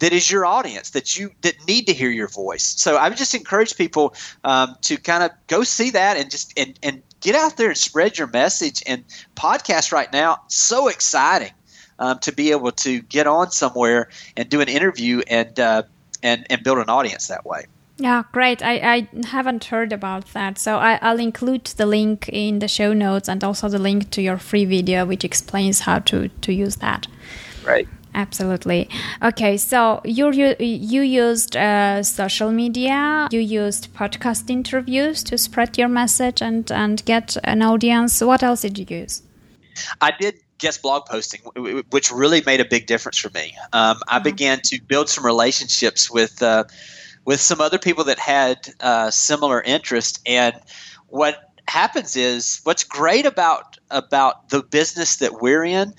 that 0.00 0.12
is 0.12 0.30
your 0.30 0.44
audience 0.44 0.90
that 0.90 1.16
you 1.18 1.30
that 1.42 1.54
need 1.66 1.86
to 1.86 1.92
hear 1.92 2.10
your 2.10 2.28
voice 2.28 2.64
so 2.64 2.96
i 2.96 3.08
would 3.08 3.18
just 3.18 3.34
encourage 3.34 3.76
people 3.76 4.14
um, 4.44 4.76
to 4.80 4.96
kind 4.96 5.22
of 5.22 5.30
go 5.46 5.62
see 5.62 5.90
that 5.90 6.16
and 6.16 6.30
just 6.30 6.52
and, 6.58 6.78
and 6.82 7.02
get 7.24 7.34
out 7.34 7.56
there 7.56 7.70
and 7.70 7.76
spread 7.76 8.16
your 8.16 8.28
message. 8.28 8.82
And 8.86 9.02
podcast 9.34 9.90
right 9.90 10.12
now, 10.12 10.42
so 10.46 10.86
exciting 10.86 11.52
um, 11.98 12.20
to 12.20 12.32
be 12.32 12.52
able 12.52 12.70
to 12.72 13.00
get 13.00 13.26
on 13.26 13.50
somewhere 13.50 14.08
and 14.36 14.48
do 14.48 14.60
an 14.60 14.68
interview 14.68 15.22
and 15.26 15.58
uh, 15.58 15.82
and 16.22 16.46
and 16.50 16.62
build 16.62 16.78
an 16.78 16.88
audience 16.88 17.26
that 17.26 17.44
way. 17.44 17.64
Yeah, 17.96 18.24
great. 18.32 18.60
I, 18.60 18.74
I 18.94 19.26
haven't 19.26 19.64
heard 19.66 19.92
about 19.92 20.26
that. 20.32 20.58
So 20.58 20.78
I, 20.78 20.98
I'll 21.00 21.20
include 21.20 21.66
the 21.66 21.86
link 21.86 22.28
in 22.28 22.58
the 22.58 22.66
show 22.66 22.92
notes 22.92 23.28
and 23.28 23.42
also 23.44 23.68
the 23.68 23.78
link 23.78 24.10
to 24.10 24.20
your 24.20 24.36
free 24.36 24.64
video, 24.64 25.06
which 25.06 25.22
explains 25.22 25.80
how 25.80 26.00
to, 26.00 26.26
to 26.28 26.52
use 26.52 26.76
that. 26.76 27.06
Right. 27.64 27.86
Absolutely. 28.14 28.88
Okay, 29.22 29.56
so 29.56 30.00
you 30.04 30.30
you, 30.30 30.54
you 30.58 31.02
used 31.02 31.56
uh, 31.56 32.02
social 32.02 32.52
media, 32.52 33.28
you 33.32 33.40
used 33.40 33.92
podcast 33.94 34.48
interviews 34.48 35.24
to 35.24 35.36
spread 35.36 35.76
your 35.76 35.88
message 35.88 36.40
and 36.40 36.70
and 36.70 37.04
get 37.04 37.36
an 37.42 37.62
audience. 37.62 38.20
What 38.20 38.42
else 38.42 38.62
did 38.62 38.78
you 38.78 38.86
use? 38.88 39.22
I 40.00 40.12
did 40.12 40.36
guest 40.58 40.82
blog 40.82 41.06
posting, 41.06 41.40
which 41.90 42.12
really 42.12 42.42
made 42.46 42.60
a 42.60 42.64
big 42.64 42.86
difference 42.86 43.18
for 43.18 43.30
me. 43.34 43.56
Um, 43.72 43.98
I 44.08 44.16
mm-hmm. 44.16 44.24
began 44.24 44.60
to 44.64 44.80
build 44.80 45.08
some 45.08 45.26
relationships 45.26 46.10
with 46.10 46.40
uh, 46.42 46.64
with 47.24 47.40
some 47.40 47.60
other 47.60 47.78
people 47.78 48.04
that 48.04 48.18
had 48.18 48.68
uh, 48.80 49.10
similar 49.10 49.60
interest, 49.60 50.20
and 50.24 50.54
what 51.08 51.50
happens 51.66 52.14
is 52.16 52.60
what's 52.64 52.84
great 52.84 53.26
about 53.26 53.78
about 53.90 54.50
the 54.50 54.62
business 54.62 55.16
that 55.16 55.40
we're 55.40 55.64
in 55.64 55.94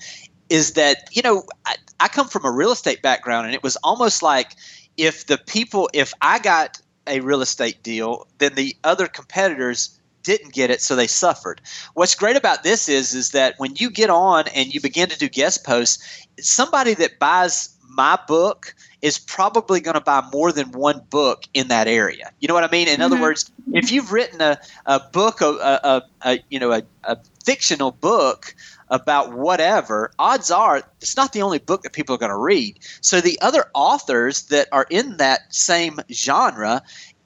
is 0.48 0.72
that 0.74 1.08
you 1.12 1.22
know 1.22 1.44
I, 1.66 1.76
I 2.00 2.08
come 2.08 2.28
from 2.28 2.44
a 2.44 2.50
real 2.50 2.72
estate 2.72 3.02
background, 3.02 3.46
and 3.46 3.54
it 3.54 3.62
was 3.62 3.76
almost 3.76 4.22
like 4.22 4.54
if 4.96 5.26
the 5.26 5.38
people, 5.38 5.88
if 5.92 6.12
I 6.20 6.38
got 6.38 6.80
a 7.06 7.20
real 7.20 7.42
estate 7.42 7.82
deal, 7.82 8.26
then 8.38 8.54
the 8.54 8.76
other 8.84 9.06
competitors 9.06 9.98
didn't 10.22 10.52
get 10.52 10.70
it, 10.70 10.82
so 10.82 10.96
they 10.96 11.06
suffered. 11.06 11.60
What's 11.94 12.16
great 12.16 12.36
about 12.36 12.64
this 12.64 12.88
is 12.88 13.14
is 13.14 13.30
that 13.30 13.54
when 13.58 13.76
you 13.76 13.90
get 13.90 14.10
on 14.10 14.48
and 14.48 14.74
you 14.74 14.80
begin 14.80 15.08
to 15.08 15.18
do 15.18 15.28
guest 15.28 15.64
posts, 15.64 16.26
somebody 16.40 16.94
that 16.94 17.20
buys 17.20 17.75
my 17.88 18.18
book 18.26 18.74
is 19.02 19.18
probably 19.18 19.80
going 19.80 19.94
to 19.94 20.00
buy 20.00 20.22
more 20.32 20.52
than 20.52 20.72
one 20.72 21.00
book 21.10 21.44
in 21.54 21.68
that 21.68 21.88
area. 21.88 22.30
You 22.40 22.48
know 22.48 22.54
what 22.54 22.64
I 22.64 22.70
mean? 22.70 22.88
In 22.88 22.94
mm-hmm. 22.94 23.02
other 23.02 23.20
words, 23.20 23.50
if 23.72 23.90
you've 23.90 24.12
written 24.12 24.40
a, 24.40 24.58
a 24.86 25.00
book, 25.00 25.40
a, 25.40 25.46
a, 25.46 26.02
a 26.22 26.38
you 26.50 26.58
know, 26.58 26.72
a, 26.72 26.82
a 27.04 27.16
fictional 27.44 27.92
book 27.92 28.54
about 28.88 29.32
whatever, 29.32 30.10
odds 30.18 30.50
are 30.50 30.82
it's 31.00 31.16
not 31.16 31.32
the 31.32 31.42
only 31.42 31.58
book 31.58 31.82
that 31.82 31.92
people 31.92 32.14
are 32.14 32.18
going 32.18 32.30
to 32.30 32.36
read. 32.36 32.78
So 33.00 33.20
the 33.20 33.40
other 33.40 33.64
authors 33.74 34.44
that 34.44 34.68
are 34.72 34.86
in 34.90 35.16
that 35.18 35.54
same 35.54 36.00
genre, 36.10 36.82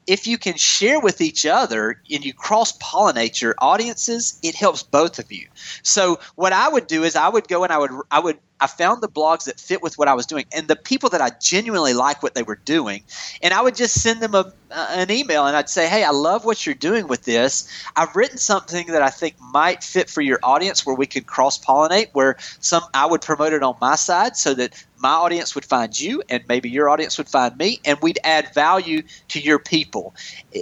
if 0.07 0.27
you 0.27 0.39
can 0.39 0.57
share 0.57 1.01
with 1.01 1.21
each 1.21 1.47
other 1.47 2.01
and 2.11 2.25
you 2.25 2.33
cross 2.33 2.77
pollinate 2.79 3.41
your 3.41 3.55
audiences, 3.59 4.39
it 4.43 4.55
helps 4.55 4.83
both 4.83 5.19
of 5.19 5.31
you. 5.31 5.47
So 5.83 6.19
what 6.35 6.53
I 6.53 6.69
would 6.69 6.87
do 6.87 7.05
is 7.05 7.17
I 7.17 7.29
would 7.29 7.49
go 7.49 7.65
and 7.65 7.73
I 7.73 7.79
would 7.79 7.91
I 8.11 8.21
would 8.21 8.39
I 8.61 8.67
found 8.67 9.03
the 9.03 9.09
blogs 9.09 9.45
that 9.45 9.59
fit 9.59 9.83
with 9.83 9.99
what 9.99 10.09
I 10.09 10.15
was 10.15 10.27
doing 10.27 10.45
and 10.53 10.69
the 10.69 10.77
people 10.77 11.09
that 11.11 11.21
I 11.21 11.31
genuinely 11.41 11.95
like 11.95 12.23
what 12.23 12.35
they 12.35 12.43
were 12.43 12.61
doing. 12.65 13.03
And 13.43 13.55
I 13.55 13.63
would 13.63 13.75
just 13.75 14.01
send 14.01 14.21
them 14.21 14.35
a, 14.35 14.53
uh, 14.71 14.87
an 14.91 15.11
email 15.11 15.47
and 15.47 15.57
I'd 15.57 15.69
say, 15.69 15.89
Hey, 15.89 16.05
I 16.05 16.11
love 16.11 16.45
what 16.45 16.67
you're 16.67 16.75
doing 16.75 17.09
with 17.09 17.25
this. 17.25 17.69
I've 17.97 18.15
written 18.15 18.39
something 18.39 18.89
that 18.89 19.03
I 19.03 19.11
think 19.11 19.37
might 19.41 19.83
fit 19.83 20.11
for 20.11 20.21
your 20.21 20.39
audience 20.43 20.85
where 20.85 20.97
we 20.97 21.07
could 21.07 21.27
cross 21.27 21.59
pollinate, 21.59 22.09
where 22.13 22.37
some 22.61 22.83
I 22.95 23.07
would 23.07 23.23
promote 23.23 23.53
it 23.53 23.63
on 23.63 23.77
my 23.81 23.97
side 23.97 24.37
so 24.37 24.55
that 24.55 24.75
my 25.01 25.11
audience 25.11 25.55
would 25.55 25.65
find 25.65 25.99
you 25.99 26.23
and 26.29 26.45
maybe 26.49 26.69
your 26.69 26.89
audience 26.89 27.17
would 27.17 27.29
find 27.29 27.57
me 27.57 27.81
and 27.85 27.99
we'd 28.03 28.19
add 28.23 28.53
value 28.55 29.03
to 29.29 29.41
your 29.41 29.59
people 29.59 30.15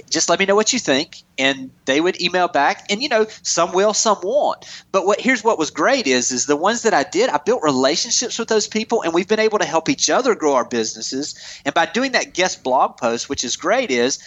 just 0.09 0.29
let 0.29 0.39
me 0.39 0.47
know 0.47 0.55
what 0.55 0.73
you 0.73 0.79
think 0.79 1.23
and 1.39 1.71
they 1.87 2.01
would 2.01 2.21
email 2.21 2.49
back 2.49 2.87
and 2.91 3.03
you 3.03 3.09
know 3.09 3.27
some 3.43 3.73
will 3.73 3.93
some 3.93 4.19
won't 4.23 4.85
but 4.93 5.07
what 5.07 5.21
here's 5.21 5.43
what 5.43 5.59
was 5.59 5.71
great 5.71 6.07
is 6.07 6.31
is 6.31 6.47
the 6.47 6.57
ones 6.57 6.83
that 6.83 6.95
i 6.95 7.03
did 7.03 7.29
i 7.31 7.39
built 7.39 7.63
relationships 7.63 7.88
with 7.91 8.49
those 8.49 8.69
people 8.69 9.03
and 9.03 9.15
we've 9.15 9.29
been 9.29 9.41
able 9.41 9.59
to 9.59 9.65
help 9.65 9.89
each 9.89 10.11
other 10.11 10.35
grow 10.35 10.55
our 10.55 10.65
businesses 10.65 11.35
and 11.65 11.75
by 11.75 11.87
doing 11.87 12.13
that 12.13 12.35
guest 12.35 12.63
blog 12.63 12.97
post 12.97 13.29
which 13.29 13.45
is 13.45 13.57
great 13.57 13.91
is 13.91 14.19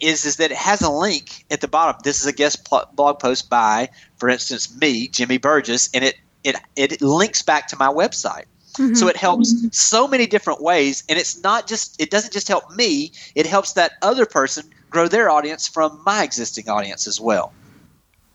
is 0.00 0.24
is 0.24 0.36
that 0.36 0.50
it 0.50 0.56
has 0.56 0.80
a 0.80 0.90
link 0.90 1.44
at 1.50 1.60
the 1.60 1.68
bottom 1.68 2.00
this 2.04 2.20
is 2.20 2.26
a 2.26 2.32
guest 2.32 2.64
pl- 2.64 2.88
blog 2.94 3.18
post 3.18 3.50
by 3.50 3.88
for 4.16 4.28
instance 4.28 4.74
me 4.80 5.08
jimmy 5.08 5.38
burgess 5.38 5.88
and 5.94 6.04
it 6.04 6.16
it, 6.42 6.56
it 6.76 7.02
links 7.02 7.42
back 7.42 7.66
to 7.68 7.76
my 7.76 7.88
website 7.88 8.44
Mm-hmm. 8.74 8.94
So 8.94 9.08
it 9.08 9.16
helps 9.16 9.54
so 9.76 10.06
many 10.06 10.26
different 10.26 10.62
ways. 10.62 11.02
And 11.08 11.18
it's 11.18 11.42
not 11.42 11.66
just, 11.66 12.00
it 12.00 12.10
doesn't 12.10 12.32
just 12.32 12.48
help 12.48 12.70
me, 12.74 13.12
it 13.34 13.46
helps 13.46 13.72
that 13.74 13.92
other 14.02 14.26
person 14.26 14.64
grow 14.90 15.08
their 15.08 15.28
audience 15.28 15.66
from 15.68 16.00
my 16.06 16.22
existing 16.22 16.68
audience 16.68 17.06
as 17.06 17.20
well. 17.20 17.52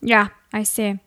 Yeah, 0.01 0.27
I 0.53 0.63
see. 0.63 0.99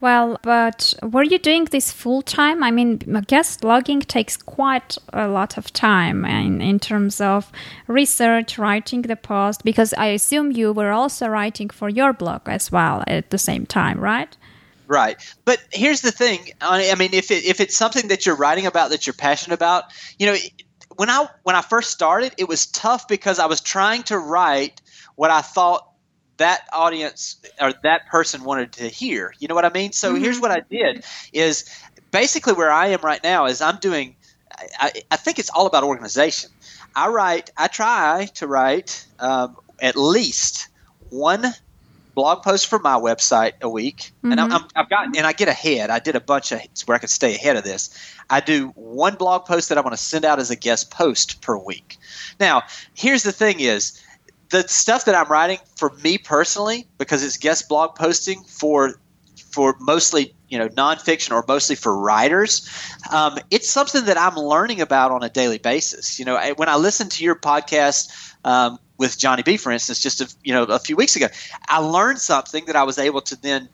Well, 0.00 0.38
but 0.42 0.92
were 1.02 1.22
you 1.22 1.38
doing 1.38 1.64
this 1.64 1.90
full 1.90 2.20
time? 2.20 2.62
I 2.62 2.70
mean, 2.70 2.98
guest 3.26 3.62
blogging 3.62 4.04
takes 4.04 4.36
quite 4.36 4.98
a 5.12 5.28
lot 5.28 5.56
of 5.56 5.72
time 5.72 6.26
in, 6.26 6.60
in 6.60 6.78
terms 6.78 7.20
of 7.20 7.50
research, 7.86 8.58
writing 8.58 9.02
the 9.02 9.16
post, 9.16 9.64
because 9.64 9.94
I 9.94 10.06
assume 10.06 10.52
you 10.52 10.72
were 10.72 10.92
also 10.92 11.28
writing 11.28 11.70
for 11.70 11.88
your 11.88 12.12
blog 12.12 12.42
as 12.46 12.70
well 12.70 13.02
at 13.06 13.30
the 13.30 13.38
same 13.38 13.64
time, 13.64 13.98
right? 13.98 14.36
Right. 14.86 15.16
But 15.46 15.60
here's 15.72 16.02
the 16.02 16.12
thing. 16.12 16.50
I 16.60 16.94
mean, 16.96 17.14
if 17.14 17.30
it, 17.30 17.44
if 17.44 17.60
it's 17.60 17.76
something 17.76 18.08
that 18.08 18.26
you're 18.26 18.36
writing 18.36 18.66
about 18.66 18.90
that 18.90 19.06
you're 19.06 19.14
passionate 19.14 19.54
about, 19.54 19.84
you 20.18 20.26
know, 20.26 20.36
when 20.96 21.08
I 21.08 21.28
when 21.44 21.56
I 21.56 21.62
first 21.62 21.90
started, 21.90 22.34
it 22.36 22.48
was 22.48 22.66
tough 22.66 23.08
because 23.08 23.38
I 23.38 23.46
was 23.46 23.60
trying 23.60 24.02
to 24.04 24.18
write 24.18 24.82
what 25.16 25.30
I 25.30 25.40
thought 25.40 25.88
that 26.36 26.66
audience 26.72 27.36
or 27.60 27.72
that 27.82 28.06
person 28.06 28.44
wanted 28.44 28.72
to 28.72 28.88
hear. 28.88 29.34
You 29.38 29.48
know 29.48 29.54
what 29.54 29.64
I 29.64 29.70
mean? 29.70 29.92
So 29.92 30.12
mm-hmm. 30.12 30.22
here's 30.22 30.40
what 30.40 30.50
I 30.50 30.60
did 30.60 31.04
is 31.32 31.68
basically 32.10 32.54
where 32.54 32.70
I 32.70 32.88
am 32.88 33.00
right 33.02 33.22
now 33.22 33.46
is 33.46 33.60
I'm 33.60 33.78
doing 33.78 34.16
I, 34.78 34.92
I 35.10 35.16
think 35.16 35.38
it's 35.38 35.50
all 35.50 35.66
about 35.66 35.84
organization. 35.84 36.50
I 36.94 37.08
write 37.08 37.50
I 37.56 37.68
try 37.68 38.28
to 38.34 38.46
write 38.46 39.06
um, 39.18 39.56
at 39.80 39.96
least 39.96 40.68
one 41.10 41.44
blog 42.14 42.42
post 42.42 42.68
for 42.68 42.78
my 42.78 42.94
website 42.94 43.52
a 43.60 43.68
week, 43.68 44.12
mm-hmm. 44.18 44.32
and 44.32 44.40
i 44.40 44.46
have 44.76 44.88
got 44.88 45.16
and 45.16 45.26
I 45.26 45.32
get 45.32 45.48
ahead. 45.48 45.90
I 45.90 45.98
did 45.98 46.14
a 46.14 46.20
bunch 46.20 46.52
of 46.52 46.60
where 46.86 46.94
I 46.94 46.98
could 46.98 47.10
stay 47.10 47.34
ahead 47.34 47.56
of 47.56 47.64
this. 47.64 47.90
I 48.30 48.40
do 48.40 48.68
one 48.76 49.16
blog 49.16 49.44
post 49.44 49.68
that 49.68 49.78
I 49.78 49.80
want 49.80 49.94
to 49.94 50.02
send 50.02 50.24
out 50.24 50.38
as 50.38 50.50
a 50.50 50.56
guest 50.56 50.90
post 50.90 51.40
per 51.40 51.56
week. 51.56 51.98
Now, 52.38 52.62
here's 52.94 53.24
the 53.24 53.32
thing: 53.32 53.60
is 53.60 54.00
the 54.50 54.66
stuff 54.68 55.04
that 55.06 55.14
I'm 55.14 55.28
writing 55.28 55.58
for 55.76 55.90
me 56.02 56.18
personally 56.18 56.86
because 56.98 57.22
it's 57.22 57.36
guest 57.36 57.68
blog 57.68 57.94
posting 57.94 58.42
for 58.44 58.94
for 59.50 59.76
mostly 59.80 60.34
you 60.48 60.58
know 60.58 60.68
nonfiction 60.70 61.32
or 61.32 61.44
mostly 61.46 61.76
for 61.76 61.96
writers. 61.96 62.68
Um, 63.10 63.38
it's 63.50 63.68
something 63.68 64.04
that 64.04 64.18
I'm 64.18 64.36
learning 64.36 64.80
about 64.80 65.10
on 65.10 65.22
a 65.22 65.28
daily 65.28 65.58
basis. 65.58 66.18
You 66.18 66.24
know, 66.24 66.52
when 66.56 66.68
I 66.68 66.76
listen 66.76 67.08
to 67.10 67.24
your 67.24 67.36
podcast. 67.36 68.12
Um, 68.44 68.78
with 68.96 69.18
Johnny 69.18 69.42
B, 69.42 69.56
for 69.56 69.72
instance, 69.72 70.00
just 70.00 70.20
a, 70.20 70.32
you 70.44 70.54
know 70.54 70.62
a 70.64 70.78
few 70.78 70.94
weeks 70.94 71.16
ago, 71.16 71.26
I 71.66 71.78
learned 71.78 72.20
something 72.20 72.66
that 72.66 72.76
I 72.76 72.84
was 72.84 72.96
able 72.96 73.22
to 73.22 73.34
then 73.34 73.68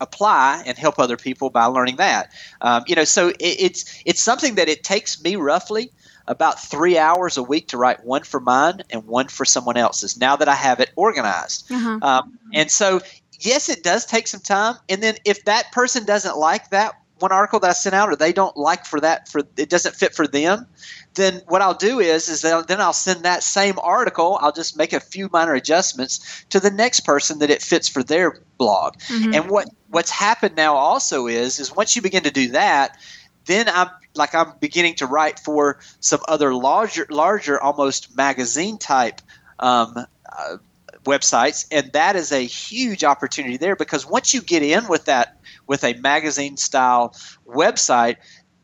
apply 0.00 0.62
and 0.66 0.76
help 0.78 0.98
other 0.98 1.16
people 1.16 1.50
by 1.50 1.64
learning 1.66 1.96
that. 1.96 2.32
Um, 2.60 2.84
you 2.86 2.94
know, 2.94 3.04
so 3.04 3.28
it, 3.28 3.36
it's 3.40 4.02
it's 4.04 4.22
something 4.22 4.54
that 4.54 4.68
it 4.68 4.84
takes 4.84 5.22
me 5.22 5.36
roughly 5.36 5.90
about 6.26 6.60
three 6.60 6.98
hours 6.98 7.36
a 7.36 7.42
week 7.42 7.68
to 7.68 7.76
write 7.76 8.04
one 8.04 8.22
for 8.22 8.40
mine 8.40 8.82
and 8.90 9.06
one 9.06 9.28
for 9.28 9.44
someone 9.44 9.76
else's. 9.76 10.18
Now 10.18 10.36
that 10.36 10.48
I 10.48 10.54
have 10.54 10.80
it 10.80 10.90
organized, 10.96 11.70
uh-huh. 11.70 11.98
um, 12.02 12.38
and 12.52 12.70
so 12.70 13.00
yes, 13.40 13.68
it 13.68 13.82
does 13.82 14.06
take 14.06 14.26
some 14.26 14.40
time. 14.40 14.76
And 14.88 15.02
then 15.02 15.16
if 15.24 15.44
that 15.44 15.72
person 15.72 16.04
doesn't 16.04 16.36
like 16.36 16.70
that 16.70 16.94
one 17.20 17.32
article 17.32 17.60
that 17.60 17.70
I 17.70 17.72
sent 17.74 17.94
out, 17.94 18.10
or 18.10 18.16
they 18.16 18.32
don't 18.32 18.56
like 18.56 18.84
for 18.84 19.00
that 19.00 19.28
for 19.28 19.42
it 19.56 19.70
doesn't 19.70 19.94
fit 19.94 20.14
for 20.14 20.26
them, 20.26 20.66
then 21.14 21.42
what 21.46 21.62
I'll 21.62 21.74
do 21.74 22.00
is 22.00 22.28
is 22.28 22.42
then 22.42 22.80
I'll 22.80 22.92
send 22.92 23.24
that 23.24 23.42
same 23.42 23.78
article. 23.78 24.38
I'll 24.40 24.52
just 24.52 24.76
make 24.76 24.92
a 24.92 25.00
few 25.00 25.28
minor 25.32 25.54
adjustments 25.54 26.44
to 26.50 26.60
the 26.60 26.70
next 26.70 27.00
person 27.00 27.38
that 27.38 27.50
it 27.50 27.62
fits 27.62 27.88
for 27.88 28.02
their 28.02 28.40
blog. 28.58 28.98
Mm-hmm. 29.08 29.34
And 29.34 29.50
what 29.50 29.68
what's 29.88 30.10
happened 30.10 30.56
now 30.56 30.74
also 30.74 31.26
is 31.26 31.60
is 31.60 31.74
once 31.74 31.94
you 31.94 32.02
begin 32.02 32.24
to 32.24 32.30
do 32.30 32.48
that, 32.48 32.98
then 33.46 33.68
I'm 33.68 33.88
like 34.14 34.34
I'm 34.34 34.52
beginning 34.60 34.96
to 34.96 35.06
write 35.06 35.38
for 35.38 35.78
some 36.00 36.20
other 36.28 36.54
larger 36.54 37.06
larger 37.10 37.60
almost 37.60 38.16
magazine 38.16 38.78
type 38.78 39.20
um, 39.58 39.94
uh, 39.96 40.56
websites, 41.04 41.66
and 41.70 41.92
that 41.92 42.16
is 42.16 42.32
a 42.32 42.40
huge 42.40 43.04
opportunity 43.04 43.56
there 43.56 43.76
because 43.76 44.06
once 44.06 44.32
you 44.34 44.40
get 44.40 44.62
in 44.62 44.88
with 44.88 45.06
that 45.06 45.36
with 45.66 45.84
a 45.84 45.94
magazine 45.94 46.56
style 46.56 47.14
website, 47.46 48.16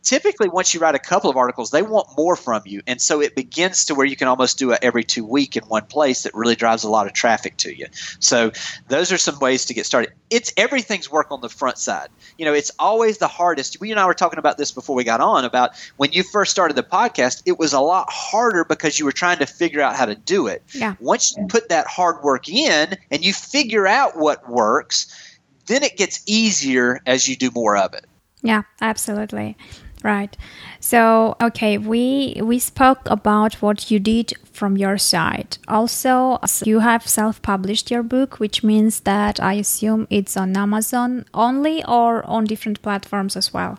typically 0.03 0.49
once 0.49 0.73
you 0.73 0.81
write 0.81 0.95
a 0.95 0.99
couple 0.99 1.31
of 1.31 1.37
articles 1.37 1.71
they 1.71 1.83
want 1.83 2.09
more 2.17 2.37
from 2.37 2.63
you. 2.65 2.83
And 2.87 3.01
so 3.01 3.21
it 3.21 3.35
begins 3.35 3.85
to 3.87 3.95
where 3.95 4.07
you 4.07 4.17
can 4.17 4.29
almost 4.29 4.59
do 4.59 4.73
it 4.73 4.79
every 4.83 5.05
two 5.05 5.25
week 5.25 5.57
in 5.57 5.65
one 5.65 5.85
place 5.87 6.23
that 6.23 6.35
really 6.35 6.57
drives 6.57 6.85
a 6.85 6.91
lot 6.91 7.07
of 7.07 7.13
traffic 7.13 7.57
to 7.59 7.77
you. 7.77 7.87
So 8.19 8.53
those 8.89 9.13
are 9.13 9.19
some 9.19 9.39
ways 9.39 9.65
to 9.67 9.75
get 9.75 9.87
started. 9.87 10.13
It's 10.31 10.53
everything's 10.57 11.11
work 11.11 11.31
on 11.31 11.41
the 11.41 11.49
front 11.49 11.79
side. 11.79 12.09
You 12.39 12.45
know 12.45 12.55
it's 12.55 12.71
always 12.79 13.19
the 13.19 13.29
hardest. 13.29 13.81
We 13.81 13.91
and 13.91 14.01
i 14.01 14.07
were 14.07 14.15
talking 14.15 14.39
about 14.39 14.59
this 14.59 14.73
before 14.73 14.97
we 14.97 15.05
got 15.05 15.21
on 15.21 15.45
about 15.45 15.73
when 15.97 16.13
you 16.13 16.23
first 16.23 16.51
started 16.51 16.77
the 16.77 16.83
podcast 16.83 17.43
it 17.47 17.59
was 17.59 17.73
a 17.73 17.81
lot 17.81 18.09
harder 18.11 18.65
because 18.65 18.99
you 18.99 19.05
were 19.05 19.13
trying 19.13 19.39
to 19.39 19.47
figure 19.47 19.81
out 19.81 19.97
how 19.97 20.07
to 20.07 20.15
do 20.15 20.47
it. 20.47 20.63
Yeah. 20.73 20.95
once 21.01 21.37
you 21.37 21.47
put 21.47 21.69
that 21.69 21.87
hard 21.87 22.23
work 22.23 22.49
in 22.49 22.97
and 23.11 23.25
you 23.25 23.33
figure 23.33 23.87
out 23.87 24.17
what 24.17 24.49
works 24.49 25.15
then 25.67 25.83
it 25.83 25.97
gets 25.97 26.23
easier 26.27 27.01
as 27.07 27.29
you 27.29 27.37
do 27.37 27.51
more 27.55 27.77
of 27.77 27.95
it. 27.95 28.05
Yeah 28.43 28.63
absolutely 28.81 29.57
Right. 30.03 30.35
So, 30.81 31.37
okay, 31.43 31.77
we 31.77 32.41
we 32.43 32.59
spoke 32.59 33.01
about 33.05 33.61
what 33.61 33.91
you 33.91 33.99
did 33.99 34.33
from 34.51 34.79
your 34.79 34.97
side. 34.97 35.59
Also, 35.69 36.39
you 36.65 36.81
have 36.81 37.07
self-published 37.07 37.91
your 37.91 38.03
book, 38.03 38.41
which 38.41 38.65
means 38.65 39.01
that 39.01 39.41
I 39.41 39.55
assume 39.55 40.07
it's 40.09 40.39
on 40.39 40.57
Amazon 40.57 41.27
only 41.35 41.85
or 41.85 42.25
on 42.25 42.45
different 42.45 42.81
platforms 42.81 43.37
as 43.37 43.53
well. 43.53 43.79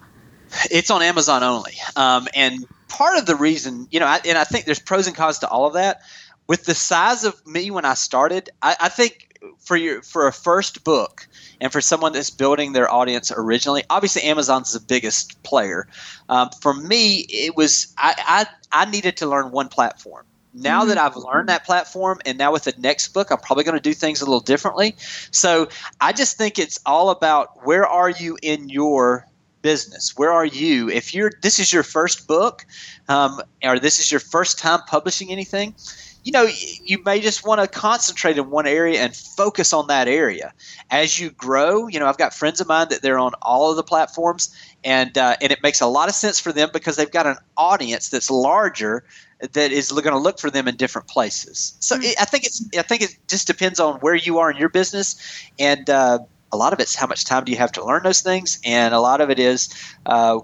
It's 0.70 0.92
on 0.92 1.02
Amazon 1.02 1.42
only. 1.44 1.74
Um, 1.96 2.28
and 2.36 2.68
part 2.88 3.18
of 3.18 3.26
the 3.26 3.36
reason, 3.36 3.88
you 3.90 4.00
know, 4.00 4.06
I, 4.06 4.20
and 4.26 4.38
I 4.38 4.44
think 4.44 4.66
there's 4.66 4.80
pros 4.80 5.08
and 5.08 5.16
cons 5.16 5.40
to 5.40 5.50
all 5.50 5.66
of 5.66 5.74
that. 5.74 6.02
With 6.48 6.66
the 6.66 6.76
size 6.76 7.24
of 7.24 7.48
me 7.48 7.72
when 7.72 7.86
I 7.86 7.96
started, 7.96 8.50
I, 8.62 8.76
I 8.80 8.90
think 8.90 9.31
for 9.60 9.76
your 9.76 10.02
for 10.02 10.28
a 10.28 10.34
first 10.34 10.84
book 10.84 11.28
and 11.60 11.72
for 11.72 11.82
someone 11.82 12.14
that's 12.14 12.30
building 12.30 12.74
their 12.74 12.92
audience 12.92 13.32
originally 13.36 13.84
obviously 13.90 14.22
amazon's 14.24 14.74
the 14.74 14.80
biggest 14.80 15.42
player 15.44 15.88
um, 16.30 16.50
for 16.62 16.74
me 16.74 17.26
it 17.30 17.56
was 17.56 17.94
I, 17.98 18.46
I, 18.72 18.84
I 18.84 18.90
needed 18.90 19.18
to 19.18 19.28
learn 19.28 19.52
one 19.52 19.70
platform 19.70 20.26
now 20.54 20.82
mm-hmm. 20.82 20.90
that 20.90 20.98
I've 20.98 21.16
learned 21.16 21.50
that 21.50 21.66
platform, 21.66 22.20
and 22.26 22.38
now 22.38 22.52
with 22.52 22.66
the 22.66 22.74
next 22.78 23.10
book, 23.10 23.32
I'm 23.32 23.38
probably 23.38 23.64
going 23.64 23.78
to 23.78 23.82
do 23.82 23.94
things 23.94 24.22
a 24.22 24.26
little 24.26 24.42
differently. 24.42 24.96
So 25.32 25.70
I 26.00 26.14
just 26.14 26.38
think 26.38 26.60
it's 26.60 26.80
all 26.86 27.10
about 27.10 27.66
where 27.66 27.86
are 27.86 28.10
you 28.10 28.38
in 28.42 28.70
your 28.70 29.28
business? 29.62 30.18
Where 30.18 30.32
are 30.32 30.46
you? 30.46 30.90
If 30.90 31.14
you're 31.14 31.32
this 31.42 31.60
is 31.60 31.72
your 31.72 31.84
first 31.84 32.28
book, 32.28 32.66
um, 33.08 33.42
or 33.64 33.80
this 33.80 34.00
is 34.00 34.12
your 34.12 34.20
first 34.20 34.60
time 34.60 34.82
publishing 34.88 35.32
anything, 35.32 35.76
you 36.24 36.32
know, 36.32 36.48
you 36.84 37.02
may 37.04 37.20
just 37.20 37.46
want 37.46 37.62
to 37.62 37.68
concentrate 37.68 38.38
in 38.38 38.50
one 38.50 38.68
area 38.68 39.02
and 39.02 39.16
focus 39.16 39.74
on 39.74 39.88
that 39.88 40.08
area. 40.08 40.54
As 40.92 41.20
you 41.20 41.32
grow, 41.32 41.88
you 41.88 42.00
know, 42.00 42.06
I've 42.06 42.18
got 42.18 42.34
friends 42.34 42.62
of 42.62 42.68
mine 42.68 42.88
that 42.90 43.02
they're 43.02 43.18
on 43.18 43.34
all 43.42 43.72
of 43.72 43.76
the 43.76 43.84
platforms, 43.84 44.56
and 44.84 45.18
uh, 45.18 45.36
and 45.42 45.52
it 45.52 45.64
makes 45.64 45.82
a 45.82 45.88
lot 45.88 46.10
of 46.10 46.16
sense 46.16 46.40
for 46.40 46.52
them 46.52 46.70
because 46.72 46.96
they've 46.96 47.12
got 47.12 47.26
an 47.26 47.38
audience 47.58 48.10
that's 48.10 48.30
larger 48.30 49.04
that 49.40 49.72
is 49.72 49.92
going 49.92 50.04
to 50.04 50.18
look 50.18 50.40
for 50.40 50.52
them 50.52 50.68
in 50.68 50.76
different 50.76 51.08
places. 51.08 51.76
So 51.80 51.96
mm-hmm. 51.96 52.06
it, 52.06 52.22
I 52.22 52.26
think 52.26 52.46
it's 52.46 52.64
I 52.78 52.84
think 52.84 53.02
it 53.02 53.18
just 53.28 53.48
depends 53.48 53.80
on 53.80 54.00
where 54.00 54.16
you 54.16 54.38
are 54.40 54.52
in 54.52 54.58
your 54.58 54.70
business, 54.70 55.16
and 55.58 55.90
uh, 55.90 56.20
a 56.52 56.58
lot 56.58 56.72
of 56.72 56.80
it's 56.80 56.94
how 56.94 57.08
much 57.08 57.26
time 57.26 57.46
do 57.46 57.52
you 57.52 57.58
have 57.58 57.72
to 57.74 57.86
learn 57.86 58.04
those 58.04 58.22
things, 58.22 58.60
and 58.64 58.94
a 58.94 59.00
lot 59.00 59.22
of 59.22 59.32
it 59.32 59.40
is 59.40 59.70
uh, 60.06 60.38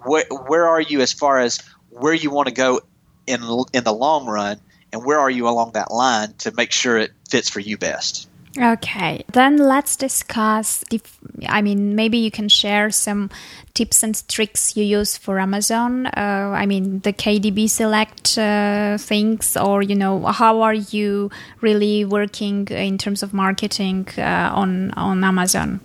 wh- 0.00 0.48
where 0.48 0.66
are 0.66 0.80
you 0.80 1.00
as 1.00 1.12
far 1.12 1.38
as 1.38 1.60
where 1.90 2.14
you 2.14 2.30
want 2.30 2.48
to 2.48 2.54
go 2.54 2.80
in 3.28 3.40
in 3.72 3.84
the 3.84 3.92
long 3.92 4.26
run 4.26 4.60
and 4.92 5.04
where 5.04 5.18
are 5.18 5.30
you 5.30 5.48
along 5.48 5.72
that 5.72 5.90
line 5.90 6.34
to 6.38 6.52
make 6.52 6.72
sure 6.72 6.96
it 6.98 7.12
fits 7.28 7.48
for 7.48 7.60
you 7.60 7.78
best. 7.78 8.28
Okay, 8.58 9.24
then 9.32 9.58
let's 9.58 9.94
discuss. 9.94 10.82
If, 10.90 11.18
I 11.48 11.62
mean, 11.62 11.94
maybe 11.94 12.18
you 12.18 12.32
can 12.32 12.48
share 12.48 12.90
some 12.90 13.30
tips 13.74 14.02
and 14.02 14.28
tricks 14.28 14.76
you 14.76 14.82
use 14.82 15.16
for 15.16 15.38
Amazon. 15.38 16.06
Uh, 16.06 16.52
I 16.52 16.66
mean, 16.66 16.98
the 17.00 17.12
KDP 17.12 17.70
select 17.70 18.36
uh, 18.36 18.98
things, 18.98 19.56
or 19.56 19.82
you 19.82 19.94
know, 19.94 20.26
how 20.26 20.62
are 20.62 20.74
you 20.74 21.30
really 21.60 22.04
working 22.04 22.66
in 22.66 22.98
terms 22.98 23.22
of 23.22 23.32
marketing 23.32 24.08
uh, 24.18 24.50
on 24.52 24.90
on 24.92 25.22
Amazon? 25.22 25.78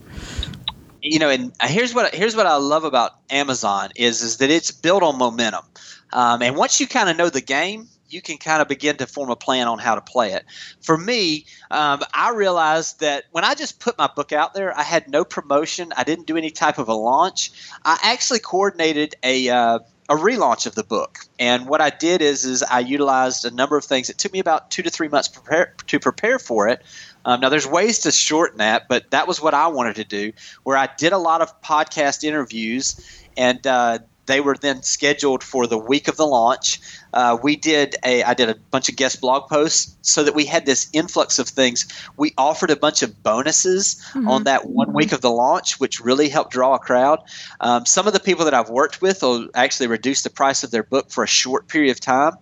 You 1.04 1.20
know, 1.20 1.30
and 1.30 1.54
here's 1.62 1.94
what 1.94 2.16
here's 2.16 2.36
what 2.36 2.48
I 2.48 2.56
love 2.56 2.84
about 2.84 3.12
Amazon 3.30 3.92
is 3.96 4.24
is 4.24 4.38
that 4.38 4.50
it's 4.50 4.72
built 4.72 5.04
on 5.04 5.20
momentum, 5.20 5.66
um, 6.14 6.42
and 6.42 6.56
once 6.56 6.80
you 6.80 6.88
kind 6.88 7.10
of 7.10 7.16
know 7.16 7.30
the 7.30 7.42
game, 7.42 7.88
you 8.10 8.22
can 8.22 8.38
kind 8.38 8.62
of 8.62 8.68
begin 8.68 8.98
to 8.98 9.08
form 9.08 9.30
a 9.30 9.36
plan 9.36 9.68
on 9.68 9.80
how 9.80 9.96
to 9.96 10.02
play 10.02 10.34
it. 10.34 10.46
For 10.82 10.98
me, 10.98 11.46
um, 11.72 12.02
I 12.14 12.32
realized 12.32 13.00
that 13.00 13.26
when 13.32 13.44
I 13.44 13.56
just 13.56 13.80
put 13.80 13.98
my 13.98 14.10
book 14.14 14.32
out 14.32 14.54
there, 14.54 14.78
I 14.78 14.84
had 14.84 15.10
no 15.10 15.26
promotion. 15.26 15.94
I 15.96 16.04
didn't 16.04 16.28
do 16.28 16.38
any 16.38 16.52
type 16.52 16.78
of 16.78 16.88
a 16.88 16.94
launch. 16.94 17.52
I 17.84 17.98
actually 18.04 18.40
coordinated 18.40 19.16
a 19.24 19.50
uh, 19.50 19.80
a 20.08 20.16
relaunch 20.16 20.68
of 20.68 20.76
the 20.76 20.84
book. 20.84 21.20
And 21.40 21.68
what 21.68 21.82
I 21.82 21.90
did 21.90 22.22
is 22.22 22.46
is 22.46 22.64
I 22.64 22.80
utilized 22.80 23.46
a 23.46 23.52
number 23.52 23.78
of 23.78 23.86
things. 23.86 24.10
It 24.10 24.18
took 24.18 24.34
me 24.34 24.40
about 24.40 24.70
two 24.72 24.84
to 24.84 24.90
three 24.90 25.08
months 25.08 25.28
prepare, 25.28 25.74
to 25.88 26.00
prepare 26.00 26.40
for 26.40 26.68
it. 26.68 26.84
Um, 27.26 27.40
now, 27.40 27.50
there's 27.50 27.66
ways 27.66 28.00
to 28.00 28.12
shorten 28.12 28.60
that, 28.60 28.88
but 28.88 29.10
that 29.10 29.28
was 29.28 29.42
what 29.42 29.56
I 29.56 29.68
wanted 29.68 29.96
to 29.96 30.04
do. 30.04 30.34
Where 30.64 30.78
I 30.78 30.88
did 30.96 31.12
a 31.12 31.18
lot 31.18 31.42
of 31.42 31.60
podcast 31.62 32.24
interviews, 32.24 33.02
and 33.36 33.66
uh, 33.66 34.00
they 34.26 34.42
were 34.42 34.56
then 34.56 34.84
scheduled 34.84 35.44
for 35.44 35.68
the 35.68 35.78
week 35.78 36.08
of 36.08 36.18
the 36.18 36.26
launch. 36.26 36.80
Uh, 37.14 37.38
we 37.42 37.56
did 37.56 37.96
a 38.04 38.24
I 38.24 38.34
did 38.34 38.50
a 38.50 38.56
bunch 38.72 38.90
of 38.90 38.96
guest 38.96 39.22
blog 39.22 39.50
posts 39.50 39.96
so 40.02 40.24
that 40.24 40.36
we 40.36 40.46
had 40.46 40.66
this 40.66 40.90
influx 40.92 41.40
of 41.40 41.48
things. 41.48 41.88
We 42.18 42.34
offered 42.38 42.72
a 42.72 42.76
bunch 42.76 43.02
of 43.04 43.24
bonuses 43.24 43.96
mm-hmm. 44.14 44.28
on 44.28 44.44
that 44.44 44.68
one 44.68 44.94
week 44.94 45.12
of 45.12 45.22
the 45.22 45.32
launch, 45.32 45.80
which 45.80 46.02
really 46.02 46.30
helped 46.30 46.52
draw 46.52 46.76
a 46.76 46.80
crowd. 46.80 47.20
Um, 47.62 47.86
some 47.86 48.08
of 48.08 48.14
the 48.14 48.20
people 48.20 48.46
that 48.46 48.54
I've 48.54 48.70
worked 48.70 49.02
with 49.02 49.22
will 49.22 49.48
actually 49.54 49.88
reduce 49.88 50.24
the 50.24 50.30
price 50.30 50.64
of 50.64 50.72
their 50.72 50.84
book 50.84 51.10
for 51.10 51.24
a 51.24 51.28
short 51.28 51.68
period 51.68 51.92
of 51.92 52.00
time. 52.00 52.34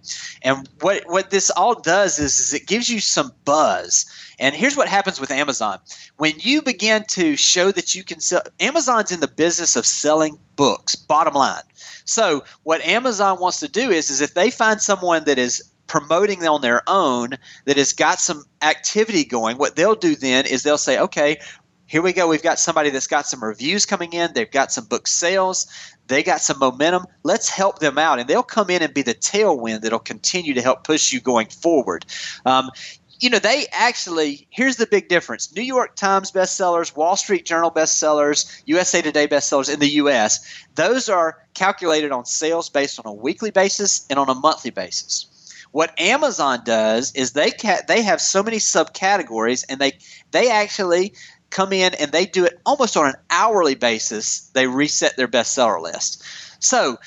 And 0.42 0.68
what 0.82 1.04
what 1.08 1.30
this 1.30 1.50
all 1.52 1.80
does 1.80 2.20
is, 2.20 2.40
is 2.40 2.54
it 2.54 2.66
gives 2.66 2.90
you 2.90 3.00
some 3.00 3.32
buzz. 3.46 4.06
And 4.40 4.56
here's 4.56 4.76
what 4.76 4.88
happens 4.88 5.20
with 5.20 5.32
Amazon. 5.32 5.80
When 6.18 6.34
you 6.40 6.62
begin 6.62 7.06
to 7.10 7.36
show 7.36 7.72
that 7.72 7.96
you 7.96 8.04
can 8.04 8.20
sell, 8.20 8.42
Amazon's 8.60 9.12
in 9.12 9.20
the 9.20 9.28
business 9.28 9.76
of 9.76 9.86
selling 9.86 10.38
books, 10.56 10.96
bottom 10.96 11.34
line. 11.34 11.64
So 12.06 12.44
what 12.64 12.82
Amazon 12.82 13.40
wants 13.40 13.60
to 13.62 13.68
do 13.68 13.90
is, 13.90 14.10
is 14.10 14.22
if 14.22 14.34
they 14.34 14.52
find 14.52 14.82
someone 14.82 15.24
that 15.26 15.38
is 15.38 15.64
promoting 15.88 16.46
on 16.48 16.62
their 16.62 16.82
own 16.88 17.32
that 17.66 17.78
has 17.78 17.94
got 17.94 18.20
some 18.20 18.44
activity 18.62 19.24
going, 19.24 19.58
what 19.58 19.76
they'll 19.76 19.96
do 19.96 20.16
then 20.16 20.46
is 20.46 20.64
they'll 20.64 20.78
say, 20.78 21.00
okay, 21.00 21.38
here 21.86 22.02
we 22.02 22.14
go. 22.14 22.28
We've 22.28 22.42
got 22.42 22.58
somebody 22.58 22.90
that's 22.90 23.08
got 23.08 23.28
some 23.28 23.44
reviews 23.44 23.86
coming 23.86 24.14
in. 24.14 24.34
They've 24.34 24.50
got 24.50 24.72
some 24.72 24.86
book 24.86 25.06
sales. 25.06 25.68
They 26.08 26.24
got 26.24 26.42
some 26.42 26.58
momentum. 26.58 27.06
Let's 27.24 27.50
help 27.50 27.80
them 27.80 27.98
out. 27.98 28.20
And 28.20 28.28
they'll 28.28 28.42
come 28.42 28.70
in 28.70 28.82
and 28.82 28.94
be 28.94 29.04
the 29.04 29.14
tailwind 29.14 29.82
that'll 29.82 30.00
continue 30.00 30.54
to 30.56 30.62
help 30.62 30.84
push 30.84 31.14
you 31.14 31.22
going 31.22 31.48
forward. 31.48 32.06
Um, 32.46 32.72
you 33.20 33.30
know, 33.30 33.40
they 33.40 33.68
actually, 33.72 34.48
here's 34.50 34.78
the 34.78 34.88
big 34.88 35.08
difference 35.08 35.56
New 35.56 35.62
York 35.62 35.96
Times 35.96 36.32
bestsellers, 36.32 36.96
Wall 36.96 37.16
Street 37.16 37.46
Journal 37.46 37.72
bestsellers, 37.72 38.62
USA 38.66 39.02
Today 39.02 39.28
bestsellers 39.28 39.74
in 39.74 39.80
the 39.80 39.90
US, 39.90 40.40
those 40.76 41.10
are 41.10 41.38
calculated 41.54 42.12
on 42.12 42.26
sales 42.26 42.70
based 42.70 43.00
on 43.00 43.10
a 43.10 43.14
weekly 43.14 43.52
basis 43.52 44.06
and 44.10 44.20
on 44.20 44.30
a 44.30 44.36
monthly 44.36 44.72
basis. 44.72 45.28
What 45.72 46.00
Amazon 46.00 46.62
does 46.64 47.14
is 47.16 47.32
they 47.32 47.52
ca- 47.52 47.82
they 47.88 48.04
have 48.04 48.22
so 48.22 48.44
many 48.44 48.58
subcategories 48.58 49.66
and 49.68 49.80
they 49.80 49.98
they 50.32 50.52
actually 50.52 51.14
come 51.50 51.74
in 51.74 51.94
and 51.96 52.12
they 52.12 52.26
do 52.26 52.46
it 52.46 52.60
almost 52.66 52.98
on 52.98 53.08
an 53.08 53.16
hourly 53.30 53.76
basis. 53.76 54.50
They 54.54 54.68
reset 54.68 55.16
their 55.18 55.28
bestseller 55.28 55.82
list. 55.82 56.24
So, 56.60 56.98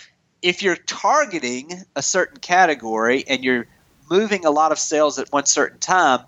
if 0.43 0.63
you're 0.63 0.77
targeting 0.77 1.85
a 1.95 2.03
certain 2.03 2.39
category 2.39 3.25
and 3.29 3.45
you're 3.45 3.67
moving 4.11 4.45
a 4.45 4.51
lot 4.51 4.73
of 4.73 4.79
sales 4.79 5.19
at 5.19 5.33
one 5.33 5.47
certain 5.47 5.79
time, 5.79 6.21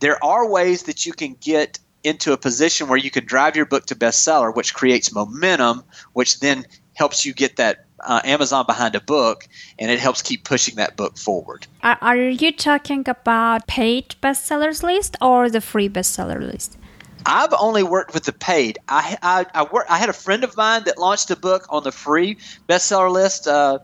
there 0.00 0.22
are 0.24 0.48
ways 0.48 0.84
that 0.84 1.06
you 1.06 1.12
can 1.12 1.36
get 1.40 1.78
into 2.04 2.32
a 2.32 2.36
position 2.36 2.88
where 2.88 2.98
you 2.98 3.10
can 3.10 3.24
drive 3.24 3.56
your 3.56 3.66
book 3.66 3.86
to 3.86 3.94
bestseller, 3.94 4.54
which 4.54 4.74
creates 4.74 5.14
momentum, 5.14 5.84
which 6.12 6.40
then 6.40 6.64
helps 6.94 7.24
you 7.24 7.32
get 7.32 7.56
that 7.56 7.86
uh, 8.00 8.20
Amazon 8.24 8.66
behind 8.66 8.94
a 8.94 9.00
book, 9.00 9.46
and 9.78 9.90
it 9.90 10.00
helps 10.00 10.22
keep 10.22 10.44
pushing 10.44 10.74
that 10.76 10.96
book 10.96 11.16
forward. 11.16 11.66
Are, 11.82 11.98
are 12.00 12.16
you 12.16 12.52
talking 12.52 13.04
about 13.08 13.66
paid 13.66 14.16
bestsellers 14.22 14.82
list 14.82 15.16
or 15.20 15.48
the 15.48 15.60
free 15.60 15.88
bestseller 15.88 16.40
list? 16.40 16.78
I've 17.24 17.54
only 17.56 17.84
worked 17.84 18.14
with 18.14 18.24
the 18.24 18.32
paid. 18.32 18.78
I 18.88 19.16
I 19.22 19.46
I, 19.54 19.62
work, 19.64 19.86
I 19.88 19.98
had 19.98 20.08
a 20.08 20.12
friend 20.12 20.42
of 20.42 20.56
mine 20.56 20.82
that 20.86 20.98
launched 20.98 21.30
a 21.30 21.36
book 21.36 21.66
on 21.70 21.84
the 21.84 21.92
free 21.92 22.38
bestseller 22.68 23.12
list. 23.12 23.46
Uh, 23.46 23.78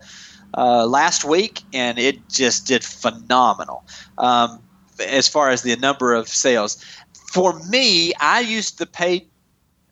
uh, 0.56 0.86
last 0.86 1.24
week, 1.24 1.62
and 1.72 1.98
it 1.98 2.28
just 2.28 2.66
did 2.66 2.84
phenomenal 2.84 3.84
um, 4.16 4.60
as 5.04 5.28
far 5.28 5.50
as 5.50 5.62
the 5.62 5.74
number 5.76 6.14
of 6.14 6.28
sales. 6.28 6.84
For 7.32 7.58
me, 7.64 8.12
I 8.14 8.40
used 8.40 8.78
the 8.78 8.86
paid. 8.86 9.28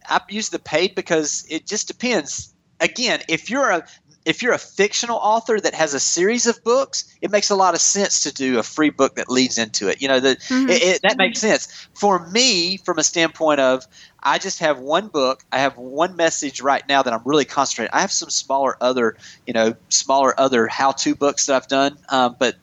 I 0.09 0.21
use 0.29 0.51
the 0.51 0.59
paid 0.59 0.95
because 0.95 1.47
it 1.51 1.66
just 1.66 1.88
depends. 1.88 2.55
Again, 2.81 3.21
if 3.29 3.51
you're 3.51 3.71
a 3.71 3.87
if 4.27 4.42
you're 4.42 4.53
a 4.53 4.59
fictional 4.59 5.19
author 5.19 5.59
that 5.61 5.73
has 5.73 5.95
a 5.95 6.01
series 6.01 6.47
of 6.47 6.62
books, 6.64 7.05
it 7.23 7.31
makes 7.31 7.49
a 7.49 7.55
lot 7.55 7.75
of 7.75 7.81
sense 7.81 8.25
to 8.25 8.35
do 8.35 8.59
a 8.59 8.62
free 8.62 8.90
book 8.90 9.14
that 9.14 9.31
leads 9.31 9.57
into 9.57 9.88
it. 9.88 10.03
You 10.03 10.09
know, 10.09 10.19
that 10.19 10.40
mm-hmm. 10.40 10.69
it, 10.69 10.83
it, 10.83 11.01
that 11.03 11.16
makes 11.16 11.40
sense. 11.40 11.88
For 11.95 12.29
me, 12.31 12.77
from 12.79 12.99
a 12.99 13.05
standpoint 13.05 13.61
of, 13.61 13.87
I 14.27 14.39
just 14.39 14.59
have 14.59 14.81
one 14.81 15.07
book. 15.07 15.45
I 15.53 15.61
have 15.61 15.79
one 15.79 16.17
message 16.17 16.61
right 16.61 16.87
now 16.89 17.01
that 17.03 17.15
I'm 17.15 17.23
really 17.25 17.45
concentrating. 17.45 17.95
I 17.95 18.01
have 18.01 18.11
some 18.11 18.29
smaller 18.29 18.77
other, 18.81 19.17
you 19.47 19.53
know, 19.53 19.77
smaller 19.89 20.39
other 20.39 20.67
how-to 20.67 21.15
books 21.15 21.47
that 21.47 21.55
I've 21.55 21.69
done, 21.69 21.97
um, 22.09 22.35
but 22.39 22.57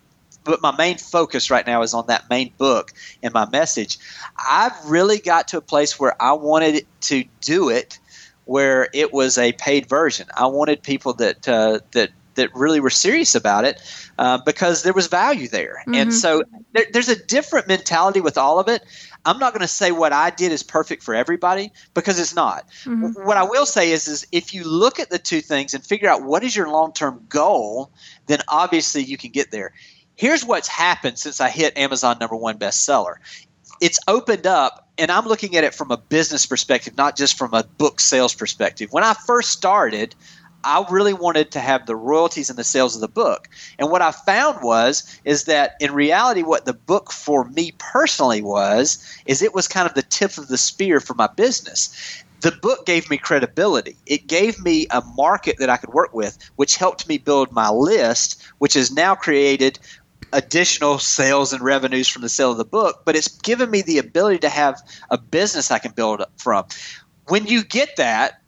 but 0.44 0.62
my 0.62 0.76
main 0.76 0.98
focus 0.98 1.50
right 1.50 1.66
now 1.66 1.82
is 1.82 1.94
on 1.94 2.08
that 2.08 2.30
main 2.30 2.52
book 2.58 2.92
and 3.24 3.34
my 3.34 3.50
message. 3.50 3.98
I've 4.38 4.74
really 4.86 5.20
got 5.20 5.48
to 5.48 5.58
a 5.58 5.62
place 5.62 5.98
where 5.98 6.22
I 6.22 6.34
wanted 6.34 6.86
to 7.02 7.24
do 7.40 7.70
it 7.70 7.98
where 8.44 8.90
it 8.94 9.14
was 9.14 9.38
a 9.38 9.54
paid 9.54 9.88
version. 9.88 10.28
I 10.36 10.48
wanted 10.48 10.84
people 10.84 11.14
that 11.14 11.48
uh, 11.48 11.80
that 11.92 12.10
that 12.36 12.54
really 12.56 12.80
were 12.80 12.90
serious 12.90 13.36
about 13.36 13.64
it 13.64 13.80
uh, 14.18 14.40
because 14.46 14.84
there 14.84 14.94
was 14.94 15.08
value 15.08 15.48
there. 15.48 15.78
Mm-hmm. 15.82 15.96
And 15.96 16.14
so 16.14 16.44
there, 16.74 16.86
there's 16.92 17.10
a 17.10 17.16
different 17.16 17.68
mentality 17.68 18.22
with 18.22 18.38
all 18.38 18.60
of 18.60 18.68
it. 18.68 18.84
I'm 19.26 19.40
not 19.40 19.54
going 19.54 19.62
to 19.62 19.68
say 19.68 19.92
what 19.92 20.14
I 20.14 20.30
did 20.30 20.52
is 20.52 20.64
perfect 20.64 21.04
for 21.04 21.16
everybody 21.16 21.72
because 21.94 22.20
it's 22.20 22.36
not. 22.36 22.68
Mm-hmm. 22.84 23.26
What 23.26 23.38
I 23.38 23.44
will 23.44 23.66
say 23.66 23.92
is, 23.92 24.08
is 24.08 24.28
if 24.32 24.54
you 24.54 24.64
look 24.64 25.00
at 25.00 25.10
the 25.10 25.20
two 25.20 25.42
things 25.42 25.74
and 25.74 25.86
figure 25.86 26.10
out 26.10 26.24
what 26.24 26.44
is 26.44 26.56
your 26.56 26.70
long 26.70 26.94
term 26.94 27.26
goal, 27.30 27.92
then 28.28 28.40
obviously 28.48 29.04
you 29.04 29.18
can 29.18 29.32
get 29.32 29.52
there. 29.52 29.74
Here's 30.16 30.46
what's 30.46 30.68
happened 30.68 31.18
since 31.18 31.42
I 31.42 31.50
hit 31.50 31.78
Amazon 31.78 32.18
number 32.20 32.36
one 32.36 32.60
bestseller. 32.60 33.16
It's 33.82 34.00
opened 34.08 34.46
up 34.46 34.90
and 34.98 35.10
I'm 35.10 35.26
looking 35.26 35.56
at 35.56 35.64
it 35.64 35.74
from 35.74 35.92
a 35.92 35.98
business 35.98 36.46
perspective, 36.46 36.96
not 36.98 37.18
just 37.18 37.38
from 37.38 37.54
a 37.54 37.64
book 37.64 38.00
sales 38.00 38.34
perspective. 38.34 38.92
When 38.92 39.04
I 39.04 39.14
first 39.14 39.50
started, 39.50 40.16
I 40.64 40.86
really 40.90 41.14
wanted 41.14 41.52
to 41.52 41.60
have 41.60 41.86
the 41.86 41.96
royalties 41.96 42.50
and 42.50 42.58
the 42.58 42.64
sales 42.64 42.96
of 42.96 43.02
the 43.02 43.08
book. 43.08 43.50
And 43.80 43.90
what 43.90 44.02
I 44.02 44.12
found 44.12 44.64
was 44.64 45.20
is 45.26 45.46
that 45.46 45.76
in 45.80 45.94
reality 45.94 46.44
what 46.44 46.66
the 46.66 46.74
book 46.74 47.12
for 47.12 47.46
me 47.46 47.74
personally 47.78 48.42
was 48.42 49.04
is 49.26 49.42
it 49.42 49.54
was 49.54 49.68
kind 49.68 49.88
of 49.88 49.96
the 49.96 50.02
tip 50.04 50.38
of 50.38 50.48
the 50.48 50.58
spear 50.58 51.00
for 51.00 51.14
my 51.14 51.28
business. 51.28 52.24
The 52.42 52.52
book 52.52 52.86
gave 52.86 53.10
me 53.10 53.18
credibility. 53.18 53.96
It 54.06 54.28
gave 54.28 54.60
me 54.60 54.88
a 54.92 55.02
market 55.16 55.58
that 55.60 55.70
I 55.70 55.78
could 55.78 55.94
work 55.94 56.14
with, 56.14 56.38
which 56.58 56.76
helped 56.76 57.08
me 57.08 57.18
build 57.18 57.52
my 57.52 57.70
list, 57.70 58.42
which 58.58 58.74
has 58.74 58.92
now 58.92 59.16
created 59.16 59.80
additional 60.34 61.00
sales 61.00 61.54
and 61.54 61.62
revenues 61.62 62.08
from 62.08 62.22
the 62.22 62.30
sale 62.30 62.52
of 62.52 62.58
the 62.58 62.66
book, 62.66 63.04
but 63.06 63.16
it's 63.16 63.28
given 63.28 63.70
me 63.70 63.82
the 63.82 63.98
ability 63.98 64.40
to 64.40 64.50
have 64.50 64.82
a 65.10 65.18
business 65.18 65.72
I 65.72 65.80
can 65.80 65.92
build 65.92 66.24
from. 66.38 66.66
When 67.28 67.48
you 67.48 67.64
get 67.64 67.96
that 67.96 68.42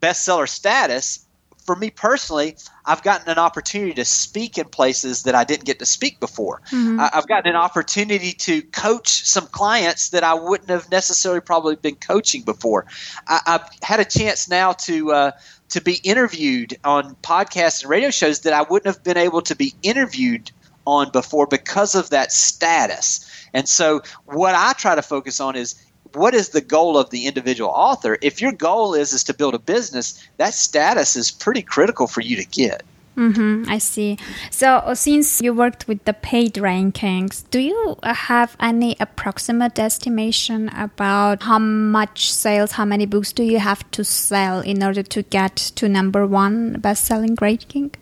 bestseller 0.00 0.48
status, 0.48 1.23
for 1.64 1.74
me 1.74 1.90
personally, 1.90 2.56
I've 2.84 3.02
gotten 3.02 3.28
an 3.30 3.38
opportunity 3.38 3.94
to 3.94 4.04
speak 4.04 4.58
in 4.58 4.66
places 4.66 5.22
that 5.22 5.34
I 5.34 5.44
didn't 5.44 5.64
get 5.64 5.78
to 5.78 5.86
speak 5.86 6.20
before. 6.20 6.60
Mm-hmm. 6.70 7.00
I, 7.00 7.10
I've 7.14 7.26
gotten 7.26 7.50
an 7.50 7.56
opportunity 7.56 8.32
to 8.32 8.62
coach 8.62 9.08
some 9.24 9.46
clients 9.46 10.10
that 10.10 10.22
I 10.22 10.34
wouldn't 10.34 10.70
have 10.70 10.90
necessarily 10.90 11.40
probably 11.40 11.76
been 11.76 11.96
coaching 11.96 12.42
before. 12.42 12.86
I, 13.26 13.40
have 13.46 13.70
had 13.82 14.00
a 14.00 14.04
chance 14.04 14.48
now 14.48 14.72
to 14.72 15.12
uh, 15.12 15.30
to 15.70 15.80
be 15.80 16.00
interviewed 16.04 16.76
on 16.84 17.16
podcasts 17.16 17.82
and 17.82 17.90
radio 17.90 18.10
shows 18.10 18.40
that 18.40 18.52
I 18.52 18.62
wouldn't 18.62 18.94
have 18.94 19.02
been 19.02 19.16
able 19.16 19.42
to 19.42 19.56
be 19.56 19.74
interviewed 19.82 20.50
on 20.86 21.10
before 21.10 21.46
because 21.46 21.94
of 21.94 22.10
that 22.10 22.30
status. 22.30 23.28
And 23.54 23.68
so, 23.68 24.02
what 24.26 24.54
I 24.54 24.74
try 24.74 24.94
to 24.94 25.02
focus 25.02 25.40
on 25.40 25.56
is 25.56 25.74
what 26.14 26.34
is 26.34 26.50
the 26.50 26.60
goal 26.60 26.96
of 26.96 27.10
the 27.10 27.26
individual 27.26 27.70
author? 27.70 28.18
If 28.22 28.40
your 28.40 28.52
goal 28.52 28.94
is 28.94 29.12
is 29.12 29.24
to 29.24 29.34
build 29.34 29.54
a 29.54 29.58
business, 29.58 30.26
that 30.36 30.54
status 30.54 31.16
is 31.16 31.30
pretty 31.30 31.62
critical 31.62 32.06
for 32.06 32.20
you 32.20 32.36
to 32.36 32.44
get. 32.44 32.82
Mm-hmm, 33.16 33.70
I 33.70 33.78
see. 33.78 34.18
So, 34.50 34.92
since 34.94 35.40
you 35.40 35.54
worked 35.54 35.86
with 35.86 36.04
the 36.04 36.14
paid 36.14 36.54
rankings, 36.54 37.44
do 37.50 37.60
you 37.60 37.96
uh, 38.02 38.12
have 38.12 38.56
any 38.58 38.96
approximate 38.98 39.78
estimation 39.78 40.68
about 40.70 41.44
how 41.44 41.60
much 41.60 42.32
sales, 42.32 42.72
how 42.72 42.84
many 42.84 43.06
books 43.06 43.32
do 43.32 43.44
you 43.44 43.60
have 43.60 43.88
to 43.92 44.02
sell 44.02 44.60
in 44.60 44.82
order 44.82 45.04
to 45.04 45.22
get 45.22 45.54
to 45.76 45.88
number 45.88 46.26
one 46.26 46.80
best-selling 46.80 47.36
ranking? 47.40 47.92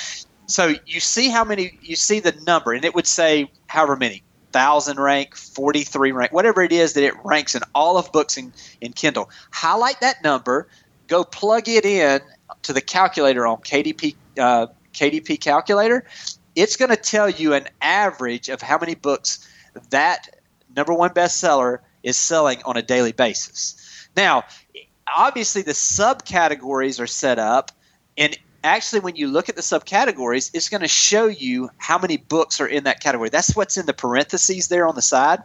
so 0.47 0.75
you 0.87 0.99
see 0.99 1.29
how 1.29 1.45
many, 1.45 1.79
you 1.81 1.95
see 1.95 2.19
the 2.19 2.33
number, 2.45 2.73
and 2.73 2.85
it 2.85 2.97
would 2.97 3.07
say 3.07 3.49
however 3.69 3.95
many 3.95 4.25
thousand 4.51 4.99
rank, 4.99 5.37
43 5.37 6.13
rank, 6.13 6.33
whatever 6.33 6.63
it 6.63 6.73
is 6.73 6.95
that 6.95 7.05
it 7.05 7.15
ranks 7.25 7.55
in 7.55 7.63
all 7.75 7.99
of 7.99 8.11
books 8.11 8.37
in, 8.37 8.53
in 8.81 8.93
Kindle. 8.93 9.31
Highlight 9.53 10.01
that 10.01 10.25
number, 10.25 10.67
go 11.09 11.25
plug 11.25 11.69
it 11.69 11.85
in 11.85 12.21
to 12.63 12.73
the 12.73 12.81
calculator 12.81 13.47
on 13.47 13.59
KDP 13.59 14.17
uh, 14.39 14.67
KDP 14.95 15.39
calculator. 15.39 16.05
It's 16.55 16.77
going 16.77 16.89
to 16.89 16.97
tell 16.97 17.29
you 17.29 17.53
an 17.53 17.69
average 17.83 18.49
of 18.49 18.63
how 18.63 18.79
many 18.79 18.95
books 18.95 19.47
that 19.91 20.29
number 20.75 20.93
one 20.93 21.11
bestseller 21.11 21.79
is 22.03 22.17
selling 22.17 22.63
on 22.65 22.77
a 22.77 22.83
daily 22.83 23.13
basis. 23.13 24.09
Now, 24.17 24.45
obviously, 25.17 25.63
the 25.63 25.73
subcategories 25.73 27.01
are 27.01 27.07
set 27.07 27.39
up, 27.39 27.73
and 28.17 28.37
actually, 28.65 29.01
when 29.01 29.17
you 29.17 29.29
look 29.29 29.49
at 29.49 29.57
the 29.57 29.63
subcategories, 29.63 30.51
it's 30.55 30.69
going 30.69 30.81
to 30.81 30.89
show 30.89 31.27
you 31.27 31.71
how 31.79 31.99
many 31.99 32.17
books 32.17 32.61
are 32.61 32.67
in 32.67 32.85
that 32.85 33.01
category. 33.01 33.29
That's 33.29 33.55
what's 33.55 33.77
in 33.77 33.87
the 33.87 33.93
parentheses 33.93 34.69
there 34.69 34.87
on 34.87 34.95
the 34.95 35.03
side. 35.03 35.41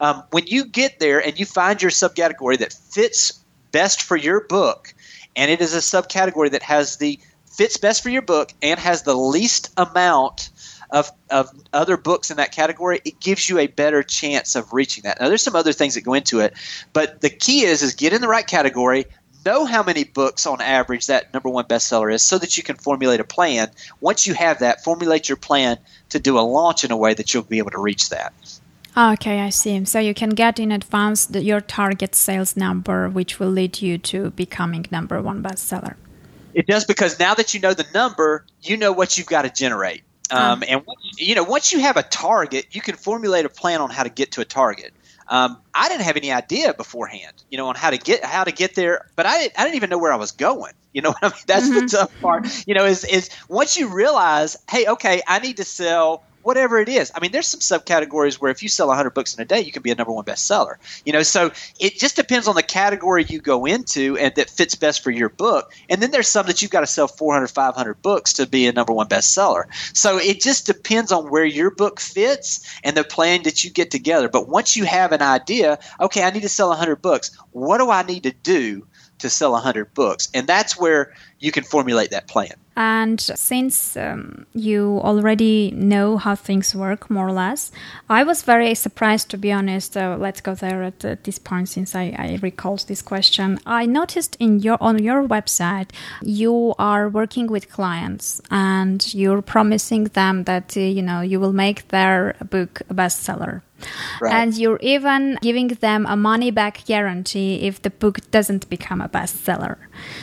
Um, 0.00 0.22
when 0.30 0.46
you 0.46 0.66
get 0.66 0.98
there 0.98 1.24
and 1.24 1.38
you 1.38 1.46
find 1.46 1.80
your 1.80 1.90
subcategory 1.90 2.58
that 2.58 2.72
fits 2.72 3.44
best 3.72 4.02
for 4.02 4.16
your 4.16 4.40
book, 4.42 4.94
and 5.36 5.50
it 5.50 5.60
is 5.60 5.74
a 5.74 5.78
subcategory 5.78 6.50
that 6.50 6.62
has 6.62 6.96
the 6.96 7.18
fits 7.46 7.76
best 7.76 8.02
for 8.02 8.10
your 8.10 8.22
book 8.22 8.52
and 8.62 8.78
has 8.78 9.02
the 9.02 9.14
least 9.14 9.72
amount 9.76 10.50
of, 10.90 11.10
of 11.30 11.50
other 11.72 11.96
books 11.96 12.30
in 12.30 12.36
that 12.36 12.52
category, 12.52 13.00
it 13.04 13.20
gives 13.20 13.48
you 13.48 13.58
a 13.58 13.66
better 13.66 14.02
chance 14.02 14.56
of 14.56 14.72
reaching 14.72 15.02
that. 15.04 15.20
Now, 15.20 15.28
there's 15.28 15.42
some 15.42 15.56
other 15.56 15.72
things 15.72 15.94
that 15.94 16.02
go 16.02 16.14
into 16.14 16.40
it, 16.40 16.54
but 16.92 17.20
the 17.20 17.30
key 17.30 17.64
is 17.64 17.82
is 17.82 17.94
get 17.94 18.12
in 18.12 18.20
the 18.20 18.28
right 18.28 18.46
category, 18.46 19.06
know 19.44 19.64
how 19.64 19.82
many 19.82 20.04
books 20.04 20.44
on 20.46 20.60
average 20.60 21.06
that 21.06 21.32
number 21.32 21.48
one 21.48 21.64
bestseller 21.64 22.12
is, 22.12 22.22
so 22.22 22.38
that 22.38 22.56
you 22.56 22.62
can 22.62 22.76
formulate 22.76 23.20
a 23.20 23.24
plan. 23.24 23.70
Once 24.00 24.26
you 24.26 24.34
have 24.34 24.58
that, 24.58 24.82
formulate 24.82 25.28
your 25.28 25.36
plan 25.36 25.78
to 26.10 26.18
do 26.18 26.38
a 26.38 26.40
launch 26.40 26.84
in 26.84 26.90
a 26.90 26.96
way 26.96 27.14
that 27.14 27.32
you'll 27.32 27.44
be 27.44 27.58
able 27.58 27.70
to 27.70 27.80
reach 27.80 28.10
that. 28.10 28.34
Ah, 28.98 29.12
okay, 29.12 29.40
I 29.40 29.50
see. 29.50 29.84
So 29.84 29.98
you 29.98 30.14
can 30.14 30.30
get 30.30 30.58
in 30.58 30.72
advance 30.72 31.26
the, 31.26 31.42
your 31.42 31.60
target 31.60 32.14
sales 32.14 32.56
number, 32.56 33.08
which 33.10 33.38
will 33.38 33.50
lead 33.50 33.82
you 33.82 33.98
to 33.98 34.30
becoming 34.30 34.86
number 34.90 35.20
one 35.20 35.42
bestseller. 35.42 35.96
It 36.54 36.66
does 36.66 36.86
because 36.86 37.18
now 37.18 37.34
that 37.34 37.52
you 37.52 37.60
know 37.60 37.74
the 37.74 37.86
number, 37.92 38.46
you 38.62 38.78
know 38.78 38.90
what 38.92 39.18
you've 39.18 39.26
got 39.26 39.42
to 39.42 39.50
generate. 39.50 40.02
Um, 40.30 40.64
and 40.66 40.82
you 41.16 41.34
know, 41.34 41.44
once 41.44 41.72
you 41.72 41.80
have 41.80 41.96
a 41.96 42.02
target, 42.02 42.66
you 42.72 42.80
can 42.80 42.96
formulate 42.96 43.44
a 43.44 43.48
plan 43.48 43.80
on 43.80 43.90
how 43.90 44.02
to 44.02 44.10
get 44.10 44.32
to 44.32 44.40
a 44.40 44.44
target. 44.44 44.92
Um, 45.28 45.58
I 45.74 45.88
didn't 45.88 46.02
have 46.02 46.16
any 46.16 46.32
idea 46.32 46.72
beforehand, 46.72 47.42
you 47.50 47.58
know, 47.58 47.68
on 47.68 47.74
how 47.74 47.90
to 47.90 47.98
get 47.98 48.24
how 48.24 48.44
to 48.44 48.52
get 48.52 48.74
there, 48.74 49.08
but 49.16 49.26
I 49.26 49.38
didn't, 49.38 49.58
I 49.58 49.64
didn't 49.64 49.76
even 49.76 49.90
know 49.90 49.98
where 49.98 50.12
I 50.12 50.16
was 50.16 50.30
going. 50.30 50.72
You 50.92 51.02
know 51.02 51.10
what 51.10 51.24
I 51.24 51.28
mean? 51.28 51.42
That's 51.46 51.68
mm-hmm. 51.68 51.86
the 51.86 51.88
tough 51.88 52.20
part. 52.20 52.46
You 52.66 52.74
know, 52.74 52.84
is 52.86 53.04
is 53.04 53.30
once 53.48 53.76
you 53.76 53.88
realize, 53.88 54.56
hey, 54.70 54.86
okay, 54.86 55.22
I 55.26 55.40
need 55.40 55.56
to 55.58 55.64
sell 55.64 56.22
whatever 56.46 56.78
it 56.78 56.88
is. 56.88 57.10
I 57.12 57.18
mean, 57.18 57.32
there's 57.32 57.48
some 57.48 57.58
subcategories 57.58 58.36
where 58.36 58.52
if 58.52 58.62
you 58.62 58.68
sell 58.68 58.86
100 58.86 59.10
books 59.10 59.34
in 59.34 59.42
a 59.42 59.44
day, 59.44 59.58
you 59.58 59.72
can 59.72 59.82
be 59.82 59.90
a 59.90 59.96
number 59.96 60.12
one 60.12 60.24
bestseller. 60.24 60.76
You 61.04 61.12
know, 61.12 61.24
so 61.24 61.50
it 61.80 61.98
just 61.98 62.14
depends 62.14 62.46
on 62.46 62.54
the 62.54 62.62
category 62.62 63.24
you 63.24 63.40
go 63.40 63.66
into 63.66 64.16
and 64.16 64.32
that 64.36 64.48
fits 64.48 64.76
best 64.76 65.02
for 65.02 65.10
your 65.10 65.28
book. 65.28 65.74
And 65.90 66.00
then 66.00 66.12
there's 66.12 66.28
some 66.28 66.46
that 66.46 66.62
you've 66.62 66.70
got 66.70 66.82
to 66.82 66.86
sell 66.86 67.08
400, 67.08 67.48
500 67.48 68.00
books 68.00 68.32
to 68.34 68.46
be 68.46 68.68
a 68.68 68.72
number 68.72 68.92
one 68.92 69.08
bestseller. 69.08 69.64
So 69.92 70.18
it 70.18 70.40
just 70.40 70.66
depends 70.66 71.10
on 71.10 71.30
where 71.30 71.44
your 71.44 71.72
book 71.72 71.98
fits 71.98 72.64
and 72.84 72.96
the 72.96 73.02
plan 73.02 73.42
that 73.42 73.64
you 73.64 73.70
get 73.70 73.90
together. 73.90 74.28
But 74.28 74.48
once 74.48 74.76
you 74.76 74.84
have 74.84 75.10
an 75.10 75.22
idea, 75.22 75.80
okay, 76.00 76.22
I 76.22 76.30
need 76.30 76.42
to 76.42 76.48
sell 76.48 76.68
100 76.68 77.02
books. 77.02 77.36
What 77.50 77.78
do 77.78 77.90
I 77.90 78.04
need 78.04 78.22
to 78.22 78.32
do 78.32 78.86
to 79.18 79.30
sell 79.30 79.52
100 79.52 79.94
books? 79.94 80.28
And 80.34 80.46
that's 80.46 80.78
where 80.78 81.12
you 81.38 81.52
can 81.52 81.64
formulate 81.64 82.10
that 82.10 82.28
plan. 82.28 82.52
And 82.76 83.18
since 83.20 83.96
um, 83.96 84.46
you 84.52 85.00
already 85.02 85.70
know 85.70 86.18
how 86.18 86.34
things 86.34 86.74
work, 86.74 87.08
more 87.08 87.28
or 87.28 87.32
less, 87.32 87.72
I 88.10 88.22
was 88.22 88.42
very 88.42 88.74
surprised, 88.74 89.30
to 89.30 89.38
be 89.38 89.50
honest. 89.50 89.96
Uh, 89.96 90.16
let's 90.18 90.42
go 90.42 90.54
there 90.54 90.82
at 90.82 91.02
uh, 91.02 91.16
this 91.22 91.38
point, 91.38 91.70
since 91.70 91.94
I, 91.94 92.14
I 92.18 92.38
recalled 92.42 92.86
this 92.86 93.00
question. 93.00 93.58
I 93.64 93.86
noticed 93.86 94.36
in 94.38 94.60
your 94.60 94.76
on 94.80 95.02
your 95.02 95.26
website 95.26 95.88
you 96.22 96.74
are 96.78 97.08
working 97.08 97.46
with 97.46 97.70
clients 97.70 98.42
and 98.50 99.14
you're 99.14 99.42
promising 99.42 100.04
them 100.04 100.44
that 100.44 100.76
uh, 100.76 100.80
you 100.80 101.02
know 101.02 101.22
you 101.22 101.40
will 101.40 101.54
make 101.54 101.88
their 101.88 102.36
book 102.50 102.82
a 102.90 102.94
bestseller. 102.94 103.62
Right. 104.20 104.32
And 104.32 104.56
you're 104.56 104.78
even 104.80 105.38
giving 105.42 105.68
them 105.68 106.06
a 106.06 106.16
money 106.16 106.50
back 106.50 106.84
guarantee 106.86 107.66
if 107.66 107.82
the 107.82 107.90
book 107.90 108.30
doesn't 108.30 108.68
become 108.70 109.00
a 109.00 109.08
bestseller. 109.08 109.76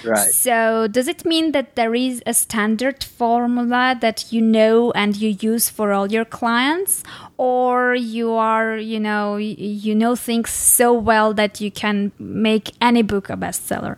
Right. 0.03 0.31
So, 0.31 0.87
does 0.87 1.07
it 1.07 1.25
mean 1.25 1.51
that 1.51 1.75
there 1.75 1.93
is 1.93 2.23
a 2.25 2.33
standard 2.33 3.03
formula 3.03 3.95
that 4.01 4.31
you 4.31 4.41
know 4.41 4.91
and 4.91 5.15
you 5.15 5.37
use 5.39 5.69
for 5.69 5.91
all 5.91 6.11
your 6.11 6.25
clients? 6.25 7.03
Or 7.37 7.95
you 7.95 8.33
are, 8.33 8.77
you 8.77 8.99
know, 8.99 9.37
you 9.37 9.95
know 9.95 10.15
things 10.15 10.49
so 10.49 10.93
well 10.93 11.33
that 11.33 11.61
you 11.61 11.71
can 11.71 12.11
make 12.17 12.71
any 12.81 13.01
book 13.01 13.29
a 13.29 13.35
bestseller? 13.35 13.97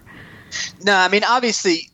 No, 0.84 0.96
I 0.96 1.10
mean, 1.10 1.24
obviously, 1.24 1.90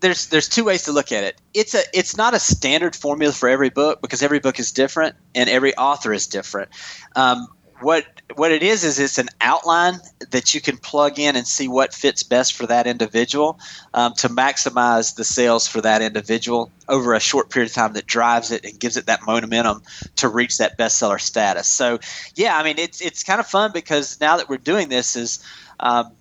there's 0.00 0.26
there's 0.26 0.48
two 0.48 0.64
ways 0.64 0.82
to 0.84 0.92
look 0.92 1.12
at 1.12 1.24
it. 1.24 1.40
It's 1.54 1.74
a 1.74 1.82
it's 1.92 2.16
not 2.16 2.34
a 2.34 2.38
standard 2.38 2.94
formula 2.94 3.32
for 3.32 3.48
every 3.48 3.70
book 3.70 4.00
because 4.02 4.22
every 4.22 4.38
book 4.38 4.58
is 4.58 4.72
different 4.72 5.16
and 5.34 5.48
every 5.48 5.76
author 5.76 6.12
is 6.12 6.26
different. 6.26 6.70
Um, 7.16 7.48
what 7.80 8.04
what 8.36 8.52
it 8.52 8.62
is 8.62 8.84
is 8.84 8.98
it's 8.98 9.18
an 9.18 9.28
outline 9.40 9.94
that 10.30 10.54
you 10.54 10.60
can 10.60 10.76
plug 10.76 11.18
in 11.18 11.34
and 11.34 11.46
see 11.46 11.66
what 11.66 11.94
fits 11.94 12.22
best 12.22 12.54
for 12.54 12.66
that 12.66 12.86
individual 12.86 13.58
um, 13.94 14.12
to 14.14 14.28
maximize 14.28 15.16
the 15.16 15.24
sales 15.24 15.66
for 15.66 15.80
that 15.80 16.02
individual 16.02 16.70
over 16.88 17.14
a 17.14 17.20
short 17.20 17.50
period 17.50 17.70
of 17.70 17.74
time 17.74 17.92
that 17.94 18.06
drives 18.06 18.50
it 18.50 18.64
and 18.64 18.78
gives 18.78 18.96
it 18.96 19.06
that 19.06 19.24
momentum 19.26 19.82
to 20.16 20.28
reach 20.28 20.58
that 20.58 20.78
bestseller 20.78 21.20
status. 21.20 21.66
So 21.66 21.98
yeah, 22.34 22.56
I 22.56 22.62
mean 22.62 22.78
it's 22.78 23.00
it's 23.00 23.24
kind 23.24 23.40
of 23.40 23.46
fun 23.46 23.72
because 23.72 24.20
now 24.20 24.36
that 24.36 24.48
we're 24.48 24.58
doing 24.58 24.88
this 24.90 25.16
is 25.16 25.42
um, 25.80 26.12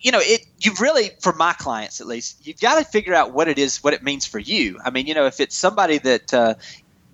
you 0.00 0.12
know, 0.12 0.20
it 0.22 0.46
You've 0.58 0.80
really 0.80 1.10
for 1.20 1.32
my 1.32 1.52
clients 1.52 2.00
at 2.00 2.06
least, 2.06 2.46
you've 2.46 2.60
got 2.60 2.78
to 2.78 2.84
figure 2.84 3.14
out 3.14 3.32
what 3.32 3.46
it 3.46 3.58
is, 3.58 3.84
what 3.84 3.92
it 3.92 4.02
means 4.02 4.26
for 4.26 4.38
you. 4.38 4.78
I 4.84 4.90
mean, 4.90 5.06
you 5.06 5.14
know, 5.14 5.26
if 5.26 5.38
it's 5.38 5.54
somebody 5.54 5.98
that 5.98 6.32
uh, 6.32 6.54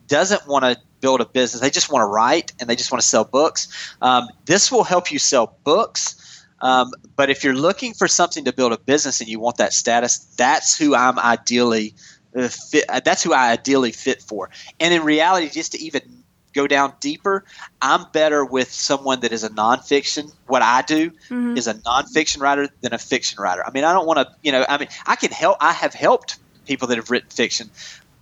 doesn't 0.06 0.46
want 0.46 0.64
to 0.64 0.78
build 1.00 1.20
a 1.20 1.26
business, 1.26 1.60
they 1.60 1.70
just 1.70 1.90
want 1.90 2.02
to 2.02 2.06
write 2.06 2.52
and 2.60 2.70
they 2.70 2.76
just 2.76 2.92
want 2.92 3.02
to 3.02 3.06
sell 3.06 3.24
books. 3.24 3.68
Um, 4.00 4.28
this 4.46 4.70
will 4.70 4.84
help 4.84 5.10
you 5.10 5.18
sell 5.18 5.56
books. 5.64 6.44
Um, 6.60 6.92
but 7.16 7.28
if 7.28 7.42
you're 7.42 7.56
looking 7.56 7.92
for 7.92 8.06
something 8.06 8.44
to 8.44 8.52
build 8.52 8.72
a 8.72 8.78
business 8.78 9.20
and 9.20 9.28
you 9.28 9.40
want 9.40 9.56
that 9.56 9.72
status, 9.72 10.18
that's 10.36 10.78
who 10.78 10.94
I'm 10.94 11.18
ideally 11.18 11.94
uh, 12.36 12.48
fit. 12.48 12.84
Uh, 12.88 13.00
that's 13.04 13.24
who 13.24 13.32
I 13.32 13.50
ideally 13.50 13.90
fit 13.90 14.22
for. 14.22 14.50
And 14.78 14.94
in 14.94 15.02
reality, 15.02 15.50
just 15.50 15.72
to 15.72 15.82
even 15.82 16.21
go 16.52 16.66
down 16.66 16.92
deeper, 17.00 17.44
I'm 17.80 18.06
better 18.12 18.44
with 18.44 18.70
someone 18.70 19.20
that 19.20 19.32
is 19.32 19.44
a 19.44 19.50
nonfiction. 19.50 20.32
What 20.46 20.62
I 20.62 20.82
do 20.82 21.10
mm-hmm. 21.10 21.56
is 21.56 21.66
a 21.66 21.74
nonfiction 21.74 22.40
writer 22.40 22.68
than 22.80 22.92
a 22.92 22.98
fiction 22.98 23.42
writer. 23.42 23.64
I 23.66 23.70
mean, 23.70 23.84
I 23.84 23.92
don't 23.92 24.06
want 24.06 24.18
to, 24.18 24.34
you 24.42 24.52
know, 24.52 24.64
I 24.68 24.78
mean, 24.78 24.88
I 25.06 25.16
can 25.16 25.30
help. 25.30 25.56
I 25.60 25.72
have 25.72 25.94
helped 25.94 26.38
people 26.66 26.88
that 26.88 26.96
have 26.96 27.10
written 27.10 27.30
fiction, 27.30 27.70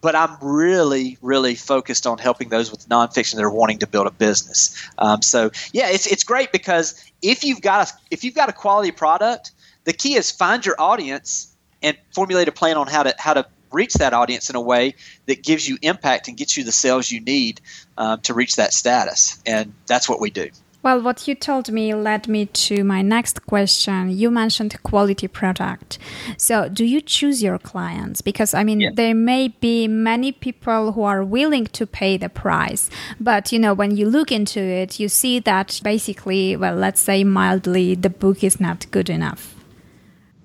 but 0.01 0.15
I'm 0.15 0.37
really, 0.41 1.19
really 1.21 1.55
focused 1.55 2.07
on 2.07 2.19
helping 2.19 2.49
those 2.49 2.71
with 2.71 2.89
nonfiction 2.89 3.37
that 3.37 3.43
are 3.43 3.51
wanting 3.51 3.79
to 3.81 3.87
build 3.87 4.07
a 4.07 4.11
business. 4.11 4.75
Um, 4.99 5.23
so 5.23 5.51
yeah, 5.73 5.91
it's 5.91 6.07
it's 6.07 6.25
great 6.25 6.53
because 6.53 7.03
if 7.23 7.45
you've 7.45 7.61
got 7.61 7.89
a 7.89 7.93
if 8.11 8.25
you've 8.25 8.35
got 8.35 8.49
a 8.49 8.53
quality 8.53 8.93
product, 8.93 9.53
the 9.85 9.93
key 9.93 10.15
is 10.15 10.31
find 10.31 10.65
your 10.65 10.81
audience 10.81 11.55
and 11.83 11.97
formulate 12.15 12.49
a 12.49 12.53
plan 12.53 12.77
on 12.77 12.87
how 12.87 13.03
to 13.03 13.15
how 13.19 13.35
to 13.35 13.47
reach 13.73 13.95
that 13.95 14.13
audience 14.13 14.51
in 14.51 14.57
a 14.57 14.61
way 14.61 14.95
that 15.27 15.43
gives 15.43 15.69
you 15.69 15.79
impact 15.83 16.29
and 16.29 16.37
gets 16.37 16.57
you 16.57 16.65
the 16.65 16.73
sales 16.73 17.11
you 17.11 17.21
need 17.21 17.61
um, 17.97 18.21
to 18.23 18.35
reach 18.35 18.57
that 18.57 18.73
status. 18.73 19.41
And 19.47 19.73
that's 19.87 20.09
what 20.09 20.21
we 20.21 20.31
do. 20.31 20.51
Well, 20.83 21.03
what 21.03 21.29
you 21.29 21.35
told 21.35 21.71
me 21.71 21.95
led 21.95 22.27
me 22.27 22.47
to 22.47 22.85
my 22.85 23.03
next 23.03 23.45
question. 23.45 24.09
You 24.09 24.31
mentioned 24.31 24.83
quality 24.83 25.29
product. 25.29 25.99
So, 26.39 26.71
do 26.71 26.87
you 26.87 27.03
choose 27.03 27.43
your 27.43 27.59
clients? 27.59 28.23
Because, 28.23 28.55
I 28.55 28.65
mean, 28.65 28.81
yeah. 28.81 28.91
there 28.95 29.15
may 29.15 29.49
be 29.49 29.89
many 29.89 30.33
people 30.33 30.93
who 30.93 31.03
are 31.03 31.23
willing 31.23 31.67
to 31.67 31.87
pay 31.87 32.17
the 32.17 32.31
price. 32.31 32.89
But, 33.21 33.53
you 33.53 33.59
know, 33.59 33.75
when 33.75 33.95
you 33.95 34.09
look 34.09 34.33
into 34.33 34.61
it, 34.61 34.99
you 34.99 35.11
see 35.11 35.39
that 35.41 35.83
basically, 35.85 36.57
well, 36.57 36.77
let's 36.77 37.03
say 37.03 37.25
mildly, 37.25 37.95
the 37.95 38.09
book 38.09 38.43
is 38.43 38.59
not 38.59 38.91
good 38.91 39.11
enough. 39.11 39.55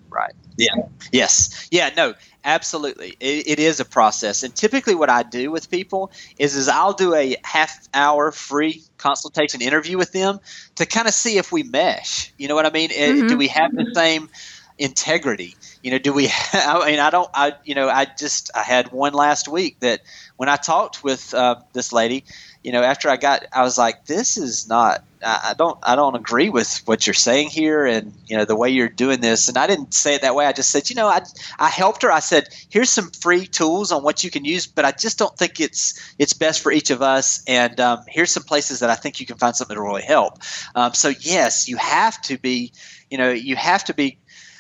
Right. 0.10 0.34
Yeah. 0.58 0.76
Yes. 1.14 1.68
Yeah. 1.72 1.92
No. 1.96 2.14
Absolutely, 2.46 3.18
it, 3.20 3.48
it 3.48 3.60
is 3.60 3.80
a 3.80 3.86
process, 3.86 4.44
and 4.44 4.54
typically, 4.54 4.94
what 4.94 5.10
I 5.10 5.24
do 5.24 5.50
with 5.50 5.72
people 5.72 6.12
is 6.38 6.56
is 6.56 6.68
I'll 6.68 6.94
do 6.94 7.16
a 7.16 7.36
half 7.44 7.76
hour 7.92 8.32
free 8.32 8.84
consultation 9.00 9.64
interview 9.64 9.98
with 9.98 10.12
them 10.12 10.40
to 10.76 10.86
kind 10.86 11.08
of 11.08 11.16
see 11.16 11.40
if 11.40 11.52
we 11.52 11.64
mesh. 11.64 12.32
You 12.38 12.48
know 12.48 12.54
what 12.54 12.68
I 12.68 12.70
mean? 12.70 12.92
Mm-hmm. 12.92 13.28
Do 13.30 13.38
we 13.38 13.48
have 13.48 13.76
the 13.76 13.92
same 13.96 14.30
integrity? 14.78 15.56
You 15.82 15.90
know, 15.90 15.98
do 15.98 16.14
we? 16.14 16.30
I 16.54 16.92
mean, 16.92 17.00
I 17.00 17.10
don't. 17.10 17.30
I 17.34 17.54
you 17.64 17.74
know, 17.74 17.90
I 17.90 18.06
just 18.06 18.52
I 18.54 18.62
had 18.62 18.92
one 18.92 19.14
last 19.14 19.48
week 19.48 19.80
that 19.80 20.02
when 20.38 20.48
I 20.48 20.56
talked 20.56 21.04
with 21.04 21.34
uh, 21.34 21.56
this 21.74 21.92
lady, 21.92 22.26
you 22.64 22.72
know, 22.72 22.84
after 22.84 23.10
I 23.10 23.18
got, 23.18 23.46
I 23.52 23.64
was 23.64 23.80
like, 23.80 24.06
this 24.06 24.38
is 24.38 24.70
not. 24.70 25.04
I 25.26 25.56
don't. 25.58 25.78
I 25.82 25.96
don't 25.96 26.16
agree 26.16 26.50
with 26.50 26.82
what 26.86 27.08
you're 27.08 27.16
saying 27.16 27.50
here, 27.50 27.86
and 27.86 28.14
you 28.28 28.38
know 28.38 28.46
the 28.46 28.56
way 28.56 28.70
you're 28.70 28.90
doing 28.90 29.22
this. 29.22 29.48
And 29.48 29.58
I 29.58 29.66
didn't 29.66 29.94
say 29.94 30.14
it 30.14 30.22
that 30.22 30.36
way. 30.36 30.46
I 30.46 30.52
just 30.52 30.70
said, 30.70 30.90
you 30.90 30.96
know, 30.96 31.08
I 31.08 31.22
I 31.58 31.70
helped 31.70 32.04
her. 32.04 32.12
I 32.12 32.20
said, 32.20 32.48
here's 32.70 32.92
some 32.92 33.10
free 33.10 33.48
tools 33.48 33.92
on 33.92 34.04
what 34.04 34.24
you 34.24 34.30
can 34.30 34.46
use, 34.46 34.68
but 34.68 34.86
I 34.86 34.92
just 34.92 35.18
don't 35.18 35.36
think 35.36 35.60
it's 35.60 36.00
it's 36.20 36.34
best 36.34 36.62
for 36.62 36.72
each 36.72 36.92
of 36.92 37.02
us. 37.02 37.44
And 37.48 37.80
um, 37.80 38.02
here's 38.08 38.32
some 38.32 38.44
places 38.44 38.80
that 38.82 38.92
I 38.92 38.96
think 38.96 39.20
you 39.20 39.26
can 39.26 39.38
find 39.38 39.56
something 39.56 39.76
to 39.76 39.82
really 39.82 40.04
help. 40.04 40.40
Um, 40.76 40.94
so 40.94 41.10
yes, 41.10 41.68
you 41.68 41.78
have 41.78 42.22
to 42.24 42.38
be. 42.38 42.72
You 43.10 43.18
know, 43.18 43.32
you 43.32 43.56
have 43.56 43.84
to 43.86 43.94
be. 43.94 44.20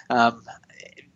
Um, 0.10 0.44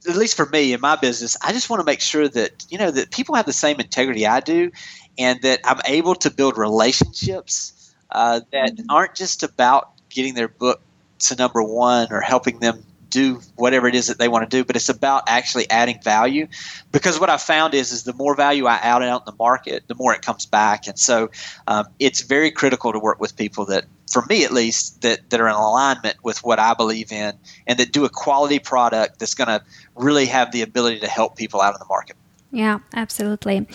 at 0.08 0.16
least 0.16 0.38
for 0.38 0.46
me 0.46 0.74
in 0.74 0.80
my 0.80 0.96
business, 0.96 1.36
I 1.44 1.52
just 1.52 1.70
want 1.70 1.82
to 1.82 1.86
make 1.86 2.02
sure 2.02 2.28
that 2.28 2.66
you 2.70 2.78
know 2.78 2.92
that 2.92 3.12
people 3.12 3.36
have 3.36 3.46
the 3.46 3.54
same 3.54 3.80
integrity 3.80 4.28
I 4.28 4.40
do, 4.42 4.72
and 5.18 5.42
that 5.42 5.60
I'm 5.64 5.80
able 5.86 6.16
to 6.16 6.32
build 6.32 6.58
relationships 6.58 7.74
uh, 8.12 8.42
that 8.52 8.80
aren't 8.90 9.16
just 9.16 9.44
about 9.44 9.92
getting 10.10 10.34
their 10.34 10.48
book 10.48 10.82
to 11.20 11.36
number 11.36 11.62
one 11.62 12.08
or 12.12 12.22
helping 12.22 12.60
them 12.60 12.84
do 13.10 13.42
whatever 13.56 13.88
it 13.88 13.96
is 13.96 14.08
that 14.08 14.20
they 14.20 14.28
want 14.28 14.50
to 14.50 14.58
do, 14.58 14.64
but 14.64 14.76
it's 14.76 14.90
about 14.90 15.24
actually 15.28 15.70
adding 15.70 16.00
value. 16.02 16.48
Because 16.92 17.20
what 17.20 17.30
I 17.30 17.38
found 17.38 17.74
is, 17.74 17.92
is 17.92 18.04
the 18.04 18.14
more 18.14 18.36
value 18.36 18.68
I 18.68 18.76
add 18.76 19.02
out 19.02 19.22
in 19.22 19.26
the 19.26 19.36
market, 19.38 19.84
the 19.88 19.96
more 19.96 20.14
it 20.14 20.22
comes 20.22 20.46
back. 20.46 20.88
And 20.88 20.98
so 20.98 21.32
um, 21.68 21.86
it's 22.00 22.22
very 22.22 22.52
critical 22.52 22.92
to 22.92 23.00
work 23.00 23.20
with 23.20 23.36
people 23.36 23.66
that, 23.66 23.86
for 24.12 24.24
me 24.30 24.44
at 24.44 24.52
least, 24.52 25.02
that, 25.02 25.30
that 25.30 25.40
are 25.40 25.48
in 25.48 25.56
alignment 25.56 26.24
with 26.24 26.44
what 26.44 26.60
I 26.60 26.74
believe 26.74 27.12
in 27.12 27.34
and 27.68 27.80
that 27.80 27.92
do 27.92 28.06
a 28.06 28.10
quality 28.10 28.60
product 28.60 29.20
that's 29.20 29.36
going 29.36 29.48
to 29.48 29.64
really 29.96 30.28
have 30.28 30.52
the 30.52 30.62
ability 30.62 31.00
to 31.00 31.08
help 31.08 31.36
people 31.36 31.62
out 31.62 31.74
in 31.74 31.80
the 31.80 31.88
market. 31.88 32.16
Yeah, 32.52 32.80
absolutely. 32.96 33.68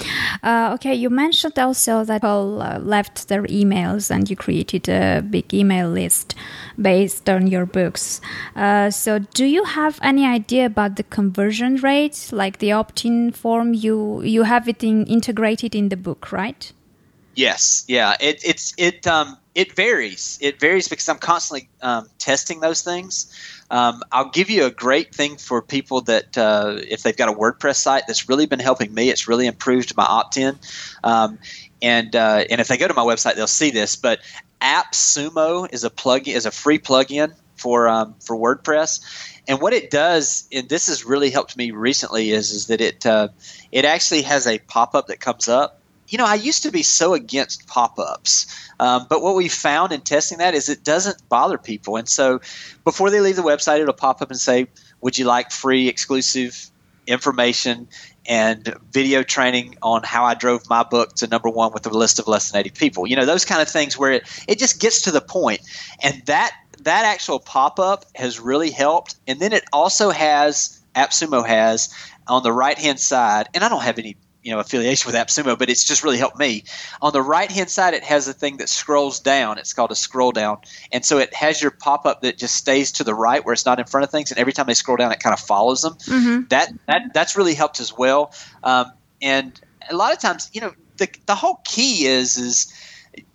Uh, 0.43 0.73
okay, 0.75 0.95
you 0.95 1.09
mentioned 1.09 1.57
also 1.61 2.05
that 2.05 2.23
people 2.23 2.61
uh, 2.61 2.81
left 2.81 3.29
their 3.29 3.45
emails 3.45 4.11
and 4.11 4.29
you 4.29 4.35
created 4.35 4.89
a 4.89 5.23
big 5.23 5.55
email 5.55 5.89
list 5.89 6.35
based 6.81 7.31
on 7.31 7.47
your 7.47 7.67
books. 7.67 8.21
Uh, 8.57 8.91
so, 8.91 9.21
do 9.21 9.45
you 9.45 9.63
have 9.63 10.01
any 10.03 10.27
idea 10.27 10.67
about 10.67 10.97
the 10.97 11.05
conversion 11.05 11.77
rate, 11.77 12.31
like 12.33 12.59
the 12.59 12.73
opt-in 12.73 13.31
form? 13.31 13.75
You 13.75 14.23
you 14.23 14.43
have 14.43 14.69
it 14.69 14.83
in, 14.83 15.07
integrated 15.07 15.77
in 15.77 15.89
the 15.89 15.97
book, 15.97 16.33
right? 16.33 16.73
Yes. 17.37 17.85
Yeah. 17.87 18.17
It 18.21 18.43
it's 18.45 18.75
it 18.77 19.07
um 19.07 19.39
it 19.55 19.77
varies. 19.77 20.39
It 20.41 20.59
varies 20.59 20.89
because 20.89 21.09
I'm 21.09 21.19
constantly 21.19 21.69
um, 21.81 22.09
testing 22.19 22.61
those 22.61 22.83
things. 22.83 23.33
Um, 23.71 24.03
I'll 24.13 24.31
give 24.31 24.51
you 24.51 24.65
a 24.65 24.71
great 24.71 25.15
thing 25.15 25.37
for 25.37 25.63
people 25.63 26.03
that 26.03 26.37
uh, 26.37 26.79
if 26.89 27.03
they've 27.03 27.17
got 27.17 27.29
a 27.29 27.33
WordPress 27.33 27.77
site 27.77 28.07
that's 28.07 28.29
really 28.29 28.47
been 28.47 28.61
helping 28.61 28.93
me. 28.93 29.11
It's 29.11 29.27
really 29.27 29.47
improved 29.47 29.97
my 29.97 30.05
opt-in, 30.05 30.59
um, 31.03 31.39
and 31.83 32.15
uh, 32.15 32.45
and 32.51 32.61
if 32.61 32.69
they 32.69 32.77
go 32.77 32.89
to 32.89 32.95
my 32.95 33.03
website, 33.03 33.37
they'll 33.37 33.47
see 33.47 33.71
this. 33.71 33.97
But 33.97 34.21
AppSumo 34.61 35.73
is 35.73 35.85
a 35.85 35.91
plug 35.91 36.29
is 36.29 36.47
a 36.47 36.51
free 36.51 36.79
plugin 36.79 37.35
for 37.57 37.89
um, 37.89 38.15
for 38.21 38.37
WordPress. 38.37 39.31
And 39.47 39.61
what 39.61 39.75
it 39.75 39.91
does, 39.91 40.49
and 40.53 40.69
this 40.69 40.87
has 40.87 41.05
really 41.05 41.31
helped 41.31 41.57
me 41.57 41.71
recently, 41.71 42.31
is 42.31 42.51
is 42.51 42.67
that 42.69 42.81
it 42.81 43.07
uh, 43.07 43.29
it 43.73 43.85
actually 43.85 44.23
has 44.23 44.47
a 44.47 44.59
pop 44.59 44.95
up 44.95 45.09
that 45.09 45.21
comes 45.21 45.49
up 45.49 45.81
you 46.09 46.19
know, 46.19 46.27
I 46.27 46.35
used 46.35 46.63
to 46.65 46.71
be 46.71 46.83
so 46.83 47.15
against 47.15 47.67
pop 47.67 47.99
ups. 47.99 48.47
Um, 48.81 49.07
but 49.09 49.23
what 49.23 49.35
we 49.35 49.49
found 49.49 49.93
in 49.93 50.01
testing 50.01 50.39
that 50.39 50.55
is 50.55 50.69
it 50.69 50.85
doesn't 50.85 51.29
bother 51.29 51.59
people. 51.59 51.97
And 51.97 52.09
so 52.09 52.41
before 52.85 53.11
they 53.11 53.21
leave 53.21 53.37
the 53.37 53.43
website, 53.43 53.81
it'll 53.81 53.95
pop 53.95 54.21
up 54.21 54.31
and 54.31 54.39
say, 54.39 54.67
Would 55.01 55.19
you 55.19 55.25
like 55.25 55.51
free 55.51 55.89
exclusive 55.89 56.71
information 57.07 57.87
and 58.27 58.75
video 58.93 59.23
training 59.23 59.77
on 59.83 60.03
how 60.03 60.25
I 60.25 60.35
drove 60.35 60.69
my 60.69 60.83
book 60.83 61.15
to 61.17 61.27
number 61.27 61.51
one 61.51 61.73
with 61.73 61.87
a 61.87 61.91
list 61.91 62.19
of 62.19 62.27
less 62.27 62.51
than 62.51 62.61
80 62.61 62.71
people? 62.71 63.07
You 63.07 63.17
know, 63.17 63.27
those 63.27 63.45
kind 63.45 63.63
of 63.63 63.69
things 63.69 63.99
where 63.99 64.13
it, 64.13 64.45
it 64.49 64.59
just 64.59 64.81
gets 64.81 65.03
to 65.03 65.11
the 65.11 65.21
point. 65.21 65.61
And 66.03 66.23
that, 66.27 66.55
that 66.83 67.05
actual 67.05 67.39
pop 67.39 67.79
up 67.79 68.05
has 68.15 68.41
really 68.41 68.71
helped. 68.71 69.17
And 69.27 69.41
then 69.41 69.53
it 69.53 69.65
also 69.73 70.11
has, 70.11 70.81
AppSumo 70.95 71.47
has, 71.47 71.95
on 72.27 72.43
the 72.43 72.53
right 72.53 72.79
hand 72.79 73.01
side, 73.01 73.49
and 73.55 73.63
I 73.63 73.69
don't 73.69 73.83
have 73.83 73.99
any 73.99 74.17
you 74.45 74.53
know 74.53 74.61
affiliation 74.61 75.11
with 75.11 75.17
AppSumo, 75.17 75.59
but 75.59 75.71
it's 75.71 75.85
just 75.85 76.05
really 76.05 76.19
helped 76.19 76.39
me. 76.39 76.65
On 77.03 77.13
the 77.13 77.23
right 77.23 77.51
hand 77.51 77.71
side, 77.71 77.95
it 77.95 78.05
has 78.05 78.29
a 78.29 78.33
thing 78.33 78.59
that 78.59 78.69
scrolls 78.69 79.19
down. 79.19 79.59
It's 79.59 79.73
called 79.73 79.91
a 79.91 79.97
scroll 79.97 80.31
down, 80.33 80.59
and 80.93 81.05
so 81.05 81.19
it 81.19 81.35
has 81.35 81.61
your 81.61 81.71
pop 81.71 82.07
up 82.07 82.21
that 82.23 82.39
just 82.39 82.55
stays 82.55 82.93
to 82.93 83.05
the 83.05 83.15
right 83.15 83.45
where 83.45 83.55
it's 83.55 83.67
not 83.67 83.81
in 83.81 83.87
front 83.87 84.05
of 84.05 84.11
things, 84.11 84.31
and 84.31 84.39
every 84.39 84.53
time 84.53 84.67
they 84.67 84.75
scroll 84.75 84.97
down, 84.97 85.11
it 85.11 85.21
kind 85.21 85.33
of 85.33 85.41
follows 85.41 85.81
them. 85.81 85.95
Mm-hmm. 85.95 86.49
That 86.49 86.73
that 86.87 87.03
that's 87.15 87.37
really 87.37 87.55
helped 87.55 87.81
as 87.81 87.97
well. 87.97 88.33
Um, 88.63 88.93
and 89.23 89.59
a 89.91 89.97
lot 89.97 90.13
of 90.13 90.21
times, 90.21 90.51
you 90.53 90.61
know, 90.61 90.73
the 90.99 91.09
the 91.27 91.35
whole 91.35 91.61
key 91.65 92.07
is 92.07 92.37
is 92.37 92.73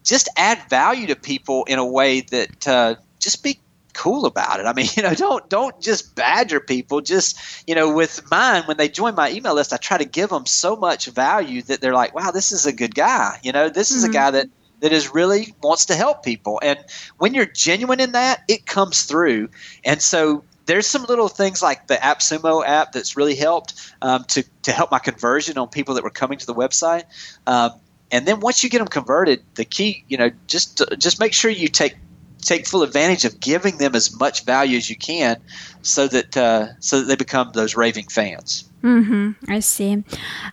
just 0.04 0.30
add 0.38 0.60
value 0.70 1.08
to 1.08 1.16
people 1.16 1.66
in 1.66 1.80
a 1.80 1.86
way 1.86 2.22
that 2.22 2.68
uh, 2.68 2.96
just 3.20 3.44
be 3.44 3.60
cool 3.94 4.26
about 4.26 4.60
it. 4.60 4.66
I 4.66 4.74
mean, 4.74 4.88
you 4.96 5.04
know, 5.04 5.14
don't 5.14 5.48
don't 5.50 5.80
just 5.82 6.16
badger 6.16 6.60
people. 6.60 7.02
Just 7.02 7.68
you 7.68 7.76
know, 7.76 7.94
with 7.94 8.30
mine, 8.30 8.64
when 8.64 8.78
they 8.78 8.90
join 8.90 9.16
my 9.16 9.32
email 9.32 9.56
list, 9.56 9.74
I 9.74 9.78
try 9.78 9.98
to 9.98 10.06
give 10.06 10.30
them 10.30 10.46
so 10.46 10.76
much 10.76 11.08
value 11.08 11.62
that 11.64 11.82
they're 11.82 11.94
like, 11.94 12.14
"Wow, 12.14 12.32
this 12.32 12.52
is 12.52 12.66
a 12.66 12.74
good 12.74 12.96
guy." 12.96 13.40
You 13.44 13.52
know, 13.52 13.70
this 13.70 13.90
mm-hmm. 13.90 13.98
is 13.98 14.04
a 14.04 14.08
mm-hmm. 14.08 14.14
guy 14.14 14.32
that 14.32 14.50
that 14.80 14.92
is 14.92 15.14
really 15.14 15.54
wants 15.62 15.86
to 15.88 15.96
help 15.96 16.24
people. 16.24 16.60
And 16.64 16.80
when 17.18 17.34
you're 17.34 17.46
genuine 17.46 18.00
in 18.00 18.14
that, 18.14 18.44
it 18.48 18.66
comes 18.66 19.04
through. 19.04 19.50
And 19.84 20.02
so 20.02 20.44
there's 20.66 20.88
some 20.88 21.04
little 21.06 21.28
things 21.28 21.62
like 21.62 21.88
the 21.88 21.96
AppSumo 21.96 22.66
app 22.66 22.92
that's 22.92 23.18
really 23.18 23.36
helped 23.36 23.94
um, 24.02 24.24
to 24.26 24.44
to 24.64 24.72
help 24.72 24.92
my 24.92 25.00
conversion 25.00 25.58
on 25.58 25.68
people 25.68 25.96
that 25.96 26.04
were 26.04 26.10
coming 26.10 26.38
to 26.38 26.46
the 26.46 26.56
website. 26.56 27.04
Um, 27.48 27.72
and 28.12 28.28
then 28.28 28.40
once 28.40 28.64
you 28.64 28.70
get 28.70 28.80
them 28.80 28.88
converted, 28.88 29.44
the 29.56 29.66
key, 29.66 30.04
you 30.08 30.18
know, 30.18 30.32
just 30.48 30.82
just 30.98 31.20
make 31.20 31.34
sure 31.34 31.52
you 31.52 31.68
take 31.68 31.96
take 32.42 32.68
full 32.68 32.84
advantage 32.84 33.26
of 33.26 33.40
giving 33.40 33.78
them 33.78 33.96
as 33.96 34.18
much 34.20 34.46
value 34.46 34.78
as 34.78 34.90
you 34.90 34.98
can, 34.98 35.38
so 35.82 36.08
that 36.08 36.38
uh, 36.38 36.68
so 36.80 37.00
that 37.00 37.06
they 37.06 37.16
become 37.16 37.52
those 37.54 37.76
raving 37.76 38.08
fans. 38.10 38.69
Mm-hmm, 38.84 39.52
I 39.52 39.60
see. 39.60 40.04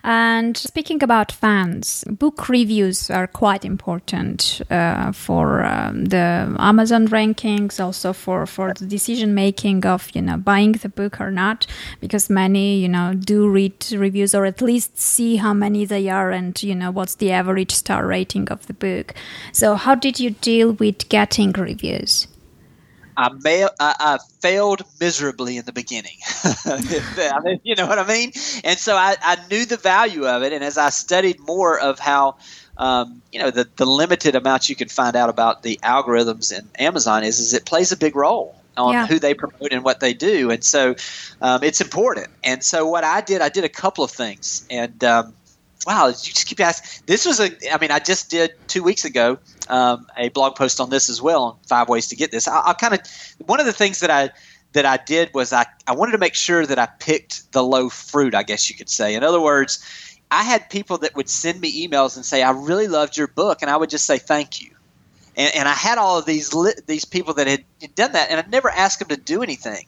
And 0.03 0.57
speaking 0.57 1.01
about 1.01 1.31
fans, 1.31 2.03
book 2.09 2.49
reviews 2.49 3.09
are 3.09 3.25
quite 3.25 3.63
important 3.63 4.61
uh, 4.69 5.13
for 5.13 5.63
um, 5.63 6.05
the 6.05 6.53
Amazon 6.59 7.07
rankings, 7.07 7.79
also 7.79 8.11
for, 8.11 8.45
for 8.45 8.73
the 8.73 8.85
decision 8.85 9.33
making 9.33 9.85
of 9.85 10.13
you 10.13 10.21
know 10.21 10.35
buying 10.35 10.73
the 10.73 10.89
book 10.89 11.21
or 11.21 11.31
not, 11.31 11.67
because 12.01 12.29
many 12.29 12.77
you 12.77 12.89
know 12.89 13.13
do 13.13 13.47
read 13.47 13.85
reviews 13.93 14.35
or 14.35 14.45
at 14.45 14.61
least 14.61 14.99
see 14.99 15.37
how 15.37 15.53
many 15.53 15.85
they 15.85 16.09
are 16.09 16.29
and 16.31 16.61
you 16.61 16.75
know 16.75 16.91
what's 16.91 17.15
the 17.15 17.31
average 17.31 17.71
star 17.71 18.05
rating 18.05 18.49
of 18.49 18.67
the 18.67 18.73
book. 18.73 19.13
So 19.53 19.75
how 19.75 19.95
did 19.95 20.19
you 20.19 20.31
deal 20.31 20.73
with 20.73 21.07
getting 21.07 21.53
reviews? 21.53 22.27
I, 23.17 23.29
I, 23.79 23.95
I 23.99 24.17
failed 24.41 24.83
miserably 24.99 25.57
in 25.57 25.65
the 25.65 25.73
beginning. 25.73 26.17
I 26.65 27.39
mean, 27.43 27.59
you 27.63 27.75
know 27.75 27.87
what 27.87 27.97
I 27.97 28.07
mean? 28.07 28.31
And 28.63 28.77
so 28.77 28.95
I, 28.95 29.15
I 29.21 29.37
knew 29.49 29.65
the 29.65 29.77
value 29.77 30.27
of 30.27 30.43
it. 30.43 30.53
And 30.53 30.63
as 30.63 30.77
I 30.77 30.91
studied 30.91 31.39
more 31.39 31.79
of 31.79 31.97
how, 31.97 32.37
um, 32.77 33.21
you 33.33 33.39
know, 33.39 33.49
the, 33.49 33.67
the 33.75 33.85
limited 33.85 34.35
amount 34.35 34.69
you 34.69 34.75
can 34.75 34.87
find 34.87 35.15
out 35.15 35.29
about 35.29 35.63
the 35.63 35.79
algorithms 35.83 36.57
in 36.57 36.69
Amazon 36.77 37.23
is, 37.23 37.39
is 37.39 37.53
it 37.53 37.65
plays 37.65 37.91
a 37.91 37.97
big 37.97 38.15
role 38.15 38.55
on 38.77 38.93
yeah. 38.93 39.07
who 39.07 39.17
they 39.17 39.33
promote 39.33 39.71
and 39.71 39.83
what 39.83 39.99
they 39.99 40.13
do. 40.13 40.51
And 40.51 40.63
so 40.63 40.95
um, 41.41 41.63
it's 41.63 41.81
important. 41.81 42.27
And 42.43 42.63
so 42.63 42.87
what 42.87 43.03
I 43.03 43.21
did, 43.21 43.41
I 43.41 43.49
did 43.49 43.63
a 43.63 43.69
couple 43.69 44.03
of 44.03 44.11
things. 44.11 44.65
And 44.69 45.03
um, 45.03 45.33
wow, 45.85 46.07
you 46.07 46.13
just 46.13 46.47
keep 46.47 46.59
asking. 46.59 47.03
This 47.05 47.25
was 47.25 47.39
a, 47.39 47.51
I 47.73 47.77
mean, 47.77 47.91
I 47.91 47.99
just 47.99 48.29
did 48.29 48.53
two 48.67 48.83
weeks 48.83 49.05
ago 49.05 49.37
um, 49.69 50.07
a 50.17 50.29
blog 50.29 50.55
post 50.55 50.79
on 50.79 50.89
this 50.89 51.09
as 51.09 51.21
well 51.21 51.43
on 51.43 51.57
five 51.67 51.89
ways 51.89 52.07
to 52.07 52.15
get 52.15 52.31
this. 52.31 52.47
I, 52.47 52.67
will 52.67 52.73
kind 52.73 52.93
of, 52.93 53.01
one 53.45 53.59
of 53.59 53.65
the 53.65 53.73
things 53.73 53.99
that 53.99 54.09
I, 54.09 54.31
that 54.73 54.85
I 54.85 54.97
did 54.97 55.33
was 55.33 55.53
I, 55.53 55.65
I 55.85 55.93
wanted 55.93 56.13
to 56.13 56.17
make 56.17 56.35
sure 56.35 56.65
that 56.65 56.79
I 56.79 56.87
picked 56.99 57.51
the 57.51 57.63
low 57.63 57.89
fruit, 57.89 58.35
I 58.35 58.43
guess 58.43 58.69
you 58.69 58.75
could 58.75 58.89
say. 58.89 59.15
In 59.15 59.23
other 59.23 59.39
words, 59.39 59.83
I 60.29 60.43
had 60.43 60.69
people 60.69 60.97
that 60.99 61.15
would 61.15 61.29
send 61.29 61.61
me 61.61 61.87
emails 61.87 62.15
and 62.15 62.25
say, 62.25 62.43
I 62.43 62.51
really 62.51 62.87
loved 62.87 63.15
your 63.15 63.27
book. 63.27 63.61
And 63.61 63.71
I 63.71 63.77
would 63.77 63.89
just 63.89 64.05
say, 64.05 64.17
thank 64.17 64.61
you. 64.61 64.71
And, 65.37 65.55
and 65.55 65.69
I 65.69 65.73
had 65.73 65.97
all 65.97 66.17
of 66.17 66.25
these 66.25 66.53
li- 66.53 66.73
these 66.87 67.05
people 67.05 67.35
that 67.35 67.47
had 67.47 67.63
done 67.95 68.11
that, 68.13 68.31
and 68.31 68.39
I 68.39 68.45
never 68.49 68.69
asked 68.69 68.99
them 68.99 69.09
to 69.09 69.17
do 69.17 69.43
anything. 69.43 69.85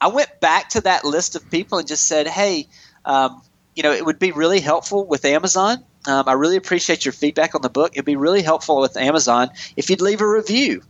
I 0.00 0.08
went 0.08 0.40
back 0.40 0.68
to 0.70 0.82
that 0.82 1.04
list 1.04 1.34
of 1.34 1.50
people 1.50 1.78
and 1.78 1.88
just 1.88 2.06
said, 2.06 2.28
"Hey, 2.28 2.68
um, 3.06 3.40
you 3.74 3.82
know, 3.82 3.92
it 3.92 4.04
would 4.04 4.18
be 4.18 4.32
really 4.32 4.60
helpful 4.60 5.06
with 5.06 5.24
Amazon. 5.24 5.84
Um, 6.06 6.24
I 6.26 6.32
really 6.32 6.56
appreciate 6.56 7.04
your 7.04 7.12
feedback 7.12 7.54
on 7.54 7.62
the 7.62 7.68
book. 7.68 7.92
It'd 7.92 8.04
be 8.04 8.16
really 8.16 8.42
helpful 8.42 8.80
with 8.80 8.96
Amazon 8.96 9.50
if 9.76 9.90
you'd 9.90 10.00
leave 10.00 10.20
a 10.20 10.28
review. 10.28 10.82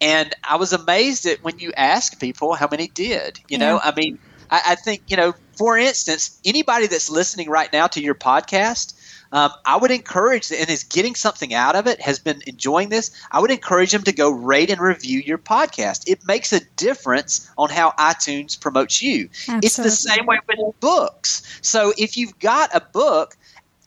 And 0.00 0.34
I 0.42 0.56
was 0.56 0.72
amazed 0.72 1.26
at 1.26 1.42
when 1.44 1.58
you 1.58 1.72
asked 1.76 2.18
people 2.18 2.54
how 2.54 2.68
many 2.70 2.88
did. 2.88 3.38
You 3.48 3.58
yeah. 3.58 3.58
know, 3.58 3.80
I 3.82 3.94
mean, 3.94 4.18
I, 4.50 4.62
I 4.68 4.74
think, 4.74 5.02
you 5.08 5.16
know, 5.16 5.34
for 5.56 5.76
instance, 5.76 6.40
anybody 6.44 6.86
that's 6.86 7.10
listening 7.10 7.48
right 7.50 7.72
now 7.72 7.86
to 7.88 8.00
your 8.00 8.14
podcast, 8.14 8.93
um, 9.34 9.50
I 9.64 9.76
would 9.76 9.90
encourage 9.90 10.52
and 10.52 10.70
is 10.70 10.84
getting 10.84 11.16
something 11.16 11.52
out 11.52 11.74
of 11.74 11.88
it, 11.88 12.00
has 12.00 12.20
been 12.20 12.40
enjoying 12.46 12.88
this. 12.88 13.10
I 13.32 13.40
would 13.40 13.50
encourage 13.50 13.90
them 13.90 14.04
to 14.04 14.12
go 14.12 14.30
rate 14.30 14.70
and 14.70 14.80
review 14.80 15.18
your 15.18 15.38
podcast. 15.38 16.04
It 16.06 16.24
makes 16.24 16.52
a 16.52 16.60
difference 16.76 17.50
on 17.58 17.68
how 17.68 17.90
iTunes 17.98 18.58
promotes 18.58 19.02
you. 19.02 19.24
Absolutely. 19.48 19.66
It's 19.66 19.76
the 19.76 19.90
same 19.90 20.26
way 20.26 20.38
with 20.46 20.78
books. 20.78 21.58
So 21.62 21.92
if 21.98 22.16
you've 22.16 22.38
got 22.38 22.72
a 22.76 22.80
book, 22.80 23.36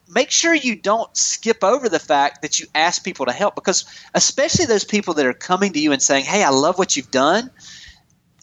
make 0.10 0.32
sure 0.32 0.54
you 0.54 0.76
don't 0.76 1.16
skip 1.16 1.64
over 1.64 1.88
the 1.88 2.00
fact 2.00 2.42
that 2.42 2.60
you 2.60 2.68
ask 2.76 3.06
people 3.06 3.26
to 3.26 3.32
help 3.32 3.56
because 3.56 3.86
especially 4.16 4.66
those 4.66 4.84
people 4.84 5.14
that 5.14 5.26
are 5.26 5.34
coming 5.34 5.72
to 5.74 5.80
you 5.80 5.92
and 5.92 6.02
saying 6.02 6.24
hey 6.24 6.44
i 6.44 6.50
love 6.50 6.78
what 6.78 6.96
you've 6.96 7.12
done 7.12 7.52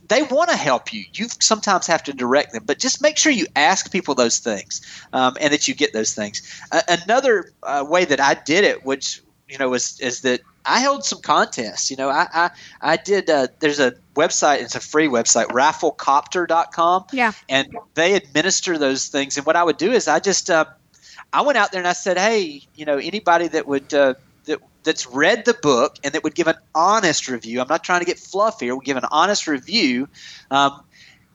they 0.09 0.23
want 0.23 0.51
to 0.51 0.57
help 0.57 0.93
you. 0.93 1.05
You 1.13 1.29
sometimes 1.41 1.87
have 1.87 2.03
to 2.05 2.13
direct 2.13 2.53
them, 2.53 2.65
but 2.67 2.79
just 2.79 3.03
make 3.03 3.17
sure 3.17 3.33
you 3.33 3.47
ask 3.57 3.91
people 3.91 4.15
those 4.15 4.39
things 4.39 4.81
um, 5.13 5.37
and 5.41 5.53
that 5.53 5.67
you 5.69 5.75
get 5.75 5.93
those 5.93 6.15
things. 6.15 6.43
Uh, 6.73 6.83
another 6.89 7.53
uh, 7.63 7.85
way 7.89 8.05
that 8.05 8.21
I 8.21 8.35
did 8.35 8.65
it, 8.65 8.85
which 8.85 9.23
you 9.49 9.59
know, 9.59 9.69
was 9.69 10.01
is 10.01 10.23
that 10.23 10.41
I 10.65 10.81
held 10.81 11.05
some 11.05 11.21
contests. 11.21 11.91
You 11.91 11.97
know, 11.97 12.09
I 12.09 12.27
I, 12.33 12.51
I 12.81 12.97
did. 12.97 13.29
Uh, 13.29 13.49
there's 13.61 13.81
a 13.81 13.93
website. 14.15 14.63
It's 14.63 14.75
a 14.75 14.81
free 14.81 15.07
website, 15.07 15.47
rafflecopter.com. 15.47 17.05
Yeah, 17.13 17.33
and 17.49 17.77
they 17.95 18.15
administer 18.15 18.79
those 18.79 19.09
things. 19.09 19.37
And 19.37 19.47
what 19.47 19.57
I 19.57 19.63
would 19.63 19.77
do 19.77 19.93
is 19.93 20.09
I 20.09 20.19
just 20.19 20.51
uh, 20.51 20.65
I 21.33 21.43
went 21.43 21.59
out 21.59 21.73
there 21.73 21.81
and 21.81 21.89
I 21.89 21.93
said, 21.93 22.17
hey, 22.17 22.63
you 22.75 22.85
know, 22.85 22.99
anybody 22.99 23.49
that 23.49 23.67
would 23.67 23.93
uh, 23.93 24.15
that's 24.85 25.07
read 25.07 25.45
the 25.45 25.55
book 25.55 25.97
and 26.05 26.15
that 26.15 26.23
would 26.25 26.35
give 26.35 26.47
an 26.47 26.57
honest 26.75 27.29
review. 27.29 27.61
I'm 27.61 27.69
not 27.69 27.83
trying 27.83 28.01
to 28.01 28.07
get 28.07 28.19
fluff 28.19 28.45
fluffy. 28.45 28.71
Would 28.71 28.85
give 28.85 28.97
an 28.97 29.07
honest 29.11 29.47
review. 29.47 30.09
Um, 30.51 30.83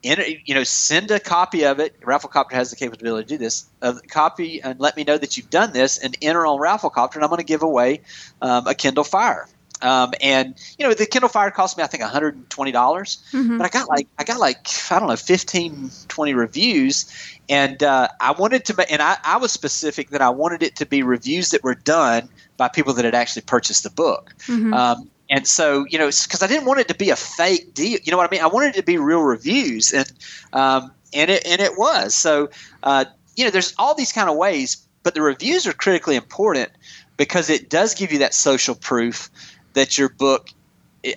in, 0.02 0.18
you 0.46 0.56
know, 0.56 0.64
send 0.64 1.12
a 1.12 1.20
copy 1.20 1.66
of 1.66 1.80
it. 1.80 2.00
Rafflecopter 2.00 2.54
has 2.54 2.70
the 2.70 2.78
capability 2.78 3.26
to 3.26 3.34
do 3.34 3.38
this. 3.38 3.66
A 3.82 3.96
copy 3.96 4.62
and 4.62 4.80
let 4.80 4.96
me 4.96 5.04
know 5.04 5.18
that 5.18 5.36
you've 5.36 5.50
done 5.50 5.74
this 5.74 5.98
and 5.98 6.16
enter 6.22 6.46
on 6.46 6.58
Rafflecopter, 6.58 7.16
and 7.16 7.24
I'm 7.24 7.30
going 7.30 7.40
to 7.40 7.46
give 7.46 7.64
away 7.64 8.02
um, 8.42 8.66
a 8.66 8.74
Kindle 8.74 9.04
Fire. 9.04 9.50
Um, 9.82 10.14
and 10.22 10.56
you 10.78 10.88
know, 10.88 10.94
the 10.94 11.06
Kindle 11.06 11.28
Fire 11.28 11.52
cost 11.52 11.78
me 11.78 11.84
I 11.84 11.88
think 11.88 12.02
120 12.02 12.72
dollars, 12.72 13.22
mm-hmm. 13.34 13.58
but 13.58 13.66
I 13.66 13.70
got 13.70 13.90
like 13.90 14.08
I 14.18 14.24
got 14.24 14.40
like 14.40 14.68
I 14.90 15.00
don't 15.00 15.10
know 15.10 15.18
15, 15.18 15.92
20 16.08 16.34
reviews, 16.34 17.40
and 17.50 17.82
uh, 17.84 18.08
I 18.22 18.32
wanted 18.32 18.64
to, 18.66 18.92
and 18.92 19.02
I, 19.02 19.18
I 19.24 19.38
was 19.38 19.52
specific 19.52 20.12
that 20.12 20.22
I 20.22 20.30
wanted 20.30 20.64
it 20.64 20.78
to 20.78 20.86
be 20.86 21.04
reviews 21.04 21.50
that 21.50 21.62
were 21.64 21.76
done 21.76 22.30
by 22.60 22.68
people 22.68 22.94
that 22.94 23.06
had 23.06 23.16
actually 23.16 23.42
purchased 23.42 23.84
the 23.84 23.90
book. 23.90 24.36
Mm-hmm. 24.46 24.74
Um, 24.74 25.10
and 25.32 25.48
so, 25.48 25.86
you 25.90 25.98
know, 25.98 26.08
because 26.08 26.44
I 26.44 26.48
didn't 26.48 26.66
want 26.66 26.80
it 26.82 26.88
to 26.90 26.96
be 26.96 27.10
a 27.10 27.16
fake 27.16 27.74
deal. 27.74 27.98
You 28.04 28.12
know 28.12 28.18
what 28.18 28.28
I 28.28 28.32
mean? 28.32 28.42
I 28.44 28.48
wanted 28.48 28.76
it 28.76 28.80
to 28.80 28.84
be 28.84 28.98
real 28.98 29.22
reviews, 29.22 29.94
and 29.94 30.12
um, 30.54 30.92
and 31.14 31.32
it 31.32 31.46
and 31.48 31.62
it 31.62 31.78
was. 31.78 32.14
So, 32.14 32.50
uh, 32.84 33.06
you 33.36 33.46
know, 33.46 33.52
there's 33.52 33.74
all 33.78 33.96
these 33.96 34.12
kind 34.12 34.30
of 34.30 34.36
ways, 34.36 34.78
but 35.04 35.14
the 35.14 35.22
reviews 35.22 35.66
are 35.66 35.74
critically 35.74 36.16
important 36.16 36.70
because 37.16 37.50
it 37.50 37.70
does 37.70 37.96
give 37.96 38.12
you 38.12 38.20
that 38.20 38.34
social 38.34 38.76
proof 38.76 39.30
that 39.74 39.98
your 39.98 40.10
book 40.10 40.50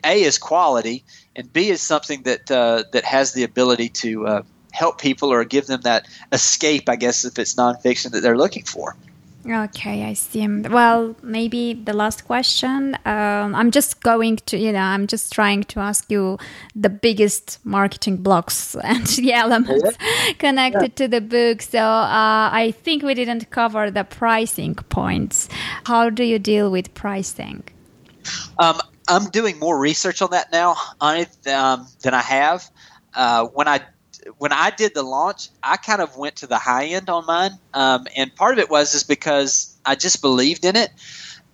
a 0.04 0.22
is 0.22 0.38
quality 0.38 1.02
and 1.34 1.52
b 1.52 1.68
is 1.68 1.80
something 1.80 2.22
that 2.22 2.48
uh, 2.50 2.84
that 2.92 3.04
has 3.04 3.32
the 3.32 3.42
ability 3.42 3.88
to 3.88 4.26
uh, 4.26 4.42
help 4.72 5.00
people 5.00 5.32
or 5.32 5.44
give 5.44 5.66
them 5.66 5.80
that 5.82 6.06
escape, 6.32 6.88
I 6.88 6.96
guess, 6.96 7.24
if 7.24 7.38
it's 7.38 7.54
nonfiction 7.54 8.10
that 8.10 8.20
they're 8.20 8.36
looking 8.36 8.64
for. 8.64 8.96
Okay, 9.44 10.04
I 10.04 10.12
see. 10.12 10.46
Well, 10.46 11.16
maybe 11.20 11.74
the 11.74 11.92
last 11.92 12.24
question. 12.26 12.96
Um, 13.04 13.54
I'm 13.56 13.72
just 13.72 14.00
going 14.00 14.36
to, 14.46 14.56
you 14.56 14.70
know, 14.70 14.78
I'm 14.78 15.08
just 15.08 15.32
trying 15.32 15.64
to 15.64 15.80
ask 15.80 16.08
you 16.10 16.38
the 16.76 16.88
biggest 16.88 17.58
marketing 17.64 18.18
blocks 18.18 18.76
and 18.84 19.04
the 19.06 19.32
elements 19.32 19.96
yeah. 20.00 20.32
connected 20.38 20.92
yeah. 20.92 21.06
to 21.06 21.08
the 21.08 21.20
book. 21.20 21.60
So 21.62 21.80
uh, 21.80 22.50
I 22.52 22.72
think 22.82 23.02
we 23.02 23.14
didn't 23.14 23.50
cover 23.50 23.90
the 23.90 24.04
pricing 24.04 24.76
points. 24.76 25.48
How 25.84 26.08
do 26.08 26.22
you 26.22 26.38
deal 26.38 26.70
with 26.70 26.94
pricing? 26.94 27.64
Um, 28.60 28.80
I'm 29.08 29.28
doing 29.30 29.58
more 29.58 29.76
research 29.76 30.22
on 30.22 30.30
that 30.30 30.52
now 30.52 30.76
on 31.00 31.16
it 31.16 31.46
um, 31.48 31.88
than 32.02 32.14
I 32.14 32.22
have. 32.22 32.70
Uh, 33.14 33.46
when 33.46 33.66
I 33.66 33.80
when 34.38 34.52
I 34.52 34.70
did 34.70 34.94
the 34.94 35.02
launch, 35.02 35.48
I 35.62 35.76
kind 35.76 36.00
of 36.00 36.16
went 36.16 36.36
to 36.36 36.46
the 36.46 36.58
high 36.58 36.86
end 36.86 37.08
on 37.08 37.26
mine, 37.26 37.52
um, 37.74 38.06
and 38.16 38.34
part 38.34 38.52
of 38.54 38.58
it 38.58 38.70
was 38.70 38.94
is 38.94 39.02
because 39.02 39.76
I 39.84 39.94
just 39.94 40.20
believed 40.20 40.64
in 40.64 40.76
it. 40.76 40.90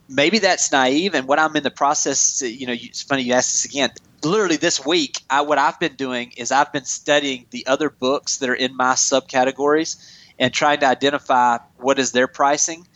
Maybe 0.08 0.38
that's 0.38 0.72
naive, 0.72 1.14
and 1.14 1.26
what 1.28 1.38
I'm 1.38 1.54
in 1.56 1.62
the 1.62 1.70
process. 1.70 2.42
You 2.42 2.66
know, 2.66 2.74
it's 2.74 3.02
funny 3.02 3.22
you 3.22 3.34
asked 3.34 3.52
this 3.52 3.64
again. 3.64 3.90
Literally 4.24 4.56
this 4.56 4.84
week, 4.84 5.22
I, 5.30 5.42
what 5.42 5.58
I've 5.58 5.78
been 5.78 5.94
doing 5.94 6.32
is 6.36 6.50
I've 6.50 6.72
been 6.72 6.84
studying 6.84 7.46
the 7.50 7.66
other 7.66 7.88
books 7.90 8.38
that 8.38 8.48
are 8.48 8.54
in 8.54 8.76
my 8.76 8.94
subcategories 8.94 9.96
and 10.38 10.52
trying 10.52 10.80
to 10.80 10.86
identify 10.86 11.58
what 11.76 11.98
is 11.98 12.12
their 12.12 12.26
pricing, 12.26 12.86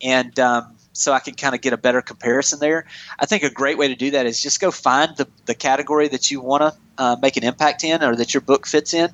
and 0.00 0.38
um, 0.38 0.76
so 0.92 1.12
I 1.12 1.20
can 1.20 1.34
kind 1.34 1.54
of 1.54 1.60
get 1.60 1.72
a 1.72 1.76
better 1.76 2.02
comparison 2.02 2.58
there. 2.58 2.86
I 3.18 3.26
think 3.26 3.42
a 3.42 3.50
great 3.50 3.78
way 3.78 3.88
to 3.88 3.94
do 3.94 4.10
that 4.10 4.26
is 4.26 4.42
just 4.42 4.60
go 4.60 4.70
find 4.70 5.16
the, 5.16 5.26
the 5.46 5.54
category 5.54 6.08
that 6.08 6.30
you 6.30 6.40
want 6.40 6.62
to 6.62 6.74
uh, 6.98 7.16
make 7.20 7.36
an 7.36 7.44
impact 7.44 7.84
in 7.84 8.02
or 8.02 8.14
that 8.16 8.34
your 8.34 8.40
book 8.40 8.66
fits 8.66 8.92
in, 8.94 9.10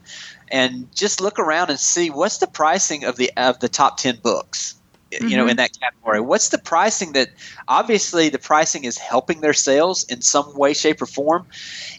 and 0.49 0.93
just 0.95 1.20
look 1.20 1.39
around 1.39 1.70
and 1.70 1.79
see 1.79 2.11
what's 2.11 2.39
the 2.39 2.47
pricing 2.47 3.05
of 3.05 3.16
the 3.16 3.31
of 3.37 3.61
the 3.61 3.68
top 3.68 3.97
ten 3.97 4.18
books. 4.22 4.74
Mm-hmm. 5.11 5.29
You 5.29 5.37
know, 5.39 5.45
mm-hmm. 5.45 5.51
in 5.53 5.57
that 5.57 5.70
category, 5.81 6.20
what's 6.20 6.51
the 6.51 6.59
pricing 6.59 7.14
that 7.14 7.31
obviously 7.66 8.29
the 8.29 8.39
pricing 8.39 8.85
is 8.85 8.99
helping 8.99 9.41
their 9.41 9.55
sales 9.55 10.05
in 10.05 10.20
some 10.20 10.55
way, 10.55 10.74
shape, 10.74 11.01
or 11.01 11.07
form. 11.07 11.47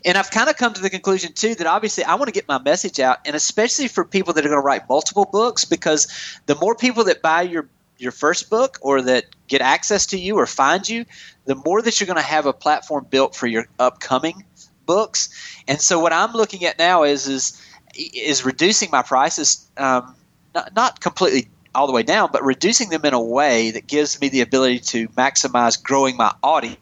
And 0.05 0.15
I've 0.15 0.29
kind 0.29 0.47
of 0.47 0.57
come 0.57 0.75
to 0.75 0.81
the 0.81 0.91
conclusion 0.91 1.33
too 1.33 1.55
that 1.55 1.65
obviously 1.65 2.03
I 2.03 2.13
want 2.13 2.27
to 2.27 2.31
get 2.31 2.47
my 2.47 2.59
message 2.59 2.99
out, 2.99 3.17
and 3.25 3.35
especially 3.35 3.87
for 3.87 4.05
people 4.05 4.33
that 4.33 4.45
are 4.45 4.49
going 4.49 4.61
to 4.61 4.65
write 4.65 4.87
multiple 4.87 5.27
books, 5.31 5.65
because 5.65 6.07
the 6.45 6.53
more 6.55 6.75
people 6.75 7.03
that 7.05 7.23
buy 7.23 7.41
your 7.41 7.67
your 7.99 8.11
first 8.11 8.49
book 8.49 8.77
or 8.81 9.01
that 9.01 9.25
get 9.47 9.61
access 9.61 10.05
to 10.07 10.17
you 10.17 10.37
or 10.37 10.45
find 10.45 10.87
you, 10.87 11.05
the 11.45 11.55
more 11.55 11.81
that 11.81 11.99
you're 11.99 12.07
going 12.07 12.17
to 12.17 12.21
have 12.21 12.45
a 12.45 12.53
platform 12.53 13.05
built 13.09 13.35
for 13.35 13.47
your 13.47 13.65
upcoming 13.79 14.43
books. 14.85 15.29
And 15.67 15.79
so 15.79 15.99
what 15.99 16.13
I'm 16.13 16.33
looking 16.33 16.65
at 16.65 16.79
now 16.79 17.03
is 17.03 17.27
is 17.27 17.61
is 17.95 18.45
reducing 18.45 18.89
my 18.91 19.01
prices, 19.01 19.67
um, 19.77 20.15
not, 20.55 20.75
not 20.75 21.01
completely 21.01 21.49
all 21.75 21.87
the 21.87 21.93
way 21.93 22.03
down, 22.03 22.29
but 22.31 22.43
reducing 22.43 22.89
them 22.89 23.05
in 23.05 23.13
a 23.13 23.21
way 23.21 23.71
that 23.71 23.87
gives 23.87 24.19
me 24.21 24.29
the 24.29 24.41
ability 24.41 24.79
to 24.79 25.07
maximize 25.09 25.81
growing 25.81 26.17
my 26.17 26.33
audience. 26.43 26.77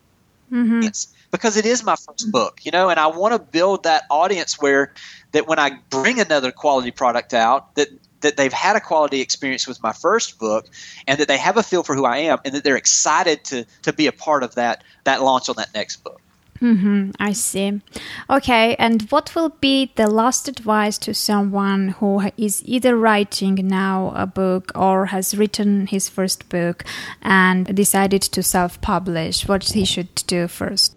Mm-hmm. 0.52 0.88
Because 1.30 1.58
it 1.58 1.66
is 1.66 1.84
my 1.84 1.96
first 1.96 2.32
book, 2.32 2.62
you 2.64 2.72
know, 2.72 2.90
and 2.90 2.98
I 3.00 3.08
want 3.08 3.34
to 3.34 3.40
build 3.40 3.84
that 3.84 4.04
audience 4.10 4.62
where 4.62 4.94
that 5.34 5.46
when 5.46 5.60
I 5.60 5.72
bring 5.90 6.22
another 6.22 6.54
quality 6.54 6.92
product 6.92 7.34
out, 7.34 7.76
that 7.76 7.90
that 8.22 8.38
they've 8.38 8.54
had 8.54 8.76
a 8.76 8.80
quality 8.80 9.22
experience 9.22 9.68
with 9.68 9.82
my 9.84 9.94
first 9.94 10.40
book 10.40 10.68
and 11.08 11.20
that 11.20 11.28
they 11.28 11.38
have 11.38 11.58
a 11.58 11.64
feel 11.64 11.84
for 11.84 11.96
who 11.96 12.06
I 12.06 12.18
am 12.18 12.40
and 12.46 12.54
that 12.54 12.64
they're 12.64 12.78
excited 12.78 13.44
to 13.46 13.66
to 13.84 13.94
be 13.94 14.08
a 14.08 14.12
part 14.12 14.44
of 14.44 14.56
that 14.56 14.84
that 15.04 15.22
launch 15.22 15.50
on 15.50 15.56
that 15.58 15.74
next 15.74 16.04
book. 16.04 16.22
Mm-hmm, 16.62 17.12
I 17.20 17.34
see. 17.34 17.82
Okay, 18.30 18.76
and 18.80 19.04
what 19.12 19.36
will 19.36 19.50
be 19.50 19.92
the 19.96 20.08
last 20.08 20.48
advice 20.48 20.98
to 21.00 21.14
someone 21.14 21.90
who 21.90 22.32
is 22.38 22.64
either 22.66 22.98
writing 22.98 23.56
now 23.68 24.12
a 24.16 24.26
book 24.26 24.72
or 24.74 25.08
has 25.08 25.38
written 25.38 25.88
his 25.88 26.10
first 26.10 26.50
book 26.50 26.84
and 27.22 27.76
decided 27.76 28.22
to 28.24 28.42
self 28.42 28.82
publish? 28.82 29.48
What 29.48 29.64
he 29.64 29.86
should 29.86 30.16
do 30.28 30.48
first? 30.48 30.96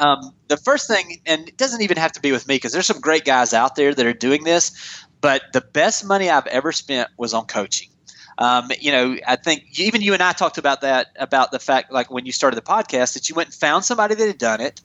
Um, 0.00 0.34
the 0.48 0.56
first 0.56 0.88
thing, 0.88 1.20
and 1.26 1.48
it 1.48 1.58
doesn't 1.58 1.82
even 1.82 1.98
have 1.98 2.12
to 2.12 2.20
be 2.20 2.32
with 2.32 2.48
me 2.48 2.56
because 2.56 2.72
there's 2.72 2.86
some 2.86 3.00
great 3.00 3.26
guys 3.26 3.52
out 3.52 3.76
there 3.76 3.94
that 3.94 4.06
are 4.06 4.14
doing 4.14 4.44
this, 4.44 4.72
but 5.20 5.42
the 5.52 5.60
best 5.60 6.04
money 6.04 6.30
I've 6.30 6.46
ever 6.46 6.72
spent 6.72 7.10
was 7.16 7.34
on 7.34 7.46
coaching. 7.46 7.88
Um, 8.38 8.70
you 8.80 8.90
know, 8.90 9.18
I 9.26 9.36
think 9.36 9.78
even 9.78 10.00
you 10.00 10.14
and 10.14 10.22
I 10.22 10.32
talked 10.32 10.56
about 10.56 10.80
that 10.80 11.08
about 11.18 11.50
the 11.50 11.58
fact, 11.58 11.92
like 11.92 12.10
when 12.10 12.24
you 12.24 12.32
started 12.32 12.56
the 12.56 12.62
podcast, 12.62 13.12
that 13.14 13.28
you 13.28 13.34
went 13.34 13.48
and 13.48 13.54
found 13.54 13.84
somebody 13.84 14.14
that 14.14 14.26
had 14.26 14.38
done 14.38 14.60
it, 14.60 14.80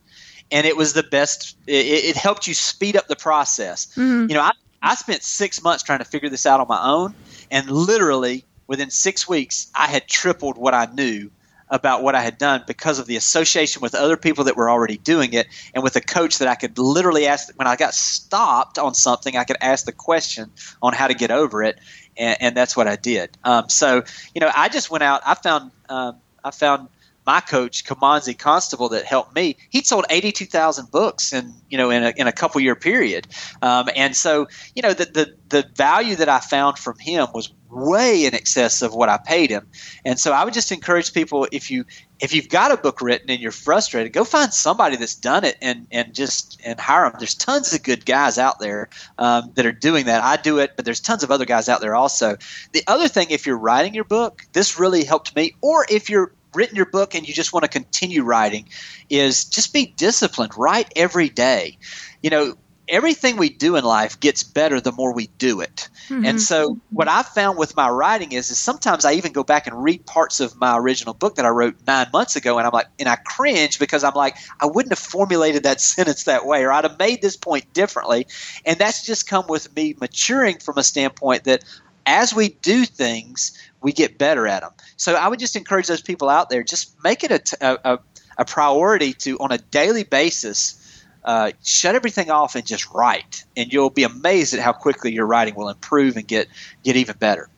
and 0.50 0.66
it 0.66 0.76
was 0.76 0.92
the 0.92 1.02
best. 1.02 1.56
It, 1.66 1.86
it 1.86 2.16
helped 2.16 2.46
you 2.46 2.54
speed 2.54 2.96
up 2.96 3.08
the 3.08 3.16
process. 3.16 3.86
Mm-hmm. 3.96 4.28
You 4.28 4.34
know, 4.34 4.42
I, 4.42 4.52
I 4.82 4.94
spent 4.94 5.22
six 5.22 5.62
months 5.62 5.82
trying 5.82 6.00
to 6.00 6.04
figure 6.04 6.28
this 6.28 6.44
out 6.44 6.60
on 6.60 6.68
my 6.68 6.82
own, 6.82 7.14
and 7.50 7.70
literally 7.70 8.44
within 8.66 8.90
six 8.90 9.26
weeks, 9.28 9.70
I 9.74 9.86
had 9.86 10.06
tripled 10.06 10.58
what 10.58 10.74
I 10.74 10.86
knew 10.92 11.30
about 11.68 12.02
what 12.02 12.14
I 12.14 12.22
had 12.22 12.38
done 12.38 12.62
because 12.66 12.98
of 12.98 13.06
the 13.06 13.16
association 13.16 13.82
with 13.82 13.94
other 13.94 14.16
people 14.16 14.44
that 14.44 14.56
were 14.56 14.70
already 14.70 14.98
doing 14.98 15.32
it 15.32 15.48
and 15.74 15.82
with 15.82 15.96
a 15.96 16.00
coach 16.00 16.38
that 16.38 16.48
I 16.48 16.54
could 16.54 16.78
literally 16.78 17.26
ask 17.26 17.52
when 17.56 17.66
I 17.66 17.76
got 17.76 17.94
stopped 17.94 18.78
on 18.78 18.94
something 18.94 19.36
I 19.36 19.44
could 19.44 19.56
ask 19.60 19.84
the 19.84 19.92
question 19.92 20.50
on 20.80 20.92
how 20.92 21.08
to 21.08 21.14
get 21.14 21.30
over 21.30 21.62
it 21.62 21.78
and, 22.16 22.36
and 22.40 22.56
that's 22.56 22.76
what 22.76 22.86
I 22.86 22.96
did. 22.96 23.36
Um, 23.42 23.68
so 23.68 24.04
you 24.34 24.40
know 24.40 24.50
I 24.54 24.68
just 24.68 24.90
went 24.90 25.02
out 25.02 25.22
I 25.26 25.34
found 25.34 25.72
um, 25.88 26.16
I 26.44 26.50
found 26.52 26.88
my 27.26 27.40
coach 27.40 27.84
Kimanzi 27.84 28.38
Constable 28.38 28.88
that 28.90 29.04
helped 29.04 29.34
me 29.34 29.56
he 29.70 29.82
sold 29.82 30.06
82,000 30.10 30.90
books 30.90 31.32
in 31.32 31.52
you 31.68 31.78
know 31.78 31.90
in 31.90 32.04
a, 32.04 32.12
in 32.16 32.26
a 32.26 32.32
couple 32.32 32.60
year 32.60 32.76
period 32.76 33.26
um, 33.62 33.88
and 33.96 34.16
so 34.16 34.46
you 34.74 34.82
know 34.82 34.92
the, 34.92 35.04
the 35.06 35.34
the 35.48 35.68
value 35.76 36.16
that 36.16 36.28
I 36.28 36.40
found 36.40 36.78
from 36.78 36.98
him 36.98 37.28
was 37.32 37.52
way 37.70 38.24
in 38.24 38.34
excess 38.34 38.82
of 38.82 38.94
what 38.94 39.08
I 39.08 39.18
paid 39.18 39.50
him. 39.50 39.66
And 40.04 40.18
so 40.18 40.32
I 40.32 40.44
would 40.44 40.54
just 40.54 40.72
encourage 40.72 41.12
people 41.12 41.46
if 41.52 41.70
you 41.70 41.84
if 42.18 42.32
you've 42.32 42.48
got 42.48 42.72
a 42.72 42.78
book 42.78 43.02
written 43.02 43.30
and 43.30 43.40
you're 43.40 43.52
frustrated, 43.52 44.14
go 44.14 44.24
find 44.24 44.52
somebody 44.52 44.96
that's 44.96 45.14
done 45.14 45.44
it 45.44 45.56
and 45.60 45.86
and 45.90 46.14
just 46.14 46.60
and 46.64 46.80
hire 46.80 47.08
them. 47.08 47.16
There's 47.18 47.34
tons 47.34 47.72
of 47.74 47.82
good 47.82 48.06
guys 48.06 48.38
out 48.38 48.58
there 48.58 48.88
um, 49.18 49.52
that 49.54 49.66
are 49.66 49.72
doing 49.72 50.06
that. 50.06 50.22
I 50.22 50.36
do 50.36 50.58
it, 50.58 50.72
but 50.76 50.84
there's 50.84 51.00
tons 51.00 51.22
of 51.22 51.30
other 51.30 51.44
guys 51.44 51.68
out 51.68 51.80
there 51.80 51.94
also. 51.94 52.36
The 52.72 52.82
other 52.86 53.08
thing, 53.08 53.28
if 53.30 53.46
you're 53.46 53.58
writing 53.58 53.94
your 53.94 54.04
book, 54.04 54.42
this 54.52 54.78
really 54.78 55.04
helped 55.04 55.36
me. 55.36 55.54
Or 55.60 55.86
if 55.90 56.08
you're 56.08 56.32
written 56.56 56.76
your 56.76 56.86
book 56.86 57.14
and 57.14 57.28
you 57.28 57.34
just 57.34 57.52
want 57.52 57.64
to 57.64 57.68
continue 57.68 58.22
writing, 58.22 58.68
is 59.10 59.44
just 59.44 59.72
be 59.72 59.86
disciplined. 59.96 60.56
Write 60.56 60.92
every 60.96 61.28
day. 61.28 61.78
You 62.22 62.30
know, 62.30 62.54
everything 62.88 63.36
we 63.36 63.48
do 63.48 63.76
in 63.76 63.84
life 63.84 64.18
gets 64.20 64.42
better 64.42 64.80
the 64.80 64.92
more 64.92 65.12
we 65.12 65.26
do 65.38 65.60
it. 65.60 65.88
Mm-hmm. 66.08 66.24
And 66.24 66.40
so 66.40 66.78
what 66.90 67.08
I've 67.08 67.26
found 67.26 67.58
with 67.58 67.76
my 67.76 67.88
writing 67.88 68.32
is 68.32 68.50
is 68.50 68.58
sometimes 68.58 69.04
I 69.04 69.12
even 69.12 69.32
go 69.32 69.42
back 69.42 69.66
and 69.66 69.82
read 69.82 70.06
parts 70.06 70.40
of 70.40 70.56
my 70.56 70.76
original 70.76 71.14
book 71.14 71.36
that 71.36 71.44
I 71.44 71.48
wrote 71.48 71.74
nine 71.86 72.06
months 72.12 72.36
ago 72.36 72.58
and 72.58 72.66
I'm 72.66 72.72
like 72.72 72.86
and 72.98 73.08
I 73.08 73.16
cringe 73.16 73.78
because 73.78 74.04
I'm 74.04 74.14
like, 74.14 74.36
I 74.60 74.66
wouldn't 74.66 74.92
have 74.92 74.98
formulated 74.98 75.64
that 75.64 75.80
sentence 75.96 76.24
that 76.24 76.46
way 76.46 76.64
or 76.64 76.72
I'd 76.72 76.84
have 76.84 76.98
made 76.98 77.22
this 77.22 77.36
point 77.36 77.72
differently. 77.72 78.26
And 78.64 78.78
that's 78.78 79.04
just 79.04 79.28
come 79.28 79.46
with 79.48 79.74
me 79.74 79.94
maturing 80.00 80.58
from 80.58 80.78
a 80.78 80.84
standpoint 80.84 81.44
that 81.44 81.64
as 82.06 82.34
we 82.34 82.50
do 82.50 82.84
things, 82.84 83.52
we 83.82 83.92
get 83.92 84.16
better 84.16 84.46
at 84.46 84.62
them. 84.62 84.72
So 84.96 85.14
I 85.14 85.28
would 85.28 85.38
just 85.38 85.56
encourage 85.56 85.88
those 85.88 86.02
people 86.02 86.28
out 86.28 86.48
there, 86.48 86.62
just 86.62 86.94
make 87.04 87.24
it 87.24 87.52
a, 87.60 87.92
a, 87.92 87.98
a 88.38 88.44
priority 88.44 89.12
to 89.14 89.38
on 89.38 89.52
a 89.52 89.58
daily 89.58 90.04
basis 90.04 90.82
uh, 91.26 91.50
shut 91.64 91.96
everything 91.96 92.30
off 92.30 92.54
and 92.54 92.64
just 92.64 92.88
write, 92.94 93.44
and 93.56 93.72
you'll 93.72 93.90
be 93.90 94.04
amazed 94.04 94.54
at 94.54 94.60
how 94.60 94.72
quickly 94.72 95.12
your 95.12 95.26
writing 95.26 95.56
will 95.56 95.68
improve 95.68 96.16
and 96.16 96.26
get 96.26 96.48
get 96.84 96.94
even 96.94 97.16
better. 97.18 97.50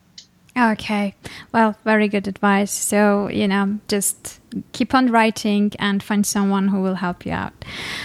Okay, 0.56 1.14
well, 1.52 1.76
very 1.84 2.08
good 2.08 2.26
advice. 2.26 2.72
So 2.72 3.28
you 3.28 3.46
know, 3.46 3.78
just 3.86 4.37
keep 4.72 4.94
on 4.94 5.10
writing 5.10 5.72
and 5.78 6.02
find 6.02 6.26
someone 6.26 6.68
who 6.68 6.80
will 6.80 6.94
help 6.94 7.26
you 7.26 7.32
out. 7.32 7.52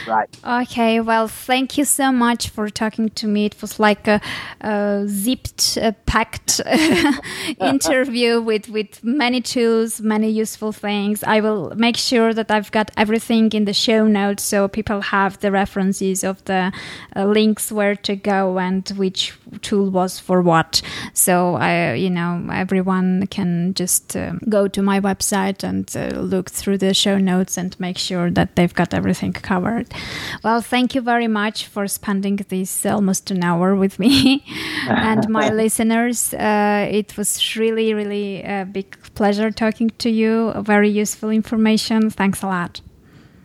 Right. 0.08 0.30
Okay. 0.44 1.00
Well, 1.00 1.28
thank 1.28 1.78
you 1.78 1.86
so 1.86 2.12
much 2.12 2.50
for 2.50 2.70
talking 2.70 3.10
to 3.10 3.28
me. 3.28 3.46
It 3.46 3.62
was 3.62 3.80
like 3.80 4.08
a, 4.08 4.22
a 4.62 5.04
zipped, 5.08 5.78
uh, 5.82 5.94
packed 6.06 6.62
interview 7.60 8.42
with 8.42 8.70
with 8.70 9.04
many 9.04 9.42
tools, 9.42 10.02
many 10.02 10.30
useful 10.30 10.72
things. 10.72 11.24
I 11.24 11.40
will 11.40 11.74
make 11.76 11.98
sure 11.98 12.34
that 12.34 12.52
I've 12.52 12.72
got 12.72 12.92
everything 12.98 13.52
in 13.54 13.66
the 13.66 13.74
show 13.74 14.08
notes 14.08 14.44
so 14.44 14.68
people 14.68 15.02
have 15.02 15.40
the 15.40 15.52
references 15.52 16.24
of 16.24 16.44
the 16.46 16.72
uh, 17.16 17.26
links 17.26 17.72
where 17.72 17.96
to 17.96 18.16
go 18.16 18.60
and 18.60 18.88
which 18.98 19.34
tool 19.62 19.90
was 19.90 20.20
for 20.20 20.42
what. 20.42 20.82
So 21.14 21.56
I, 21.56 21.94
you 21.94 22.10
know, 22.10 22.48
everyone 22.52 23.28
can 23.28 23.74
just 23.74 24.16
uh, 24.16 24.34
go 24.50 24.68
to 24.68 24.82
my 24.82 25.00
website 25.00 25.64
and 25.64 25.90
uh, 25.96 26.20
look 26.34 26.50
through 26.50 26.80
the 26.80 26.94
show 26.94 27.18
notes 27.18 27.58
and 27.58 27.70
make 27.80 27.98
sure 27.98 28.28
that 28.32 28.50
they've 28.56 28.74
got 28.82 28.94
everything 28.94 29.34
covered. 29.34 29.88
Well, 30.44 30.62
thank 30.62 30.96
you 30.96 31.02
very 31.02 31.28
much 31.28 31.68
for 31.68 31.88
spending 31.88 32.38
this 32.50 32.86
almost 32.86 33.32
an 33.32 33.44
hour 33.44 33.76
with 33.76 34.00
me 34.00 34.44
and 34.90 35.28
my 35.30 35.50
listeners. 35.50 36.34
Uh, 36.34 36.88
it 37.00 37.18
was 37.18 37.30
really, 37.56 37.94
really 37.94 38.44
a 38.44 38.66
big 38.78 38.98
pleasure 39.16 39.52
talking 39.52 39.90
to 40.04 40.10
you. 40.10 40.54
Very 40.74 40.90
useful 40.90 41.30
information. 41.30 42.10
Thanks 42.10 42.42
a 42.42 42.48
lot. 42.48 42.82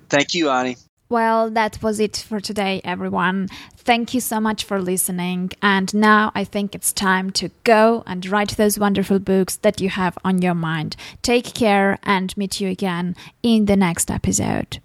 Thank 0.09 0.35
you, 0.35 0.51
Ani. 0.51 0.88
Well, 1.11 1.49
that 1.51 1.83
was 1.83 2.01
it 2.01 2.19
for 2.19 2.39
today, 2.39 2.83
everyone. 2.85 3.49
Thank 3.77 4.13
you 4.13 4.21
so 4.21 4.41
much 4.41 4.65
for 4.65 4.81
listening. 4.81 5.53
And 5.63 5.93
now 5.95 6.33
I 6.35 6.45
think 6.45 6.75
it's 6.75 6.93
time 6.93 7.31
to 7.33 7.51
go 7.65 8.03
and 8.07 8.27
write 8.27 8.57
those 8.57 8.79
wonderful 8.79 9.19
books 9.19 9.57
that 9.57 9.81
you 9.81 9.89
have 9.89 10.19
on 10.23 10.43
your 10.43 10.55
mind. 10.55 10.97
Take 11.23 11.55
care 11.55 11.99
and 12.03 12.37
meet 12.37 12.61
you 12.61 12.69
again 12.69 13.17
in 13.43 13.65
the 13.65 13.77
next 13.77 14.11
episode. 14.11 14.81